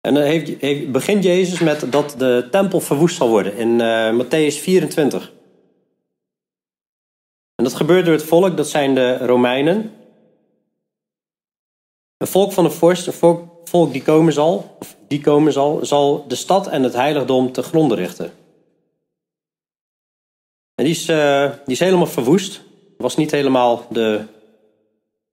En 0.00 0.14
dan 0.14 0.22
heeft, 0.22 0.92
begint 0.92 1.24
Jezus 1.24 1.58
met 1.58 1.92
dat 1.92 2.14
de 2.18 2.48
tempel 2.50 2.80
verwoest 2.80 3.16
zal 3.16 3.28
worden 3.28 3.56
in 3.56 3.68
uh, 3.68 4.22
Matthäus 4.22 4.60
24. 4.60 5.32
En 7.54 7.64
dat 7.64 7.74
gebeurt 7.74 8.04
door 8.04 8.14
het 8.14 8.24
volk, 8.24 8.56
dat 8.56 8.68
zijn 8.68 8.94
de 8.94 9.16
Romeinen. 9.16 9.92
Een 12.16 12.26
volk 12.26 12.52
van 12.52 12.64
de 12.64 12.70
vorst, 12.70 13.06
een 13.06 13.12
volk, 13.12 13.42
volk 13.64 13.92
die 13.92 14.02
komen 14.02 14.32
zal, 14.32 14.78
die 15.08 15.20
komen 15.20 15.52
zal, 15.52 15.84
zal 15.86 16.24
de 16.28 16.34
stad 16.34 16.68
en 16.68 16.82
het 16.82 16.94
heiligdom 16.94 17.52
te 17.52 17.62
gronden 17.62 17.98
richten. 17.98 18.32
En 20.74 20.84
die 20.84 20.94
is, 20.94 21.08
uh, 21.08 21.50
die 21.50 21.74
is 21.74 21.78
helemaal 21.80 22.06
verwoest. 22.06 22.62
Was 22.98 23.16
niet 23.16 23.30
helemaal 23.30 23.86
de 23.90 24.20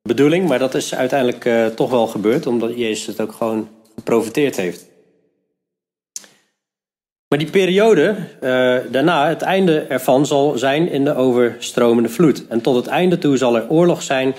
bedoeling, 0.01 0.47
maar 0.47 0.59
dat 0.59 0.75
is 0.75 0.95
uiteindelijk 0.95 1.45
uh, 1.45 1.65
toch 1.65 1.89
wel 1.89 2.07
gebeurd, 2.07 2.47
omdat 2.47 2.71
Jezus 2.75 3.05
het 3.05 3.21
ook 3.21 3.31
gewoon 3.31 3.69
geprofiteerd 3.95 4.55
heeft. 4.55 4.89
Maar 7.27 7.39
die 7.39 7.49
periode 7.49 8.15
uh, 8.35 8.77
daarna, 8.91 9.27
het 9.27 9.41
einde 9.41 9.79
ervan 9.79 10.25
zal 10.25 10.57
zijn 10.57 10.89
in 10.89 11.03
de 11.03 11.15
overstromende 11.15 12.09
vloed. 12.09 12.47
En 12.47 12.61
tot 12.61 12.75
het 12.75 12.87
einde 12.87 13.17
toe 13.17 13.37
zal 13.37 13.55
er 13.55 13.69
oorlog 13.69 14.01
zijn 14.01 14.35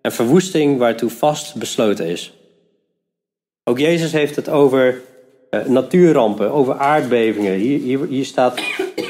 en 0.00 0.12
verwoesting 0.12 0.78
waartoe 0.78 1.10
vast 1.10 1.54
besloten 1.54 2.06
is. 2.06 2.32
Ook 3.64 3.78
Jezus 3.78 4.12
heeft 4.12 4.36
het 4.36 4.48
over 4.48 5.00
natuurrampen, 5.66 6.50
over 6.50 6.74
aardbevingen. 6.74 7.52
Hier, 7.52 7.78
hier, 7.78 8.06
hier 8.06 8.24
staat 8.24 8.60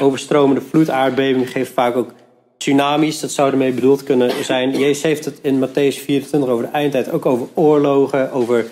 overstromende 0.01 0.61
vloed, 0.61 0.91
aardbevingen 0.91 1.47
geeft 1.47 1.73
vaak 1.73 1.97
ook 1.97 2.13
tsunamis. 2.57 3.21
Dat 3.21 3.31
zou 3.31 3.51
ermee 3.51 3.73
bedoeld 3.73 4.03
kunnen 4.03 4.45
zijn. 4.45 4.79
Jezus 4.79 5.03
heeft 5.03 5.25
het 5.25 5.39
in 5.43 5.69
Matthäus 5.69 5.99
24 6.03 6.51
over 6.51 6.65
de 6.65 6.71
eindtijd 6.71 7.11
ook 7.11 7.27
over 7.27 7.49
oorlogen, 7.55 8.33
over 8.33 8.71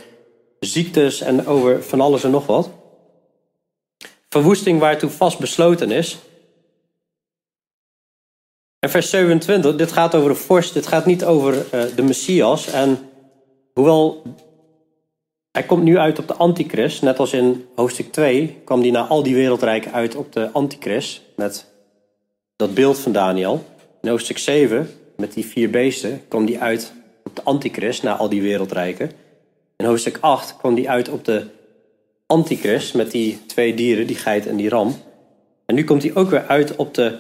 ziektes 0.60 1.20
en 1.20 1.46
over 1.46 1.82
van 1.82 2.00
alles 2.00 2.24
en 2.24 2.30
nog 2.30 2.46
wat. 2.46 2.70
Verwoesting 4.28 4.80
waartoe 4.80 5.10
vast 5.10 5.38
besloten 5.38 5.90
is. 5.90 6.18
En 8.78 8.90
vers 8.90 9.10
27, 9.10 9.76
dit 9.76 9.92
gaat 9.92 10.14
over 10.14 10.28
de 10.28 10.34
vorst, 10.34 10.74
dit 10.74 10.86
gaat 10.86 11.06
niet 11.06 11.24
over 11.24 11.54
uh, 11.54 11.82
de 11.96 12.02
Messias. 12.02 12.66
En 12.66 13.10
hoewel 13.74 14.22
hij 15.52 15.62
komt 15.62 15.82
nu 15.82 15.98
uit 15.98 16.18
op 16.18 16.28
de 16.28 16.34
antichrist, 16.34 17.02
net 17.02 17.18
als 17.18 17.32
in 17.32 17.66
hoofdstuk 17.74 18.12
2 18.12 18.56
kwam 18.64 18.80
hij 18.80 18.90
naar 18.90 19.04
al 19.04 19.22
die 19.22 19.34
wereldrijken 19.34 19.92
uit 19.92 20.16
op 20.16 20.32
de 20.32 20.50
antichrist, 20.50 21.22
met 21.36 21.66
dat 22.56 22.74
beeld 22.74 22.98
van 22.98 23.12
Daniel. 23.12 23.64
In 24.02 24.08
hoofdstuk 24.08 24.38
7, 24.38 24.90
met 25.16 25.32
die 25.32 25.46
vier 25.46 25.70
beesten, 25.70 26.22
kwam 26.28 26.46
hij 26.46 26.60
uit 26.60 26.92
op 27.24 27.36
de 27.36 27.42
antichrist, 27.42 28.02
naar 28.02 28.14
al 28.14 28.28
die 28.28 28.42
wereldrijken. 28.42 29.10
In 29.76 29.84
hoofdstuk 29.86 30.18
8 30.20 30.56
kwam 30.56 30.74
hij 30.74 30.88
uit 30.88 31.08
op 31.08 31.24
de 31.24 31.46
antichrist, 32.26 32.94
met 32.94 33.10
die 33.10 33.46
twee 33.46 33.74
dieren, 33.74 34.06
die 34.06 34.16
geit 34.16 34.46
en 34.46 34.56
die 34.56 34.68
ram. 34.68 34.94
En 35.66 35.74
nu 35.74 35.84
komt 35.84 36.02
hij 36.02 36.14
ook 36.14 36.30
weer 36.30 36.46
uit 36.46 36.76
op 36.76 36.94
de 36.94 37.18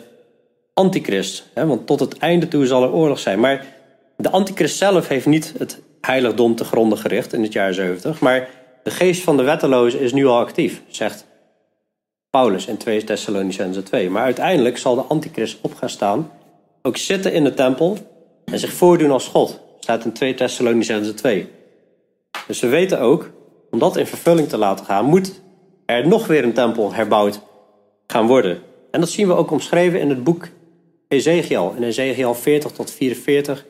antichrist, 0.74 1.46
hè, 1.54 1.66
want 1.66 1.86
tot 1.86 2.00
het 2.00 2.18
einde 2.18 2.48
toe 2.48 2.66
zal 2.66 2.82
er 2.82 2.92
oorlog 2.92 3.18
zijn. 3.18 3.40
Maar 3.40 3.66
de 4.16 4.30
antichrist 4.30 4.76
zelf 4.76 5.08
heeft 5.08 5.26
niet 5.26 5.54
het 5.58 5.80
heiligdom 6.00 6.54
te 6.54 6.64
gronden 6.64 6.98
gericht 6.98 7.32
in 7.32 7.42
het 7.42 7.52
jaar 7.52 7.74
70. 7.74 8.20
Maar 8.20 8.48
de 8.82 8.90
geest 8.90 9.22
van 9.22 9.36
de 9.36 9.42
wetteloze 9.42 10.00
is 10.00 10.12
nu 10.12 10.26
al 10.26 10.38
actief, 10.38 10.82
zegt 10.88 11.26
Paulus 12.30 12.66
in 12.66 12.76
2 12.76 13.04
Thessalonicense 13.04 13.82
2. 13.82 14.10
Maar 14.10 14.22
uiteindelijk 14.22 14.78
zal 14.78 14.94
de 14.94 15.00
antichrist 15.00 15.58
op 15.60 15.74
gaan 15.74 15.90
staan, 15.90 16.30
ook 16.82 16.96
zitten 16.96 17.32
in 17.32 17.44
de 17.44 17.54
tempel 17.54 17.98
en 18.44 18.58
zich 18.58 18.72
voordoen 18.72 19.10
als 19.10 19.26
God. 19.26 19.60
Staat 19.80 20.04
in 20.04 20.12
2 20.12 20.34
Thessalonicense 20.34 21.14
2. 21.14 21.48
Dus 22.46 22.60
we 22.60 22.68
weten 22.68 23.00
ook, 23.00 23.30
om 23.70 23.78
dat 23.78 23.96
in 23.96 24.06
vervulling 24.06 24.48
te 24.48 24.56
laten 24.56 24.84
gaan, 24.84 25.04
moet 25.04 25.40
er 25.86 26.06
nog 26.06 26.26
weer 26.26 26.44
een 26.44 26.52
tempel 26.52 26.92
herbouwd 26.92 27.40
gaan 28.06 28.26
worden. 28.26 28.62
En 28.90 29.00
dat 29.00 29.08
zien 29.08 29.26
we 29.26 29.34
ook 29.34 29.50
omschreven 29.50 30.00
in 30.00 30.08
het 30.08 30.24
boek 30.24 30.48
Ezekiel. 31.08 31.74
In 31.76 31.82
Ezekiel 31.82 32.34
40 32.34 32.70
tot 32.72 32.90
44 32.90 33.66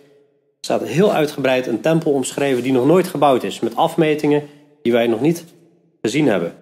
staat 0.61 0.83
heel 0.83 1.13
uitgebreid 1.13 1.67
een 1.67 1.81
tempel 1.81 2.13
omschreven 2.13 2.63
die 2.63 2.73
nog 2.73 2.87
nooit 2.87 3.07
gebouwd 3.07 3.43
is, 3.43 3.61
met 3.61 3.77
afmetingen 3.77 4.49
die 4.83 4.93
wij 4.93 5.07
nog 5.07 5.21
niet 5.21 5.45
gezien 6.03 6.27
hebben. 6.27 6.55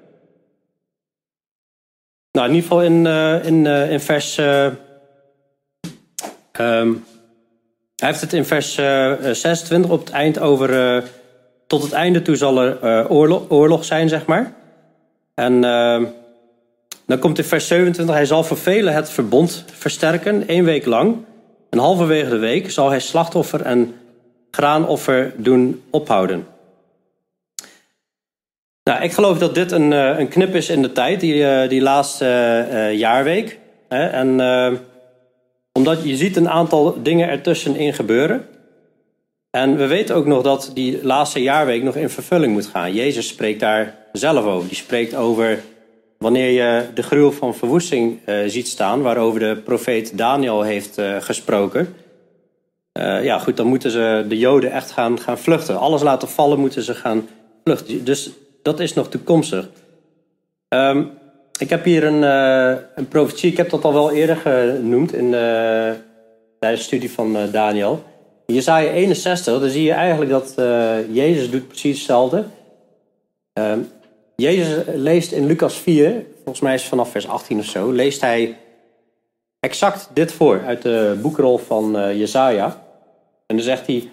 Nou, 2.33 2.49
in 2.49 2.55
ieder 2.55 2.69
geval 2.69 2.85
in, 2.85 3.05
uh, 3.05 3.45
in, 3.45 3.65
uh, 3.65 3.91
in 3.91 4.01
vers. 4.01 4.39
Uh, 4.39 4.65
um, 6.61 7.05
hij 7.97 8.09
heeft 8.09 8.21
het 8.21 8.33
in 8.33 8.45
vers 8.45 8.75
26 8.75 9.91
op 9.91 10.01
het 10.01 10.11
eind 10.11 10.39
over. 10.39 11.03
tot 11.67 11.83
het 11.83 11.93
einde 11.93 12.23
toe 12.23 12.37
zal 12.37 12.61
er 12.63 13.09
oorlog, 13.11 13.43
oorlog, 13.49 13.85
zijn, 13.85 14.09
zeg 14.09 14.27
maar. 14.27 14.55
En 15.35 15.65
ehm, 15.65 16.05
dan 17.07 17.19
komt 17.19 17.39
in 17.39 17.45
vers 17.45 17.67
27. 17.67 18.15
Hij 18.15 18.27
zal 18.27 18.45
voor 18.45 18.57
velen 18.57 18.95
het 18.95 19.11
verbond 19.11 19.65
versterken, 19.73 20.49
één 20.49 20.65
week 20.65 20.87
lang. 20.87 21.17
En 21.71 21.79
halverwege 21.79 22.31
de 22.31 22.39
week 22.39 22.71
zal 22.71 22.89
hij 22.89 23.01
slachtoffer 23.01 23.63
en 23.63 23.95
graanoffer 24.51 25.33
doen 25.37 25.83
ophouden. 25.91 26.47
Nou, 28.85 29.03
ik 29.03 29.13
geloof 29.13 29.39
dat 29.39 29.55
dit 29.55 29.73
een, 29.73 29.93
eh, 29.93 30.19
een 30.19 30.29
knip 30.29 30.55
is 30.55 30.69
in 30.69 30.83
de 30.83 30.93
tijd, 30.93 31.21
die, 31.21 31.47
eh, 31.47 31.69
die 31.69 31.81
laatste 31.81 32.67
uh, 32.71 32.99
jaarweek. 32.99 33.59
En 33.89 34.41
omdat 35.73 36.05
je 36.05 36.17
ziet 36.17 36.37
een 36.37 36.49
aantal 36.49 37.03
dingen 37.03 37.29
ertussenin 37.29 37.95
gebeuren. 37.95 38.47
En 39.51 39.77
we 39.77 39.87
weten 39.87 40.15
ook 40.15 40.27
nog 40.27 40.43
dat 40.43 40.71
die 40.75 41.05
laatste 41.05 41.43
jaarweek 41.43 41.83
nog 41.83 41.97
in 41.97 42.11
vervulling 42.11 42.53
moet 42.53 42.67
gaan. 42.67 42.93
Jezus 42.93 43.29
spreekt 43.29 43.61
daar 43.61 43.95
zelf 44.13 44.45
over. 44.45 44.69
Die 44.69 44.77
spreekt 44.77 45.15
over 45.15 45.63
wanneer 46.19 46.51
je 46.51 46.87
de 46.95 47.03
gruwel 47.03 47.33
van 47.33 47.55
verwoesting 47.55 48.19
uh, 48.27 48.39
ziet 48.47 48.69
staan, 48.69 49.03
waarover 49.03 49.41
de 49.41 49.57
profeet 49.65 50.19
Daniel 50.19 50.63
heeft 50.63 50.99
uh, 50.99 51.17
gesproken. 51.21 51.95
Uh, 52.93 53.25
ja, 53.25 53.39
goed, 53.39 53.57
dan 53.57 53.67
moeten 53.67 53.91
ze 53.91 54.25
de 54.29 54.39
Joden 54.39 54.73
echt 54.73 54.91
gaan, 54.91 55.21
gaan 55.21 55.39
vluchten. 55.39 55.79
Alles 55.79 56.03
laten 56.03 56.29
vallen, 56.29 56.59
moeten 56.59 56.83
ze 56.83 56.95
gaan 56.95 57.29
vluchten. 57.65 58.05
Dus 58.05 58.31
dat 58.63 58.81
is 58.81 58.95
nog 58.95 59.09
toekomstig. 59.09 59.69
Um, 60.69 61.11
ik 61.59 61.71
heb 61.71 61.85
hier 61.85 62.05
een, 62.05 62.23
een 62.95 63.09
profetie, 63.09 63.51
ik 63.51 63.57
heb 63.57 63.71
dat 63.71 63.85
al 63.85 63.93
wel 63.93 64.13
eerder 64.13 64.37
genoemd 64.37 65.15
in, 65.15 65.31
tijdens 66.59 66.81
de 66.81 66.87
studie 66.87 67.11
van 67.11 67.37
Daniel. 67.53 68.03
In 68.47 68.55
Jezaja 68.55 68.91
61, 68.91 69.61
dan 69.61 69.71
zie 69.71 69.83
je 69.83 69.93
eigenlijk 69.93 70.31
dat 70.31 70.55
Jezus 71.11 71.51
doet 71.51 71.69
precies 71.69 71.97
hetzelfde. 71.97 72.45
Um, 73.53 73.89
Jezus 74.43 74.85
leest 74.87 75.33
in 75.33 75.47
Lucas 75.47 75.75
4, 75.75 76.25
volgens 76.35 76.61
mij 76.61 76.75
is 76.75 76.81
het 76.81 76.89
vanaf 76.89 77.11
vers 77.11 77.29
18 77.29 77.59
of 77.59 77.65
zo, 77.65 77.91
leest 77.91 78.21
hij 78.21 78.57
exact 79.61 80.11
dit 80.13 80.33
voor 80.33 80.63
uit 80.67 80.83
de 80.83 81.19
boekrol 81.23 81.59
van 81.59 81.97
uh, 81.97 82.19
Jezaja. 82.19 82.67
En 83.47 83.57
dan 83.57 83.65
zegt 83.65 83.87
hij, 83.87 84.11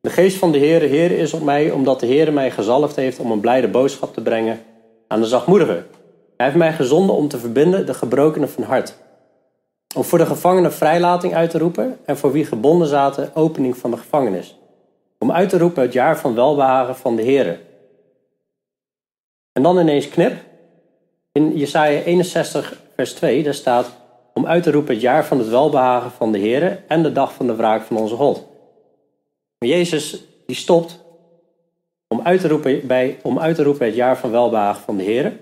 de 0.00 0.10
geest 0.10 0.36
van 0.36 0.52
de 0.52 0.58
Heere, 0.58 0.86
Heer 0.86 1.10
is 1.10 1.32
op 1.32 1.42
mij, 1.42 1.70
omdat 1.70 2.00
de 2.00 2.06
Heere 2.06 2.30
mij 2.30 2.50
gezalfd 2.50 2.96
heeft 2.96 3.18
om 3.18 3.30
een 3.30 3.40
blijde 3.40 3.68
boodschap 3.68 4.14
te 4.14 4.20
brengen 4.20 4.60
aan 5.08 5.20
de 5.20 5.26
zachtmoedigen. 5.26 5.86
Hij 6.36 6.46
heeft 6.46 6.58
mij 6.58 6.72
gezonden 6.72 7.16
om 7.16 7.28
te 7.28 7.38
verbinden 7.38 7.86
de 7.86 7.94
gebrokenen 7.94 8.50
van 8.50 8.62
hart. 8.62 8.96
Om 9.96 10.04
voor 10.04 10.18
de 10.18 10.26
gevangenen 10.26 10.72
vrijlating 10.72 11.34
uit 11.34 11.50
te 11.50 11.58
roepen 11.58 11.98
en 12.04 12.16
voor 12.16 12.32
wie 12.32 12.44
gebonden 12.44 12.88
zaten 12.88 13.30
opening 13.34 13.76
van 13.76 13.90
de 13.90 13.96
gevangenis. 13.96 14.58
Om 15.18 15.32
uit 15.32 15.48
te 15.48 15.58
roepen 15.58 15.82
het 15.82 15.92
jaar 15.92 16.18
van 16.18 16.34
welbehagen 16.34 16.96
van 16.96 17.16
de 17.16 17.22
Heere 17.22 17.58
en 19.52 19.62
dan 19.62 19.78
ineens 19.78 20.08
knip. 20.08 20.36
In 21.32 21.56
Jesaja 21.56 22.02
61 22.02 22.80
vers 22.96 23.12
2, 23.12 23.42
daar 23.42 23.54
staat... 23.54 23.90
om 24.34 24.46
uit 24.46 24.62
te 24.62 24.70
roepen 24.70 24.94
het 24.94 25.02
jaar 25.02 25.24
van 25.24 25.38
het 25.38 25.48
welbehagen 25.48 26.10
van 26.10 26.32
de 26.32 26.38
Heer... 26.38 26.82
en 26.88 27.02
de 27.02 27.12
dag 27.12 27.34
van 27.34 27.46
de 27.46 27.54
wraak 27.54 27.82
van 27.82 27.96
onze 27.96 28.14
God. 28.14 28.46
Maar 29.58 29.68
Jezus 29.68 30.24
die 30.46 30.56
stopt 30.56 31.00
om 32.08 32.20
uit, 32.22 32.40
te 32.40 32.48
roepen 32.48 32.86
bij, 32.86 33.18
om 33.22 33.38
uit 33.38 33.56
te 33.56 33.62
roepen 33.62 33.86
het 33.86 33.94
jaar 33.94 34.18
van 34.18 34.30
welbehagen 34.30 34.82
van 34.82 34.96
de 34.96 35.02
Heer. 35.02 35.32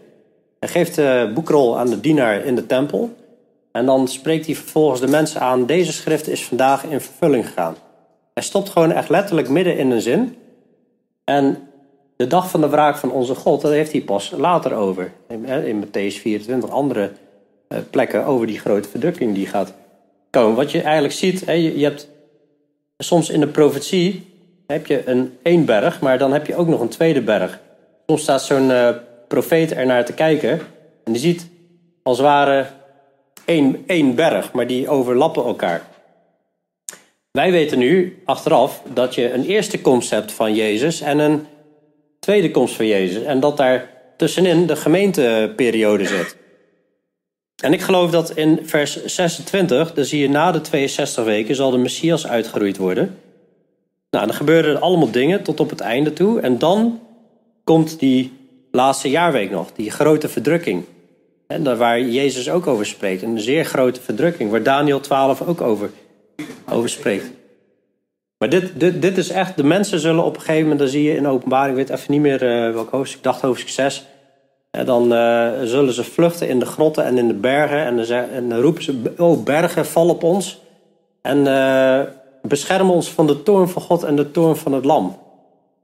Hij 0.58 0.68
geeft 0.68 0.94
de 0.94 1.30
boekrol 1.34 1.78
aan 1.78 1.90
de 1.90 2.00
dienaar 2.00 2.44
in 2.44 2.54
de 2.54 2.66
tempel... 2.66 3.10
En 3.72 3.86
dan 3.86 4.08
spreekt 4.08 4.46
hij 4.46 4.54
vervolgens 4.54 5.00
de 5.00 5.08
mensen 5.08 5.40
aan: 5.40 5.66
deze 5.66 5.92
schrift 5.92 6.28
is 6.28 6.44
vandaag 6.44 6.84
in 6.84 7.00
vervulling 7.00 7.46
gegaan. 7.46 7.76
Hij 8.34 8.42
stopt 8.42 8.68
gewoon 8.68 8.92
echt 8.92 9.08
letterlijk 9.08 9.48
midden 9.48 9.78
in 9.78 9.90
een 9.90 10.00
zin. 10.00 10.36
En 11.24 11.68
de 12.20 12.26
dag 12.26 12.50
van 12.50 12.60
de 12.60 12.68
wraak 12.68 12.96
van 12.96 13.12
onze 13.12 13.34
God, 13.34 13.60
daar 13.60 13.72
heeft 13.72 13.92
hij 13.92 14.00
pas 14.00 14.32
later 14.36 14.74
over. 14.74 15.12
In 15.64 15.84
Matthäus 15.84 16.20
24, 16.20 16.70
andere 16.70 17.10
eh, 17.68 17.78
plekken 17.90 18.24
over 18.24 18.46
die 18.46 18.58
grote 18.58 18.88
verdrukking 18.88 19.34
die 19.34 19.46
gaat 19.46 19.74
komen. 20.30 20.56
Wat 20.56 20.70
je 20.70 20.82
eigenlijk 20.82 21.14
ziet, 21.14 21.40
je 21.46 21.84
hebt 21.84 22.08
soms 22.98 23.30
in 23.30 23.40
de 23.40 23.46
profetie 23.46 24.26
heb 24.66 24.86
je 24.86 25.08
een 25.08 25.38
één 25.42 25.64
berg, 25.64 26.00
maar 26.00 26.18
dan 26.18 26.32
heb 26.32 26.46
je 26.46 26.56
ook 26.56 26.68
nog 26.68 26.80
een 26.80 26.88
tweede 26.88 27.22
berg. 27.22 27.60
Soms 28.06 28.22
staat 28.22 28.42
zo'n 28.42 28.70
uh, 28.70 28.88
profeet 29.28 29.70
er 29.70 29.86
naar 29.86 30.04
te 30.04 30.12
kijken 30.12 30.60
en 31.04 31.12
die 31.12 31.22
ziet 31.22 31.48
als 32.02 32.18
het 32.18 32.26
ware 32.26 32.66
één, 33.44 33.84
één 33.86 34.14
berg, 34.14 34.52
maar 34.52 34.66
die 34.66 34.88
overlappen 34.88 35.44
elkaar. 35.44 35.82
Wij 37.30 37.50
weten 37.52 37.78
nu 37.78 38.22
achteraf 38.24 38.82
dat 38.92 39.14
je 39.14 39.32
een 39.32 39.44
eerste 39.44 39.80
hebt 40.08 40.32
van 40.32 40.54
Jezus 40.54 41.00
en 41.00 41.18
een 41.18 41.46
tweede 42.30 42.50
komst 42.50 42.74
van 42.74 42.86
Jezus. 42.86 43.22
En 43.22 43.40
dat 43.40 43.56
daar 43.56 43.90
tussenin 44.16 44.66
de 44.66 44.76
gemeenteperiode 44.76 46.04
zit. 46.04 46.36
En 47.62 47.72
ik 47.72 47.80
geloof 47.80 48.10
dat 48.10 48.30
in 48.30 48.60
vers 48.62 49.04
26, 49.04 49.94
dan 49.94 50.04
zie 50.04 50.20
je 50.20 50.28
na 50.28 50.52
de 50.52 50.60
62 50.60 51.24
weken, 51.24 51.54
zal 51.54 51.70
de 51.70 51.78
Messias 51.78 52.26
uitgeroeid 52.26 52.76
worden. 52.76 53.18
Nou, 54.10 54.26
dan 54.26 54.34
gebeuren 54.34 54.74
er 54.74 54.80
allemaal 54.80 55.10
dingen 55.10 55.42
tot 55.42 55.60
op 55.60 55.70
het 55.70 55.80
einde 55.80 56.12
toe. 56.12 56.40
En 56.40 56.58
dan 56.58 57.00
komt 57.64 57.98
die 57.98 58.32
laatste 58.70 59.10
jaarweek 59.10 59.50
nog, 59.50 59.72
die 59.72 59.90
grote 59.90 60.28
verdrukking. 60.28 60.84
En 61.46 61.78
waar 61.78 62.00
Jezus 62.00 62.50
ook 62.50 62.66
over 62.66 62.86
spreekt. 62.86 63.22
Een 63.22 63.40
zeer 63.40 63.64
grote 63.64 64.00
verdrukking, 64.00 64.50
waar 64.50 64.62
Daniel 64.62 65.00
12 65.00 65.42
ook 65.42 65.60
over, 65.60 65.90
over 66.68 66.88
spreekt. 66.88 67.39
Maar 68.40 68.48
dit, 68.48 68.80
dit, 68.80 69.02
dit 69.02 69.18
is 69.18 69.30
echt, 69.30 69.56
de 69.56 69.64
mensen 69.64 69.98
zullen 69.98 70.24
op 70.24 70.34
een 70.34 70.40
gegeven 70.40 70.62
moment, 70.62 70.78
dan 70.78 70.88
zie 70.88 71.02
je 71.02 71.16
in 71.16 71.28
openbaring, 71.28 71.78
ik 71.78 71.86
weet 71.86 71.98
even 71.98 72.12
niet 72.12 72.20
meer 72.20 72.42
uh, 72.42 72.74
welk 72.74 72.90
hoofdstuk, 72.90 73.18
ik 73.18 73.24
dacht 73.24 73.40
hoofdstuk 73.40 73.68
6. 73.68 74.06
En 74.70 74.86
dan 74.86 75.12
uh, 75.12 75.50
zullen 75.62 75.92
ze 75.92 76.04
vluchten 76.04 76.48
in 76.48 76.58
de 76.58 76.66
grotten 76.66 77.04
en 77.04 77.18
in 77.18 77.28
de 77.28 77.34
bergen. 77.34 77.84
En 77.84 77.96
dan, 77.96 78.06
en 78.06 78.60
roepen 78.60 78.82
ze, 78.82 79.12
oh 79.18 79.44
bergen, 79.44 79.86
val 79.86 80.08
op 80.08 80.22
ons. 80.22 80.60
En 81.22 81.38
uh, 81.38 82.00
bescherm 82.42 82.90
ons 82.90 83.10
van 83.10 83.26
de 83.26 83.42
toorn 83.42 83.68
van 83.68 83.82
God 83.82 84.02
en 84.02 84.16
de 84.16 84.30
toorn 84.30 84.56
van 84.56 84.72
het 84.72 84.84
lam. 84.84 85.18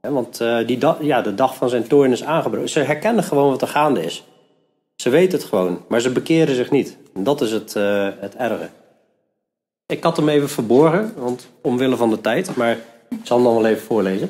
want 0.01 0.37
die 0.65 0.79
ja, 1.01 1.21
de 1.21 1.35
dag 1.35 1.55
van 1.55 1.69
zijn 1.69 1.87
toorn 1.87 2.11
is 2.11 2.23
aangebroken. 2.23 2.69
Ze 2.69 2.79
herkennen 2.79 3.23
gewoon 3.23 3.49
wat 3.49 3.61
er 3.61 3.67
gaande 3.67 4.03
is. 4.03 4.23
Ze 4.95 5.09
weten 5.09 5.37
het 5.37 5.47
gewoon, 5.47 5.81
maar 5.87 6.01
ze 6.01 6.11
bekeren 6.11 6.55
zich 6.55 6.71
niet. 6.71 6.97
Dat 7.13 7.41
is 7.41 7.51
het, 7.51 7.73
het 8.19 8.35
erge. 8.35 8.69
Ik 9.87 10.03
had 10.03 10.17
hem 10.17 10.29
even 10.29 10.49
verborgen, 10.49 11.13
want 11.17 11.49
omwille 11.61 11.95
van 11.95 12.09
de 12.09 12.21
tijd, 12.21 12.55
maar 12.55 12.71
ik 13.09 13.19
zal 13.23 13.37
hem 13.37 13.45
dan 13.45 13.55
wel 13.55 13.65
even 13.65 13.85
voorlezen. 13.85 14.29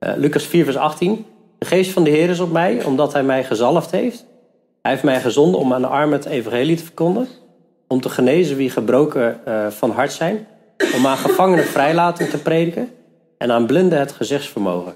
Uh, 0.00 0.12
Lucas 0.16 0.44
4, 0.46 0.64
vers 0.64 0.76
18. 0.76 1.26
De 1.58 1.66
geest 1.66 1.90
van 1.90 2.04
de 2.04 2.10
Heer 2.10 2.30
is 2.30 2.40
op 2.40 2.52
mij, 2.52 2.84
omdat 2.84 3.12
hij 3.12 3.22
mij 3.22 3.44
gezalfd 3.44 3.90
heeft. 3.90 4.24
Hij 4.82 4.92
heeft 4.92 5.04
mij 5.04 5.20
gezonden 5.20 5.60
om 5.60 5.72
aan 5.72 5.80
de 5.80 5.86
armen 5.86 6.18
het 6.18 6.26
evangelie 6.26 6.76
te 6.76 6.84
verkondigen. 6.84 7.28
Om 7.86 8.00
te 8.00 8.08
genezen 8.08 8.56
wie 8.56 8.70
gebroken 8.70 9.40
uh, 9.48 9.66
van 9.66 9.90
hart 9.90 10.12
zijn. 10.12 10.46
Om 10.94 11.06
aan 11.06 11.16
gevangenen 11.16 11.64
vrijlating 11.64 12.28
te 12.28 12.38
prediken. 12.38 12.90
En 13.38 13.52
aan 13.52 13.66
blinden 13.66 13.98
het 13.98 14.12
gezichtsvermogen. 14.12 14.94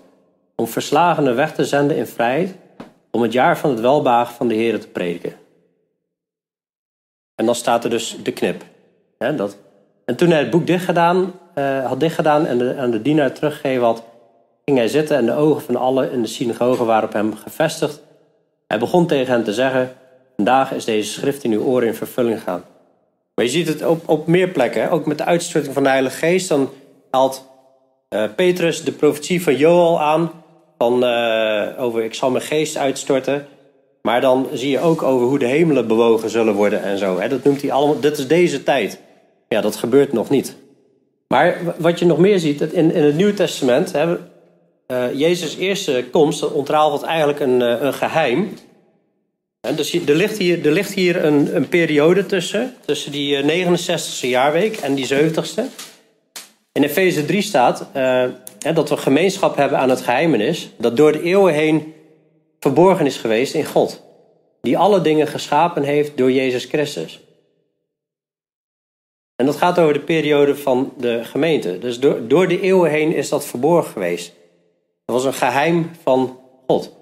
Om 0.57 0.67
verslagenen 0.67 1.37
weg 1.37 1.55
te 1.55 1.65
zenden 1.65 1.97
in 1.97 2.07
vrijheid. 2.07 2.55
Om 3.11 3.23
het 3.23 3.33
jaar 3.33 3.59
van 3.59 3.71
het 3.71 3.81
welbagen 3.81 4.35
van 4.35 4.49
de 4.49 4.55
Heer 4.55 4.81
te 4.81 4.89
prediken. 4.89 5.33
En 7.35 7.47
dan 7.47 7.55
staat 7.55 7.85
er 7.85 7.91
dus 7.91 8.17
de 8.23 8.33
knip. 8.33 8.65
Dat 9.19 9.57
en 10.11 10.17
toen 10.17 10.31
hij 10.31 10.39
het 10.39 10.51
boek 10.51 10.67
dichtgedaan, 10.67 11.33
uh, 11.55 11.87
had 11.87 12.01
dichtgedaan 12.01 12.47
en 12.47 12.59
de, 12.59 12.75
aan 12.79 12.91
de 12.91 13.03
dienaar 13.03 13.33
teruggegeven 13.33 13.85
had, 13.85 14.05
ging 14.65 14.79
hij 14.79 14.89
zitten 14.89 15.17
en 15.17 15.27
de 15.27 15.35
ogen 15.35 15.63
van 15.63 15.77
allen 15.77 16.13
in 16.13 16.23
de 16.23 16.29
synagoge 16.29 16.85
waren 16.85 17.09
op 17.09 17.13
hem 17.13 17.37
gevestigd. 17.37 18.03
Hij 18.67 18.79
begon 18.79 19.07
tegen 19.07 19.33
hen 19.33 19.45
te 19.45 19.53
zeggen, 19.53 19.93
vandaag 20.37 20.73
is 20.73 20.85
deze 20.85 21.13
schrift 21.13 21.45
in 21.45 21.53
uw 21.53 21.63
oren 21.63 21.87
in 21.87 21.95
vervulling 21.95 22.39
gegaan. 22.39 22.65
Maar 23.35 23.45
je 23.45 23.51
ziet 23.51 23.69
het 23.69 23.87
op, 23.87 24.09
op 24.09 24.27
meer 24.27 24.49
plekken, 24.49 24.91
ook 24.91 25.07
met 25.07 25.19
de 25.19 25.25
uitstorting 25.25 25.75
van 25.75 25.83
de 25.83 25.89
Heilige 25.89 26.17
Geest. 26.17 26.49
Dan 26.49 26.71
haalt 27.11 27.47
uh, 28.15 28.25
Petrus 28.37 28.85
de 28.85 28.93
profetie 28.93 29.43
van 29.43 29.57
Joel 29.57 30.01
aan, 30.01 30.31
van, 30.79 31.05
uh, 31.05 31.67
over 31.79 32.03
ik 32.03 32.15
zal 32.15 32.31
mijn 32.31 32.45
geest 32.45 32.77
uitstorten. 32.77 33.47
Maar 34.03 34.21
dan 34.21 34.49
zie 34.53 34.71
je 34.71 34.81
ook 34.81 35.03
over 35.03 35.27
hoe 35.27 35.39
de 35.39 35.47
hemelen 35.47 35.87
bewogen 35.87 36.31
zullen 36.31 36.55
worden 36.55 36.83
en 36.83 36.99
zo. 36.99 37.21
Hè. 37.21 37.29
Dat 37.29 37.45
noemt 37.45 37.63
hij 37.63 37.73
allemaal, 37.73 38.01
dit 38.01 38.19
is 38.19 38.27
deze 38.27 38.63
tijd. 38.63 39.01
Ja, 39.55 39.61
dat 39.61 39.77
gebeurt 39.77 40.13
nog 40.13 40.31
niet. 40.31 40.57
Maar 41.29 41.75
wat 41.79 41.99
je 41.99 42.07
nog 42.07 42.19
meer 42.19 42.39
ziet, 42.39 42.61
in, 42.61 42.93
in 42.93 43.03
het 43.03 43.17
Nieuwe 43.17 43.35
Testament, 43.35 43.93
hè, 43.93 44.17
uh, 44.87 45.19
Jezus' 45.19 45.57
eerste 45.57 46.05
komst 46.11 46.53
ontrafelt 46.53 47.03
eigenlijk 47.03 47.41
een, 47.41 47.61
uh, 47.61 47.81
een 47.81 47.95
geheim. 47.95 48.55
En 49.61 49.77
dus 49.77 49.93
er 49.93 50.15
ligt 50.15 50.39
hier, 50.39 50.67
er 50.67 50.73
ligt 50.73 50.93
hier 50.93 51.25
een, 51.25 51.57
een 51.57 51.69
periode 51.69 52.27
tussen, 52.27 52.75
tussen 52.85 53.13
die 53.13 53.43
69ste 53.43 54.21
jaarweek 54.21 54.77
en 54.77 54.95
die 54.95 55.09
70ste. 55.15 55.63
In 56.73 56.83
Efeze 56.83 57.25
3 57.25 57.43
staat 57.43 57.87
dat 58.75 58.89
we 58.89 58.97
gemeenschap 58.97 59.57
hebben 59.57 59.79
aan 59.79 59.91
het 59.91 60.01
geheimenis, 60.01 60.71
dat 60.79 60.97
door 60.97 61.13
de 61.13 61.23
eeuwen 61.23 61.55
heen 61.55 61.95
verborgen 62.61 63.07
is 63.07 63.17
geweest 63.17 63.55
in 63.55 63.65
God, 63.65 64.03
die 64.61 64.79
alle 64.79 65.01
dingen 65.01 65.27
geschapen 65.27 65.83
heeft 65.83 66.17
door 66.17 66.33
Jezus 66.33 66.65
Christus. 66.65 67.21
En 69.41 69.47
dat 69.47 69.57
gaat 69.57 69.79
over 69.79 69.93
de 69.93 70.01
periode 70.01 70.57
van 70.57 70.93
de 70.97 71.25
gemeente. 71.25 71.79
Dus 71.79 72.01
door, 72.01 72.29
door 72.29 72.49
de 72.49 72.61
eeuwen 72.61 72.91
heen 72.91 73.15
is 73.15 73.29
dat 73.29 73.45
verborgen 73.45 73.93
geweest. 73.93 74.35
Dat 75.05 75.17
was 75.17 75.25
een 75.25 75.33
geheim 75.33 75.91
van 76.03 76.39
God. 76.67 76.97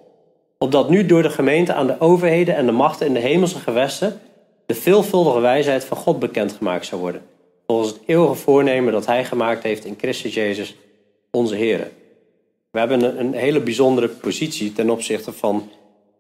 Opdat 0.59 0.91
nu 0.91 1.07
door 1.07 1.22
de 1.22 1.30
gemeente 1.30 1.72
aan 1.72 1.86
de 1.86 2.01
overheden 2.01 2.57
en 2.57 2.66
de 2.66 2.72
machten 2.72 3.07
in 3.07 3.14
de 3.14 3.20
hemelse 3.20 3.59
gewesten 3.59 4.20
de 4.66 4.74
veelvuldige 4.74 5.41
wijsheid 5.41 5.84
van 5.84 5.97
God 5.97 6.18
bekendgemaakt 6.18 6.86
zou 6.86 7.01
worden. 7.01 7.22
Volgens 7.66 7.89
het 7.89 8.01
eeuwige 8.07 8.34
voornemen 8.34 8.93
dat 8.93 9.07
Hij 9.07 9.24
gemaakt 9.24 9.62
heeft 9.62 9.84
in 9.84 9.99
Christus 9.99 10.34
Jezus, 10.34 10.76
onze 11.30 11.55
Heer. 11.55 11.91
We 12.70 12.78
hebben 12.78 13.03
een, 13.03 13.20
een 13.20 13.34
hele 13.34 13.61
bijzondere 13.61 14.09
positie 14.09 14.72
ten 14.72 14.91
opzichte 14.91 15.32
van 15.32 15.70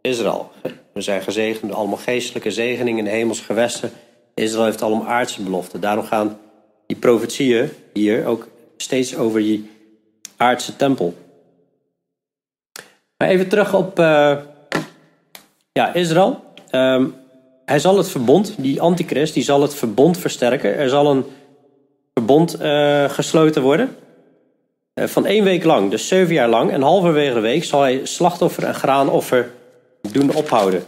Israël. 0.00 0.50
We 0.92 1.00
zijn 1.00 1.22
gezegend, 1.22 1.72
allemaal 1.72 1.96
geestelijke 1.96 2.50
zegeningen 2.50 2.98
in 2.98 3.04
de 3.04 3.16
hemelse 3.16 3.42
gewesten 3.42 3.92
Israël 4.38 4.64
heeft 4.64 4.82
allemaal 4.82 5.06
aardse 5.06 5.42
beloften. 5.42 5.80
Daarom 5.80 6.04
gaan 6.04 6.38
die 6.86 6.96
profetieën 6.96 7.70
hier 7.92 8.26
ook 8.26 8.48
steeds 8.76 9.16
over 9.16 9.40
die 9.40 9.70
aardse 10.36 10.76
tempel. 10.76 11.14
Maar 13.16 13.28
even 13.28 13.48
terug 13.48 13.74
op 13.74 13.98
uh, 13.98 14.36
ja, 15.72 15.94
Israël. 15.94 16.44
Um, 16.70 17.14
hij 17.64 17.78
zal 17.78 17.96
het 17.96 18.08
verbond, 18.08 18.54
die 18.58 18.80
antichrist, 18.80 19.34
die 19.34 19.42
zal 19.42 19.62
het 19.62 19.74
verbond 19.74 20.18
versterken. 20.18 20.76
Er 20.76 20.88
zal 20.88 21.10
een 21.10 21.24
verbond 22.14 22.62
uh, 22.62 23.10
gesloten 23.10 23.62
worden. 23.62 23.96
Uh, 24.94 25.06
van 25.06 25.26
één 25.26 25.44
week 25.44 25.64
lang, 25.64 25.90
dus 25.90 26.08
zeven 26.08 26.34
jaar 26.34 26.48
lang. 26.48 26.70
En 26.70 26.82
halverwege 26.82 27.34
de 27.34 27.40
week 27.40 27.64
zal 27.64 27.80
hij 27.80 28.00
slachtoffer 28.06 28.64
en 28.64 28.74
graanoffer 28.74 29.50
doen 30.12 30.34
ophouden. 30.34 30.84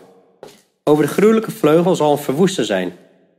Over 0.84 1.04
de 1.04 1.10
gruwelijke 1.10 1.50
vleugel 1.50 1.96
zal 1.96 2.12
een 2.12 2.18
verwoester 2.18 2.64
zijn 2.64 2.92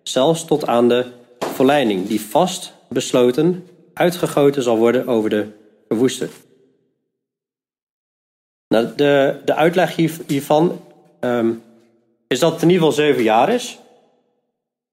zelfs 0.04 0.46
tot 0.46 0.68
aan 0.68 0.90
de 0.90 1.06
verleiding, 1.40 2.08
die 2.08 2.22
vast 2.22 2.74
besloten 2.90 3.68
uitgegoten 3.94 4.64
zal 4.64 4.78
worden 4.78 5.08
over 5.08 5.30
de 5.30 5.48
verwoester. 5.88 6.30
Nou, 8.68 8.88
de, 8.96 9.40
de 9.46 9.56
uitleg 9.56 9.96
hiervan 10.28 10.80
um, 11.20 11.64
is 12.28 12.40
dat 12.40 12.52
het 12.54 12.62
in 12.62 12.70
ieder 12.70 12.88
geval 12.88 13.06
zeven 13.06 13.24
jaar 13.24 13.50
is. 13.50 13.80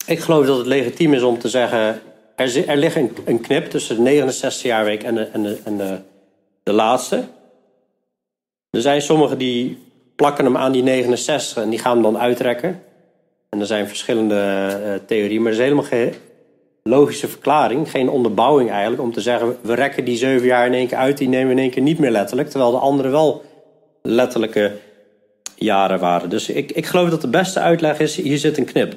Ik 0.06 0.18
geloof 0.18 0.46
dat 0.46 0.58
het 0.58 0.66
legitiem 0.66 1.14
is 1.14 1.22
om 1.22 1.38
te 1.38 1.48
zeggen, 1.48 2.00
er, 2.36 2.68
er 2.68 2.76
ligt 2.76 2.96
een, 3.24 3.40
knip 3.40 3.70
tussen 3.70 3.96
de 3.96 4.02
69 4.02 4.62
jaarweek 4.62 5.02
en 5.02 5.14
de, 5.14 5.24
en, 5.24 5.42
de, 5.42 5.58
en 5.64 5.76
de, 5.76 5.98
de 6.62 6.72
laatste. 6.72 7.24
Er 8.70 8.80
zijn 8.80 9.02
sommigen 9.02 9.38
die 9.38 9.78
plakken 10.16 10.44
hem 10.44 10.56
aan 10.56 10.72
die 10.72 10.82
69 10.82 11.62
en 11.62 11.70
die 11.70 11.78
gaan 11.78 11.92
hem 11.92 12.02
dan 12.02 12.18
uitrekken. 12.18 12.82
En 13.48 13.60
er 13.60 13.66
zijn 13.66 13.88
verschillende 13.88 14.34
uh, 14.84 14.92
theorieën, 15.06 15.42
maar 15.42 15.52
er 15.52 15.58
is 15.58 15.64
helemaal 15.64 15.84
geen 15.84 16.14
logische 16.82 17.28
verklaring, 17.28 17.90
geen 17.90 18.08
onderbouwing 18.08 18.70
eigenlijk, 18.70 19.02
om 19.02 19.12
te 19.12 19.20
zeggen: 19.20 19.56
we 19.60 19.74
rekken 19.74 20.04
die 20.04 20.16
zeven 20.16 20.46
jaar 20.46 20.66
in 20.66 20.74
één 20.74 20.86
keer 20.86 20.98
uit, 20.98 21.18
die 21.18 21.28
nemen 21.28 21.46
we 21.46 21.52
in 21.52 21.58
één 21.58 21.70
keer 21.70 21.82
niet 21.82 21.98
meer 21.98 22.10
letterlijk, 22.10 22.48
terwijl 22.48 22.70
de 22.70 22.78
andere 22.78 23.08
wel 23.08 23.44
letterlijke 24.02 24.72
jaren 25.54 25.98
waren. 25.98 26.30
Dus 26.30 26.48
ik, 26.48 26.72
ik 26.72 26.86
geloof 26.86 27.10
dat 27.10 27.20
de 27.20 27.28
beste 27.28 27.60
uitleg 27.60 27.98
is: 27.98 28.16
hier 28.16 28.38
zit 28.38 28.58
een 28.58 28.64
knip. 28.64 28.96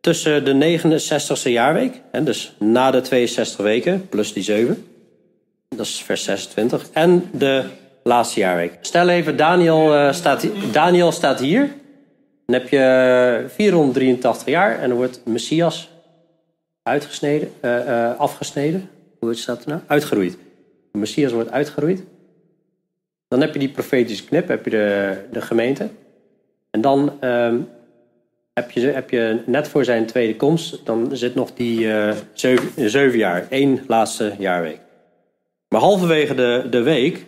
Tussen 0.00 0.44
de 0.44 0.78
69ste 0.78 1.50
jaarweek, 1.50 2.00
en 2.12 2.24
dus 2.24 2.54
na 2.58 2.90
de 2.90 3.00
62 3.00 3.64
weken, 3.64 4.08
plus 4.08 4.32
die 4.32 4.42
7, 4.42 4.86
dat 5.68 5.86
is 5.86 6.02
vers 6.02 6.24
26, 6.24 6.86
en 6.92 7.28
de 7.32 7.64
laatste 8.02 8.40
jaarweek. 8.40 8.78
Stel 8.80 9.08
even, 9.08 9.36
Daniel, 9.36 9.94
uh, 9.94 10.12
staat, 10.12 10.46
Daniel 10.72 11.12
staat 11.12 11.40
hier. 11.40 11.74
Dan 12.50 12.60
heb 12.60 12.68
je 12.68 13.44
483 13.48 14.46
jaar 14.48 14.78
en 14.78 14.88
dan 14.88 14.98
wordt 14.98 15.20
Messias 15.24 15.90
uitgesneden, 16.82 17.52
uh, 17.64 18.18
afgesneden. 18.18 18.90
Hoe 19.18 19.30
is 19.30 19.44
dat 19.44 19.66
nou? 19.66 19.80
Uitgeroeid. 19.86 20.38
De 20.92 20.98
Messias 20.98 21.32
wordt 21.32 21.50
uitgeroeid. 21.50 22.02
Dan 23.28 23.40
heb 23.40 23.52
je 23.52 23.58
die 23.58 23.68
profetische 23.68 24.24
knip, 24.24 24.48
heb 24.48 24.64
je 24.64 24.70
de, 24.70 25.16
de 25.32 25.40
gemeente. 25.40 25.88
En 26.70 26.80
dan 26.80 27.24
um, 27.24 27.68
heb, 28.52 28.70
je, 28.70 28.80
heb 28.80 29.10
je 29.10 29.42
net 29.46 29.68
voor 29.68 29.84
zijn 29.84 30.06
tweede 30.06 30.36
komst, 30.36 30.86
dan 30.86 31.16
zit 31.16 31.34
nog 31.34 31.52
die 31.54 31.88
zeven, 32.32 33.18
jaar, 33.18 33.46
één 33.50 33.84
laatste 33.86 34.34
jaarweek. 34.38 34.80
Maar 35.68 35.80
halverwege 35.80 36.34
de, 36.34 36.66
de 36.70 36.82
week, 36.82 37.26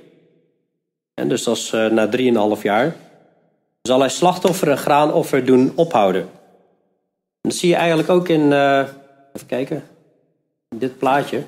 en 1.15 1.29
dus 1.29 1.43
dat 1.45 1.57
is 1.57 1.71
na 1.71 2.09
drieënhalf 2.09 2.63
jaar, 2.63 2.95
zal 3.83 4.01
hij 4.01 4.09
slachtoffer 4.09 4.71
en 4.71 4.79
graanoffer 4.79 5.45
doen 5.45 5.73
ophouden. 5.75 6.29
dat 7.41 7.55
zie 7.55 7.69
je 7.69 7.75
eigenlijk 7.75 8.09
ook 8.09 8.29
in, 8.29 8.53
eh, 8.53 8.79
even 9.33 9.47
kijken, 9.47 9.85
dit 10.75 10.99
plaatje. 10.99 11.43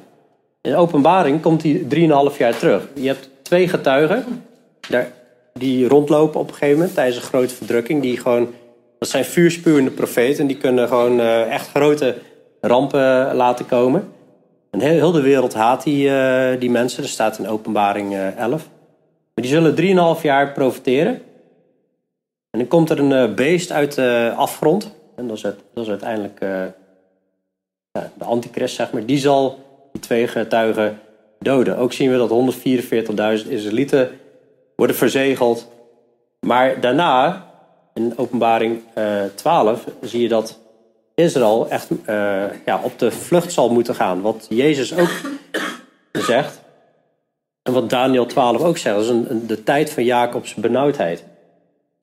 In 0.61 0.77
openbaring 0.77 1.43
komt 1.43 1.63
hij 1.63 1.85
3,5 1.89 2.39
jaar 2.39 2.59
terug. 2.59 2.89
Je 2.95 3.07
hebt 3.07 3.31
twee 3.43 3.69
getuigen 3.69 4.45
daar, 4.89 5.13
die 5.53 5.89
rondlopen 5.89 6.41
op 6.41 6.49
een 6.49 6.55
gegeven 6.55 6.77
moment 6.77 6.95
tijdens 6.95 7.17
een 7.17 7.23
grote 7.23 7.55
verdrukking. 7.55 8.03
Die 8.03 8.17
gewoon, 8.17 8.49
dat 8.99 9.09
zijn 9.09 9.25
vuurspuwende 9.25 9.91
profeten. 9.91 10.47
Die 10.47 10.57
kunnen 10.57 10.89
gewoon 10.89 11.21
uh, 11.21 11.53
echt 11.53 11.69
grote 11.69 12.15
rampen 12.61 13.35
laten 13.35 13.67
komen. 13.67 14.13
En 14.71 14.81
heel, 14.81 14.93
heel 14.93 15.13
de 15.13 15.21
wereld 15.21 15.55
haat 15.55 15.83
die, 15.83 16.09
uh, 16.09 16.49
die 16.59 16.71
mensen. 16.71 17.03
Er 17.03 17.09
staat 17.09 17.39
in 17.39 17.49
openbaring 17.49 18.13
uh, 18.13 18.39
11. 18.39 18.69
Maar 19.35 19.45
die 19.45 19.47
zullen 19.47 20.17
3,5 20.17 20.23
jaar 20.23 20.53
profiteren. 20.53 21.23
En 22.55 22.61
dan 22.61 22.69
komt 22.69 22.91
er 22.91 22.99
een 22.99 23.35
beest 23.35 23.73
uit 23.73 23.95
de 23.95 24.33
afgrond. 24.37 24.95
En 25.17 25.27
dat 25.27 25.37
is, 25.37 25.43
het, 25.43 25.89
uiteindelijk 25.89 26.41
ja, 27.93 28.11
de 28.19 28.25
antichrist, 28.25 28.75
zeg 28.75 28.93
maar. 28.93 29.07
Die 29.07 29.19
zal 29.19 29.59
die 29.93 30.01
twee 30.01 30.29
getuigen 30.29 31.01
doden. 31.39 31.77
Ook 31.77 31.93
zien 31.93 32.11
we 32.11 32.17
dat 32.17 33.45
144.000 33.45 33.49
Israëlieten 33.49 34.11
worden 34.77 34.97
verzegeld. 34.97 35.69
Maar 36.41 36.81
daarna, 36.81 37.47
in 37.95 38.13
openbaring 38.17 38.83
uh, 38.99 39.23
12, 39.35 39.85
zie 40.01 40.23
je 40.23 40.29
dat 40.29 40.59
Israël 41.15 41.69
echt 41.69 41.89
ja, 42.65 42.81
op 42.83 42.99
de 42.99 43.11
vlucht 43.11 43.53
zal 43.53 43.71
moeten 43.71 43.95
gaan. 43.95 44.21
Wat 44.21 44.47
Jezus 44.49 44.97
ook 44.97 45.11
zegt. 46.13 46.61
En 47.63 47.73
wat 47.73 47.91
Daniel 47.91 48.27
12 48.27 48.63
ook 48.63 48.79
zegt. 48.79 48.97
Dat 48.97 49.05
is 49.05 49.11
een, 49.11 49.47
de 49.47 49.63
tijd 49.63 49.91
van 49.91 50.05
Jacobs 50.05 50.55
benauwdheid. 50.55 51.25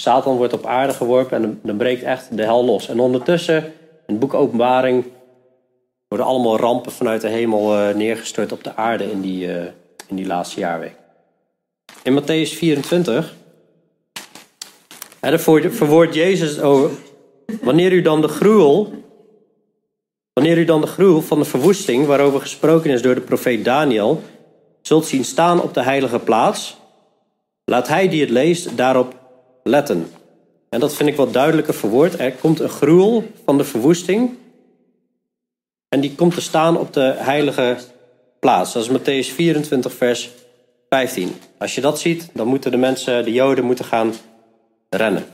Satan 0.02 0.38
wordt 0.38 0.54
op 0.54 0.66
aarde 0.66 0.94
geworpen 0.94 1.44
en 1.44 1.60
dan, 1.64 1.78
breekt 1.78 2.04
echt 2.04 2.38
de 2.38 2.44
hel 2.44 2.66
los. 2.66 2.88
En 2.88 3.00
ondertussen, 3.00 3.64
in 3.66 3.72
het 4.06 4.20
boek 4.20 4.34
Openbaring, 4.34 5.06
worden 6.08 6.28
allemaal 6.28 6.58
rampen 6.58 6.92
vanuit 6.92 7.22
de 7.22 7.28
hemel 7.28 7.78
uh, 7.78 7.96
neergestort 7.96 8.52
op 8.52 8.64
de 8.64 8.76
aarde 8.76 9.12
in 9.12 9.22
die, 9.22 9.48
uh, 9.48 9.64
in 10.08 10.16
die 10.16 10.26
laatste 10.26 10.60
jaarweek. 10.60 10.96
In 12.04 12.22
Matthäus 12.22 12.54
24 12.54 13.36
verwoordt 15.72 16.16
Jezus 16.16 16.60
over 16.60 16.92
wanneer 17.62 17.92
u 17.92 18.02
dan 18.02 18.22
de 18.22 18.28
gruwel, 18.28 18.94
wanneer 20.34 20.58
u 20.58 20.66
dan 20.66 20.82
de 20.82 20.88
gruwel 20.88 21.22
van 21.22 21.40
de 21.40 21.46
verwoesting 21.46 22.06
waarover 22.06 22.42
gesproken 22.42 22.92
is 22.92 23.02
door 23.02 23.16
de 23.16 23.22
profeet 23.22 23.66
Daniel, 23.66 24.22
zult 24.82 25.06
zien 25.06 25.26
staan 25.26 25.62
op 25.62 25.74
de 25.74 25.82
heilige 25.82 26.20
plaats, 26.20 26.78
laat 27.66 27.88
hij 27.88 28.10
die 28.10 28.22
het 28.22 28.30
leest 28.30 28.78
daarop 28.78 29.20
letten. 29.64 30.12
En 30.70 30.80
dat 30.80 30.96
vind 30.96 31.10
ik 31.10 31.16
wat 31.16 31.34
duidelijker 31.34 31.74
verwoord. 31.74 32.20
Er 32.20 32.32
komt 32.32 32.60
een 32.60 32.70
gruwel 32.70 33.24
van 33.46 33.58
de 33.58 33.64
verwoesting 33.64 34.38
en 35.90 36.00
die 36.00 36.16
komt 36.16 36.34
te 36.34 36.42
staan 36.42 36.78
op 36.78 36.94
de 36.94 37.14
heilige 37.18 37.78
plaats. 38.40 38.74
Dat 38.74 38.84
is 38.84 39.00
Matthäus 39.00 39.34
24, 39.34 39.94
vers 39.94 40.30
15. 40.90 41.36
Als 41.58 41.76
je 41.76 41.82
dat 41.82 42.00
ziet, 42.00 42.30
dan 42.34 42.48
moeten 42.48 42.72
de 42.72 42.78
mensen, 42.78 43.24
de 43.24 43.32
Joden, 43.32 43.66
moeten 43.66 43.86
gaan 43.86 44.14
rennen. 44.90 45.26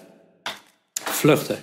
Vluchten. 0.93 1.57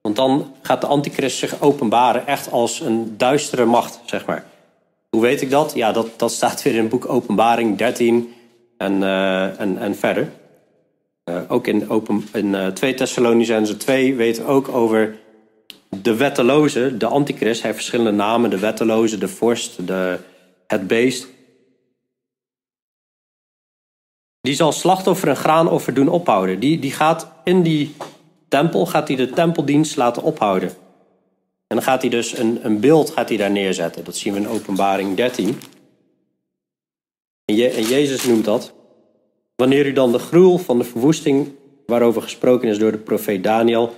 Want 0.00 0.16
dan 0.16 0.54
gaat 0.62 0.80
de 0.80 0.86
antichrist 0.86 1.38
zich 1.38 1.60
openbaren 1.60 2.26
echt 2.26 2.50
als 2.50 2.80
een 2.80 3.14
duistere 3.16 3.64
macht, 3.64 4.00
zeg 4.04 4.26
maar. 4.26 4.44
Hoe 5.10 5.22
weet 5.22 5.42
ik 5.42 5.50
dat? 5.50 5.72
Ja, 5.74 5.92
dat, 5.92 6.08
dat 6.16 6.32
staat 6.32 6.62
weer 6.62 6.74
in 6.74 6.80
het 6.80 6.88
boek 6.88 7.08
Openbaring 7.08 7.78
13 7.78 8.34
en, 8.76 9.02
uh, 9.02 9.60
en, 9.60 9.78
en 9.78 9.96
verder. 9.96 10.32
Uh, 11.30 11.40
ook 11.48 11.66
in, 11.66 11.88
open, 11.88 12.28
in 12.32 12.46
uh, 12.46 12.66
2 12.66 12.94
Thessalonicense 12.94 13.76
2 13.76 14.14
weten 14.14 14.44
we 14.44 14.50
ook 14.50 14.68
over 14.68 15.18
de 16.02 16.16
wetteloze, 16.16 16.96
de 16.96 17.06
antichrist. 17.06 17.62
Hij 17.62 17.70
heeft 17.70 17.82
verschillende 17.82 18.22
namen. 18.22 18.50
De 18.50 18.58
wetteloze, 18.58 19.18
de 19.18 19.28
vorst, 19.28 19.86
de, 19.86 20.18
het 20.66 20.86
beest. 20.86 21.28
Die 24.40 24.54
zal 24.54 24.72
slachtoffer 24.72 25.28
en 25.28 25.36
graanoffer 25.36 25.94
doen 25.94 26.08
ophouden. 26.08 26.60
Die, 26.60 26.78
die 26.78 26.92
gaat 26.92 27.32
in 27.44 27.62
die 27.62 27.94
tempel, 28.48 28.86
gaat 28.86 29.08
hij 29.08 29.16
de 29.16 29.30
tempeldienst 29.30 29.96
laten 29.96 30.22
ophouden. 30.22 30.68
En 31.66 31.76
dan 31.76 31.82
gaat 31.82 32.00
hij 32.00 32.10
dus 32.10 32.38
een, 32.38 32.64
een 32.64 32.80
beeld 32.80 33.10
gaat 33.10 33.28
hij 33.28 33.38
daar 33.38 33.50
neerzetten. 33.50 34.04
Dat 34.04 34.16
zien 34.16 34.32
we 34.32 34.38
in 34.38 34.48
openbaring 34.48 35.16
13. 35.16 35.60
En, 37.44 37.56
Je, 37.56 37.68
en 37.68 37.82
Jezus 37.82 38.24
noemt 38.24 38.44
dat. 38.44 38.73
Wanneer 39.56 39.86
u 39.86 39.92
dan 39.92 40.12
de 40.12 40.18
gruwel 40.18 40.58
van 40.58 40.78
de 40.78 40.84
verwoesting, 40.84 41.52
waarover 41.86 42.22
gesproken 42.22 42.68
is 42.68 42.78
door 42.78 42.92
de 42.92 42.98
profeet 42.98 43.44
Daniel, 43.44 43.94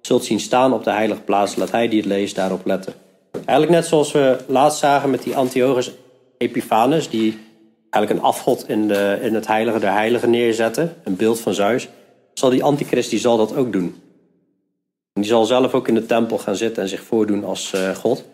zult 0.00 0.24
zien 0.24 0.40
staan 0.40 0.72
op 0.72 0.84
de 0.84 0.90
heilige 0.90 1.20
plaats, 1.20 1.56
laat 1.56 1.70
hij 1.70 1.88
die 1.88 1.98
het 1.98 2.08
leest 2.08 2.34
daarop 2.34 2.66
letten. 2.66 2.94
Eigenlijk 3.32 3.70
net 3.70 3.86
zoals 3.86 4.12
we 4.12 4.36
laatst 4.46 4.78
zagen 4.78 5.10
met 5.10 5.22
die 5.22 5.36
Antiochus 5.36 5.92
Epiphanes, 6.38 7.08
die 7.08 7.38
eigenlijk 7.90 8.22
een 8.22 8.30
afgod 8.30 8.68
in, 8.68 8.88
de, 8.88 9.18
in 9.22 9.34
het 9.34 9.46
heilige 9.46 9.78
der 9.78 9.92
heiligen 9.92 10.30
neerzetten, 10.30 10.96
een 11.04 11.16
beeld 11.16 11.40
van 11.40 11.54
Zeus, 11.54 11.88
zal 12.34 12.50
die 12.50 12.64
antichrist 12.64 13.10
die 13.10 13.18
zal 13.18 13.36
dat 13.36 13.56
ook 13.56 13.72
doen. 13.72 13.94
En 15.12 15.22
die 15.22 15.30
zal 15.30 15.44
zelf 15.44 15.74
ook 15.74 15.88
in 15.88 15.94
de 15.94 16.06
tempel 16.06 16.38
gaan 16.38 16.56
zitten 16.56 16.82
en 16.82 16.88
zich 16.88 17.02
voordoen 17.02 17.44
als 17.44 17.72
uh, 17.74 17.94
God. 17.94 18.24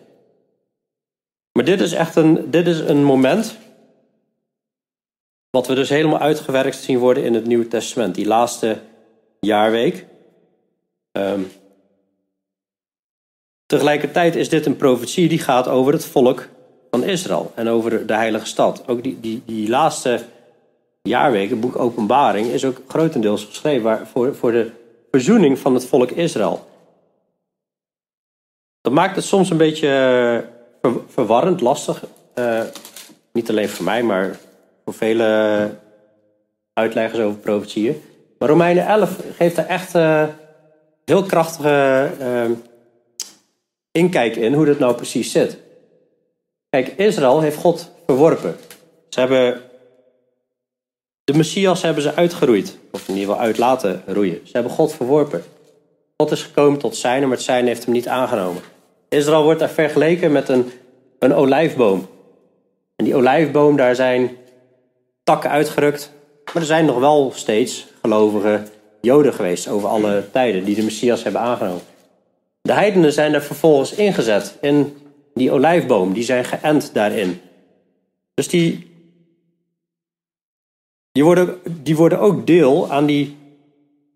Maar 1.51 1.65
dit 1.65 1.81
is 1.81 1.93
echt 1.93 2.15
een, 2.15 2.51
dit 2.51 2.67
is 2.67 2.79
een 2.79 3.03
moment 3.03 3.57
wat 5.57 5.67
we 5.67 5.75
dus 5.75 5.89
helemaal 5.89 6.19
uitgewerkt 6.19 6.75
zien 6.75 6.99
worden 6.99 7.23
in 7.23 7.33
het 7.33 7.45
Nieuwe 7.45 7.67
Testament. 7.67 8.15
Die 8.15 8.27
laatste 8.27 8.79
jaarweek. 9.39 10.05
Um, 11.11 11.51
tegelijkertijd 13.65 14.35
is 14.35 14.49
dit 14.49 14.65
een 14.65 14.75
profetie 14.75 15.29
die 15.29 15.39
gaat 15.39 15.67
over 15.67 15.93
het 15.93 16.05
volk 16.05 16.47
van 16.91 17.03
Israël 17.03 17.51
en 17.55 17.67
over 17.67 18.07
de 18.07 18.13
heilige 18.13 18.45
stad. 18.45 18.83
Ook 18.87 19.03
die, 19.03 19.19
die, 19.19 19.41
die 19.45 19.69
laatste 19.69 20.25
jaarweek, 21.01 21.49
het 21.49 21.59
boek 21.59 21.77
Openbaring, 21.77 22.47
is 22.47 22.65
ook 22.65 22.81
grotendeels 22.87 23.45
geschreven 23.45 24.07
voor, 24.07 24.35
voor 24.35 24.51
de 24.51 24.71
verzoening 25.11 25.59
van 25.59 25.73
het 25.73 25.85
volk 25.85 26.11
Israël. 26.11 26.67
Dat 28.81 28.93
maakt 28.93 29.15
het 29.15 29.25
soms 29.25 29.49
een 29.49 29.57
beetje 29.57 29.87
ver, 30.81 30.93
verwarrend, 31.07 31.61
lastig. 31.61 32.03
Uh, 32.35 32.61
niet 33.31 33.49
alleen 33.49 33.69
voor 33.69 33.85
mij, 33.85 34.03
maar 34.03 34.39
voor 34.87 34.95
vele 34.95 35.69
uitleggers 36.73 37.21
over 37.21 37.39
profetieën. 37.39 38.01
Maar 38.39 38.49
Romeinen 38.49 38.85
11 38.85 39.19
geeft 39.37 39.55
daar 39.55 39.65
echt 39.65 39.95
uh, 39.95 40.23
heel 41.05 41.23
krachtige 41.23 42.09
uh, 42.21 42.51
inkijk 43.91 44.35
in 44.35 44.53
hoe 44.53 44.65
dat 44.65 44.79
nou 44.79 44.95
precies 44.95 45.31
zit. 45.31 45.57
Kijk, 46.69 46.87
Israël 46.87 47.41
heeft 47.41 47.57
God 47.57 47.91
verworpen. 48.05 48.55
Ze 49.09 49.19
hebben 49.19 49.61
de 51.23 51.33
Messias 51.33 51.81
hebben 51.81 52.03
ze 52.03 52.15
uitgeroeid, 52.15 52.77
of 52.91 53.07
in 53.07 53.13
ieder 53.13 53.29
geval 53.29 53.45
uit 53.45 53.57
laten 53.57 54.03
roeien. 54.05 54.41
Ze 54.43 54.51
hebben 54.51 54.71
God 54.71 54.93
verworpen. 54.93 55.43
God 56.17 56.31
is 56.31 56.43
gekomen 56.43 56.79
tot 56.79 56.95
zijn, 56.95 57.21
maar 57.21 57.31
het 57.37 57.41
zijn 57.41 57.67
heeft 57.67 57.83
hem 57.83 57.93
niet 57.93 58.07
aangenomen. 58.07 58.61
Israël 59.09 59.43
wordt 59.43 59.59
daar 59.59 59.69
vergeleken 59.69 60.31
met 60.31 60.49
een, 60.49 60.71
een 61.19 61.33
olijfboom. 61.33 62.07
En 62.95 63.05
die 63.05 63.15
olijfboom, 63.15 63.75
daar 63.75 63.95
zijn 63.95 64.37
takken 65.27 65.49
uitgerukt. 65.49 66.11
Maar 66.45 66.55
er 66.55 66.67
zijn 66.67 66.85
nog 66.85 66.99
wel 66.99 67.31
steeds 67.35 67.87
gelovige 68.01 68.63
Joden 69.01 69.33
geweest 69.33 69.67
over 69.67 69.89
alle 69.89 70.23
tijden 70.31 70.65
die 70.65 70.75
de 70.75 70.83
Messias 70.83 71.23
hebben 71.23 71.41
aangenomen. 71.41 71.81
De 72.61 72.73
heidenen 72.73 73.13
zijn 73.13 73.33
er 73.33 73.41
vervolgens 73.41 73.93
ingezet 73.93 74.57
in 74.61 74.97
die 75.33 75.51
olijfboom. 75.51 76.13
Die 76.13 76.23
zijn 76.23 76.45
geënt 76.45 76.93
daarin. 76.93 77.41
Dus 78.33 78.47
die, 78.47 78.91
die, 81.11 81.23
worden, 81.23 81.59
die 81.83 81.95
worden 81.95 82.19
ook 82.19 82.47
deel 82.47 82.91
aan 82.91 83.05
die 83.05 83.37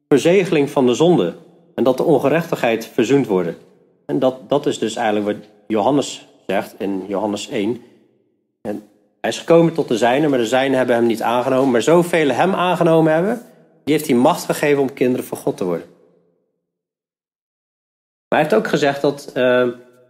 verzegeling 0.07 0.69
van 0.69 0.85
de 0.85 0.93
zonde. 0.93 1.35
En 1.75 1.83
dat 1.83 1.97
de 1.97 2.03
ongerechtigheid 2.03 2.85
verzoend 2.85 3.27
wordt. 3.27 3.57
En 4.05 4.19
dat, 4.19 4.49
dat 4.49 4.65
is 4.65 4.79
dus 4.79 4.95
eigenlijk 4.95 5.37
wat 5.37 5.49
Johannes 5.67 6.27
zegt 6.47 6.75
in 6.77 7.03
Johannes 7.07 7.49
1. 7.49 7.81
En 8.61 8.83
hij 9.21 9.29
is 9.29 9.39
gekomen 9.39 9.73
tot 9.73 9.87
de 9.87 9.97
zijnen, 9.97 10.29
maar 10.29 10.39
de 10.39 10.45
zijnen 10.45 10.77
hebben 10.77 10.95
hem 10.95 11.05
niet 11.05 11.21
aangenomen. 11.21 11.71
Maar 11.71 11.81
zoveel 11.81 12.29
hem 12.29 12.53
aangenomen 12.53 13.13
hebben, 13.13 13.41
die 13.83 13.95
heeft 13.95 14.07
hij 14.07 14.15
macht 14.15 14.45
gegeven 14.45 14.81
om 14.81 14.93
kinderen 14.93 15.25
van 15.25 15.37
God 15.37 15.57
te 15.57 15.63
worden. 15.63 15.87
Maar 18.27 18.39
hij 18.39 18.49
heeft 18.49 18.53
ook 18.53 18.67
gezegd 18.67 19.01
dat, 19.01 19.31
uh, 19.37 19.67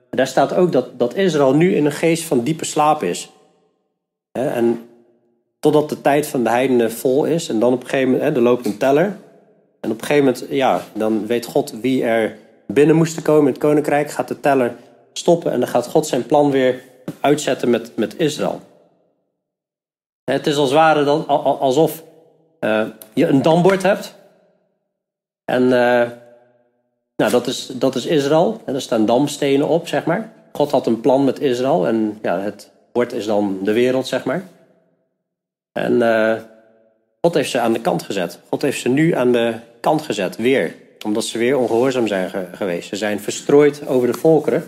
daar 0.09 0.28
staat 0.28 0.53
ook 0.53 0.72
dat, 0.72 0.99
dat 0.99 1.16
Israël 1.16 1.55
nu 1.55 1.76
in 1.76 1.86
een 1.86 1.91
geest 1.91 2.24
van 2.24 2.43
diepe 2.43 2.66
slaap 2.66 3.03
is. 3.03 3.32
En 4.32 4.89
totdat 5.59 5.89
de 5.89 6.01
tijd 6.01 6.28
van 6.28 6.43
de 6.43 6.49
heidenen 6.49 6.91
vol 6.91 7.26
is. 7.26 7.49
En 7.49 7.59
dan 7.59 7.74
op 7.74 7.82
een 7.82 7.89
gegeven 7.89 8.12
moment, 8.12 8.36
er 8.36 8.41
loopt 8.41 8.66
een 8.66 8.78
teller. 8.78 9.18
En 9.80 9.91
op 9.91 10.01
een 10.01 10.05
gegeven 10.05 10.26
moment, 10.26 10.45
ja, 10.49 10.82
dan 10.93 11.26
weet 11.28 11.45
God 11.45 11.74
wie 11.82 12.03
er 12.03 12.38
binnen 12.68 12.95
moesten 12.95 13.24
komen 13.24 13.45
in 13.45 13.53
het 13.53 13.62
koninkrijk. 13.62 14.12
Gaat 14.12 14.28
de 14.28 14.39
teller 14.39 14.76
stoppen 15.14 15.51
en 15.51 15.59
dan 15.59 15.70
gaat 15.70 15.88
God 15.88 16.07
zijn 16.07 16.26
plan 16.26 16.51
weer 16.51 16.82
uitzetten 17.20 17.70
met, 17.70 17.91
met 17.95 18.20
Israël. 18.20 18.62
Het 20.24 20.48
is 20.48 20.56
als 20.56 20.72
ware 20.72 21.04
dan, 21.04 21.28
alsof 21.28 22.04
uh, 22.60 22.88
je 23.14 23.28
een 23.28 23.42
dambord 23.42 23.84
hebt. 23.84 24.16
En 25.46 25.64
uh, 25.64 26.10
Nou, 27.16 27.32
dat 27.32 27.48
is, 27.48 27.72
dat 27.74 27.96
is 27.96 28.06
Israël. 28.06 28.62
En 28.66 28.76
er 28.76 28.82
staan 28.82 29.06
damstenen 29.06 29.68
op, 29.68 29.88
zeg 29.88 30.06
maar. 30.06 30.34
God 30.54 30.72
had 30.72 30.88
een 30.88 31.02
plan 31.02 31.24
met 31.24 31.40
Israël. 31.40 31.88
En 31.88 32.20
ja, 32.22 32.40
het 32.40 32.72
bord 32.92 33.14
is 33.14 33.26
dan 33.26 33.60
de 33.64 33.74
wereld, 33.74 34.08
zeg 34.08 34.24
maar. 34.24 34.44
En 35.72 35.94
uh, 35.94 36.34
God 37.22 37.34
heeft 37.34 37.50
ze 37.50 37.60
aan 37.60 37.74
de 37.74 37.82
kant 37.82 38.04
gezet. 38.04 38.40
God 38.50 38.62
heeft 38.62 38.80
ze 38.80 38.90
nu 38.90 39.16
aan 39.16 39.32
de 39.32 39.56
kant 39.80 40.02
gezet, 40.02 40.36
weer. 40.36 40.76
Omdat 41.06 41.24
ze 41.24 41.38
weer 41.38 41.58
ongehoorzaam 41.58 42.08
zijn 42.08 42.30
geweest. 42.52 42.90
Ze 42.90 42.96
zijn 42.96 43.20
verstrooid 43.20 43.88
over 43.88 44.12
de 44.12 44.18
volkeren. 44.18 44.68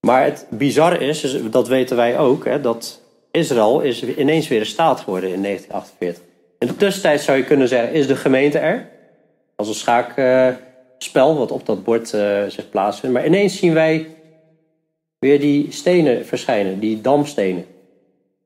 Maar 0.00 0.24
het 0.24 0.46
bizarre 0.50 0.98
is, 0.98 1.36
dat 1.50 1.68
weten 1.68 1.96
wij 1.96 2.18
ook, 2.18 2.44
hè, 2.44 2.60
dat 2.60 3.00
Israël 3.38 3.80
is 3.80 4.04
ineens 4.04 4.48
weer 4.48 4.60
een 4.60 4.66
staat 4.66 5.00
geworden 5.00 5.32
in 5.32 5.42
1948. 5.42 6.24
In 6.58 6.66
de 6.66 6.76
tussentijd 6.76 7.20
zou 7.20 7.38
je 7.38 7.44
kunnen 7.44 7.68
zeggen, 7.68 7.92
is 7.92 8.06
de 8.06 8.16
gemeente 8.16 8.58
er? 8.58 8.88
Als 9.56 9.68
een 9.68 9.74
schaakspel 9.74 11.36
wat 11.36 11.50
op 11.50 11.66
dat 11.66 11.84
bord 11.84 12.12
uh, 12.12 12.44
zich 12.44 12.70
plaatsvindt. 12.70 13.16
Maar 13.16 13.26
ineens 13.26 13.56
zien 13.56 13.74
wij 13.74 14.06
weer 15.18 15.40
die 15.40 15.72
stenen 15.72 16.26
verschijnen, 16.26 16.80
die 16.80 17.00
damstenen. 17.00 17.66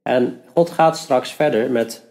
En 0.02 0.40
God 0.54 0.70
gaat 0.70 0.98
straks 0.98 1.32
verder 1.32 1.70
met 1.70 2.02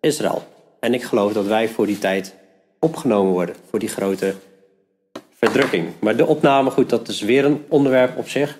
Israël. 0.00 0.42
En 0.80 0.94
ik 0.94 1.02
geloof 1.02 1.32
dat 1.32 1.46
wij 1.46 1.68
voor 1.68 1.86
die 1.86 1.98
tijd 1.98 2.34
opgenomen 2.78 3.32
worden, 3.32 3.54
voor 3.70 3.78
die 3.78 3.88
grote 3.88 4.34
verdrukking. 5.34 5.88
Maar 5.98 6.16
de 6.16 6.26
opname, 6.26 6.70
goed, 6.70 6.90
dat 6.90 7.08
is 7.08 7.20
weer 7.20 7.44
een 7.44 7.64
onderwerp 7.68 8.18
op 8.18 8.28
zich. 8.28 8.58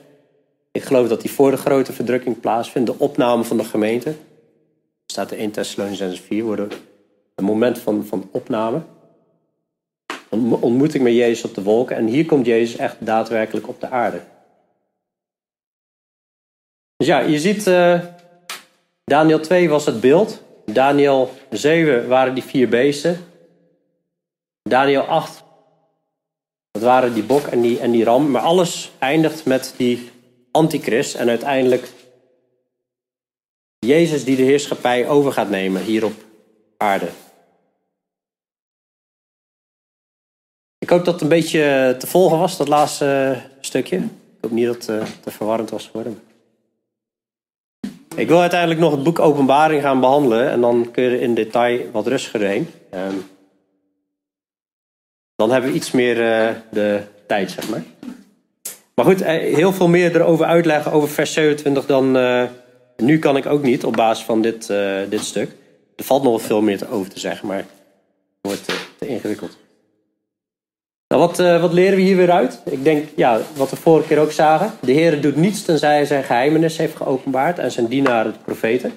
Ik 0.79 0.85
geloof 0.85 1.09
dat 1.09 1.21
die 1.21 1.31
voor 1.31 1.51
de 1.51 1.57
grote 1.57 1.93
verdrukking 1.93 2.41
plaatsvindt, 2.41 2.91
de 2.91 2.99
opname 2.99 3.45
van 3.45 3.57
de 3.57 3.65
gemeente. 3.65 4.15
Staat 5.07 5.33
in 5.33 5.39
1 5.39 5.51
Thessalonians 5.51 6.21
4, 6.21 6.45
worden 6.45 6.71
een 7.35 7.45
moment 7.45 7.79
van, 7.79 8.05
van 8.05 8.29
opname. 8.33 8.83
Een 10.31 10.53
ontmoeting 10.53 11.03
met 11.05 11.13
Jezus 11.13 11.45
op 11.45 11.55
de 11.55 11.63
wolken. 11.63 11.97
En 11.97 12.07
hier 12.07 12.27
komt 12.27 12.47
Jezus 12.47 12.77
echt 12.77 12.97
daadwerkelijk 12.99 13.69
op 13.69 13.81
de 13.81 13.89
aarde. 13.89 14.21
Dus 16.97 17.07
ja, 17.07 17.19
je 17.19 17.39
ziet, 17.39 17.67
uh, 17.67 18.01
Daniel 19.05 19.41
2 19.41 19.69
was 19.69 19.87
het 19.87 20.01
beeld. 20.01 20.43
Daniel 20.67 21.31
7 21.51 22.09
waren 22.09 22.35
die 22.35 22.45
vier 22.45 22.69
beesten. 22.69 23.17
Daniel 24.63 25.03
8, 25.03 25.45
dat 26.71 26.83
waren 26.83 27.15
die 27.15 27.23
bok 27.23 27.47
en 27.47 27.61
die, 27.61 27.79
en 27.79 27.91
die 27.91 28.05
ram. 28.05 28.31
Maar 28.31 28.43
alles 28.43 28.91
eindigt 28.99 29.45
met 29.45 29.75
die 29.77 30.17
antichrist 30.59 31.15
en 31.15 31.29
uiteindelijk 31.29 31.89
Jezus 33.79 34.25
die 34.25 34.37
de 34.37 34.43
heerschappij 34.43 35.09
over 35.09 35.33
gaat 35.33 35.51
nemen 35.51 35.83
hier 35.83 36.05
op 36.05 36.13
aarde. 36.77 37.09
Ik 40.79 40.89
hoop 40.89 41.05
dat 41.05 41.15
het 41.15 41.23
een 41.23 41.29
beetje 41.29 41.95
te 41.99 42.07
volgen 42.07 42.39
was, 42.39 42.57
dat 42.57 42.69
laatste 42.69 43.41
stukje. 43.61 43.97
Ik 43.97 44.41
hoop 44.41 44.51
niet 44.51 44.67
dat 44.67 44.87
het 44.87 45.23
te 45.23 45.31
verwarrend 45.31 45.71
was 45.71 45.87
geworden. 45.87 46.23
Ik 48.17 48.29
wil 48.29 48.41
uiteindelijk 48.41 48.81
nog 48.81 48.93
het 48.93 49.03
boek 49.03 49.19
Openbaring 49.19 49.83
gaan 49.83 50.01
behandelen 50.01 50.51
en 50.51 50.61
dan 50.61 50.91
kun 50.91 51.03
je 51.03 51.11
er 51.11 51.21
in 51.21 51.35
detail 51.35 51.91
wat 51.91 52.07
rustiger 52.07 52.41
heen. 52.41 52.69
Ehm, 52.91 53.17
dan 55.37 55.51
hebben 55.51 55.71
we 55.71 55.77
iets 55.77 55.91
meer 55.91 56.17
uh, 56.17 56.57
de 56.71 57.03
tijd, 57.27 57.51
zeg 57.51 57.69
maar. 57.69 57.83
Maar 58.99 59.07
goed, 59.07 59.23
eh, 59.23 59.55
heel 59.55 59.73
veel 59.73 59.89
meer 59.89 60.17
erover 60.17 60.47
uitleggen 60.47 60.93
over 60.93 61.09
vers 61.09 61.33
27 61.33 61.87
dan. 61.87 62.17
Uh, 62.17 62.43
nu 62.97 63.19
kan 63.19 63.37
ik 63.37 63.47
ook 63.47 63.63
niet 63.63 63.85
op 63.85 63.97
basis 63.97 64.25
van 64.25 64.43
dit, 64.43 64.69
uh, 64.71 64.97
dit 65.09 65.21
stuk. 65.21 65.51
Er 65.97 66.05
valt 66.05 66.23
nog 66.23 66.43
veel 66.43 66.61
meer 66.61 66.91
over 66.91 67.11
te 67.11 67.19
zeggen, 67.19 67.47
maar 67.47 67.57
het 67.57 67.67
wordt 68.41 68.65
te, 68.99 69.07
ingewikkeld. 69.07 69.59
Nou, 71.09 71.23
wat, 71.23 71.37
wat 71.37 71.73
leren 71.73 71.97
we 71.97 72.03
hier 72.03 72.17
weer 72.17 72.31
uit? 72.31 72.61
Ik 72.65 72.85
denk, 72.85 73.09
ja, 73.17 73.41
wat 73.57 73.71
we 73.71 73.77
vorige 73.77 74.09
keer 74.09 74.19
ook 74.19 74.33
zagen. 74.33 74.73
De 74.81 74.93
Heer 74.93 75.21
doet 75.21 75.37
niets 75.37 75.63
tenzij 75.63 75.95
hij 75.95 76.07
zijn 76.07 76.25
geheimenis 76.25 76.77
heeft 76.77 76.97
geopenbaard 76.97 77.59
en 77.59 77.73
zijn 77.73 77.87
dienaren, 77.87 78.33
de 78.33 78.39
profeten. 78.45 78.93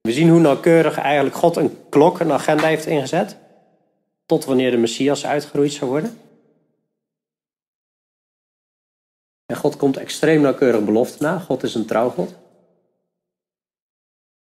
We 0.00 0.12
zien 0.12 0.28
hoe 0.28 0.40
nauwkeurig 0.40 0.98
eigenlijk 0.98 1.36
God 1.36 1.56
een 1.56 1.76
klok, 1.88 2.20
een 2.20 2.32
agenda 2.32 2.66
heeft 2.66 2.86
ingezet. 2.86 3.36
Tot 4.26 4.44
wanneer 4.44 4.70
de 4.70 4.76
Messias 4.76 5.26
uitgeroeid 5.26 5.72
zou 5.72 5.90
worden. 5.90 6.18
En 9.46 9.56
God 9.56 9.76
komt 9.76 9.96
extreem 9.96 10.40
nauwkeurig 10.40 10.84
belofte 10.84 11.22
na. 11.22 11.38
God 11.38 11.62
is 11.62 11.74
een 11.74 11.86
trouwgod. 11.86 12.34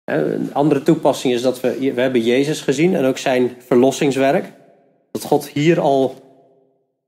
Een 0.03 0.53
andere 0.53 0.83
toepassing 0.83 1.33
is 1.33 1.41
dat 1.41 1.59
we, 1.59 1.93
we 1.93 2.01
hebben 2.01 2.21
Jezus 2.21 2.61
gezien 2.61 2.95
en 2.95 3.05
ook 3.05 3.17
zijn 3.17 3.55
verlossingswerk. 3.59 4.53
Dat 5.11 5.23
God 5.23 5.47
hier 5.47 5.79
al 5.79 6.15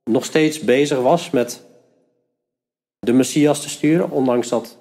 nog 0.04 0.26
steeds 0.26 0.60
bezig 0.60 1.00
was 1.00 1.30
met 1.30 1.66
de 3.00 3.14
Messias 3.14 3.62
te 3.62 3.70
sturen, 3.70 4.12
ondanks 4.12 4.50
dat 4.50 4.78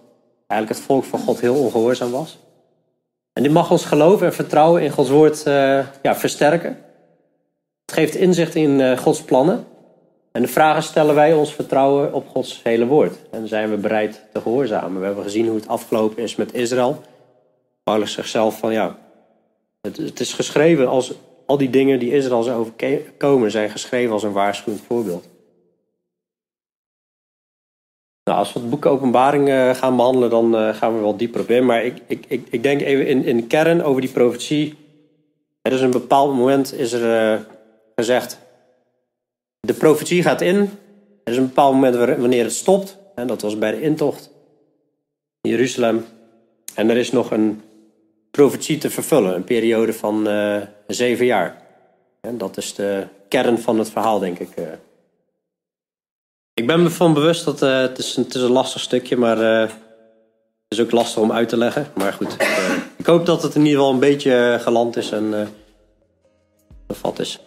eigenlijk 0.47 0.81
het 0.81 0.91
volk 0.91 1.05
van 1.05 1.21
God 1.21 1.41
heel 1.41 1.55
ongehoorzaam 1.55 2.11
was. 2.11 2.39
En 3.33 3.43
dit 3.43 3.53
mag 3.53 3.71
ons 3.71 3.85
geloof 3.85 4.23
en 4.23 4.35
vertrouwen 4.35 4.83
in 4.83 4.91
Gods 4.91 5.11
woord 5.11 5.47
uh, 5.47 5.87
ja, 6.03 6.17
versterken. 6.17 6.79
Het 7.85 7.95
geeft 7.95 8.15
inzicht 8.15 8.55
in 8.55 8.71
uh, 8.71 8.99
Gods 8.99 9.23
plannen. 9.23 9.67
En 10.39 10.45
de 10.45 10.51
vraag 10.51 10.77
is, 10.77 10.87
stellen 10.87 11.15
wij 11.15 11.35
ons 11.35 11.55
vertrouwen 11.55 12.13
op 12.13 12.29
Gods 12.29 12.61
hele 12.63 12.87
woord? 12.87 13.19
En 13.31 13.49
zijn 13.49 13.71
we 13.71 13.77
bereid 13.77 14.25
te 14.33 14.41
gehoorzamen? 14.41 15.01
We 15.01 15.07
hebben 15.07 15.25
gezien 15.25 15.47
hoe 15.47 15.57
het 15.57 15.69
afgelopen 15.69 16.23
is 16.23 16.37
met 16.37 16.55
Israël. 16.55 17.03
Paulus 17.83 18.13
zegt 18.13 18.29
zelf 18.29 18.59
van 18.59 18.73
ja, 18.73 18.99
het, 19.81 19.97
het 19.97 20.21
is 20.21 20.33
geschreven 20.33 20.89
als 20.89 21.13
al 21.47 21.57
die 21.57 21.71
dingen 21.71 21.99
die 21.99 22.13
Israël 22.13 22.43
zijn 22.43 22.57
overkomen, 22.57 23.51
zijn 23.51 23.71
geschreven 23.71 24.13
als 24.13 24.23
een 24.23 24.33
waarschuwend 24.33 24.83
voorbeeld. 24.87 25.29
Nou, 28.25 28.39
als 28.39 28.53
we 28.53 28.61
het 28.61 28.71
boek 28.71 28.87
Openbaring 28.87 29.49
uh, 29.49 29.75
gaan 29.75 29.97
behandelen, 29.97 30.31
dan 30.31 30.55
uh, 30.55 30.75
gaan 30.75 30.95
we 30.95 31.01
wel 31.01 31.17
dieper 31.17 31.41
op 31.41 31.51
in. 31.51 31.67
Maar 31.67 31.85
ik, 31.85 31.99
ik, 32.07 32.25
ik, 32.29 32.47
ik 32.51 32.63
denk 32.63 32.81
even 32.81 33.07
in, 33.07 33.25
in 33.25 33.37
de 33.37 33.47
kern 33.47 33.83
over 33.83 34.01
die 34.01 34.11
profetie. 34.11 34.77
Er 35.63 35.73
is 35.73 35.81
een 35.81 35.91
bepaald 35.91 36.35
moment 36.35 36.73
is 36.73 36.93
er 36.93 37.33
uh, 37.33 37.41
gezegd, 37.97 38.47
de 39.61 39.75
profetie 39.75 40.23
gaat 40.23 40.41
in. 40.41 40.57
Er 41.25 41.33
is 41.33 41.37
een 41.37 41.47
bepaald 41.47 41.75
moment 41.75 41.95
wanneer 42.19 42.45
het 42.45 42.53
stopt. 42.53 42.97
En 43.15 43.27
dat 43.27 43.43
was 43.43 43.59
bij 43.59 43.71
de 43.71 43.81
intocht 43.81 44.31
in 45.41 45.51
Jeruzalem. 45.51 46.05
En 46.75 46.91
er 46.91 46.97
is 46.97 47.13
nog 47.13 47.31
een 47.31 47.63
profetie 48.31 48.79
te 48.79 48.91
vervullen. 48.91 49.35
Een 49.35 49.45
periode 49.45 49.93
van 49.93 50.29
uh, 50.29 50.57
zeven 50.87 51.27
jaar. 51.27 51.63
En 52.21 52.39
dat 52.39 52.57
is 52.57 52.75
de 52.75 53.07
kern 53.29 53.59
van 53.59 53.79
het 53.79 53.91
verhaal, 53.91 54.19
denk 54.19 54.39
ik. 54.39 54.49
Uh. 54.59 54.65
Ik 56.55 56.67
ben 56.67 56.83
me 56.83 56.91
van 56.91 57.15
bewust 57.15 57.45
dat 57.45 57.63
uh, 57.63 57.81
het, 57.81 57.99
is 57.99 58.17
een, 58.17 58.25
het 58.25 58.35
is 58.35 58.43
een 58.43 58.51
lastig 58.51 58.81
stukje, 58.81 59.17
maar 59.17 59.39
het 59.39 59.73
is 60.69 60.81
ook 60.81 60.91
lastig 60.91 61.23
om 61.23 61.33
uit 61.33 61.49
te 61.49 61.57
leggen. 61.57 61.87
Maar 61.95 62.13
goed, 62.13 62.37
ik 62.97 63.07
hoop 63.07 63.27
dat 63.27 63.43
het 63.43 63.55
in 63.55 63.61
ieder 63.61 63.79
geval 63.79 63.93
een 63.93 64.01
beetje 64.01 64.59
geland 64.61 64.97
is 64.97 65.11
en 65.11 65.49
bevat 66.87 67.19
is. 67.19 67.41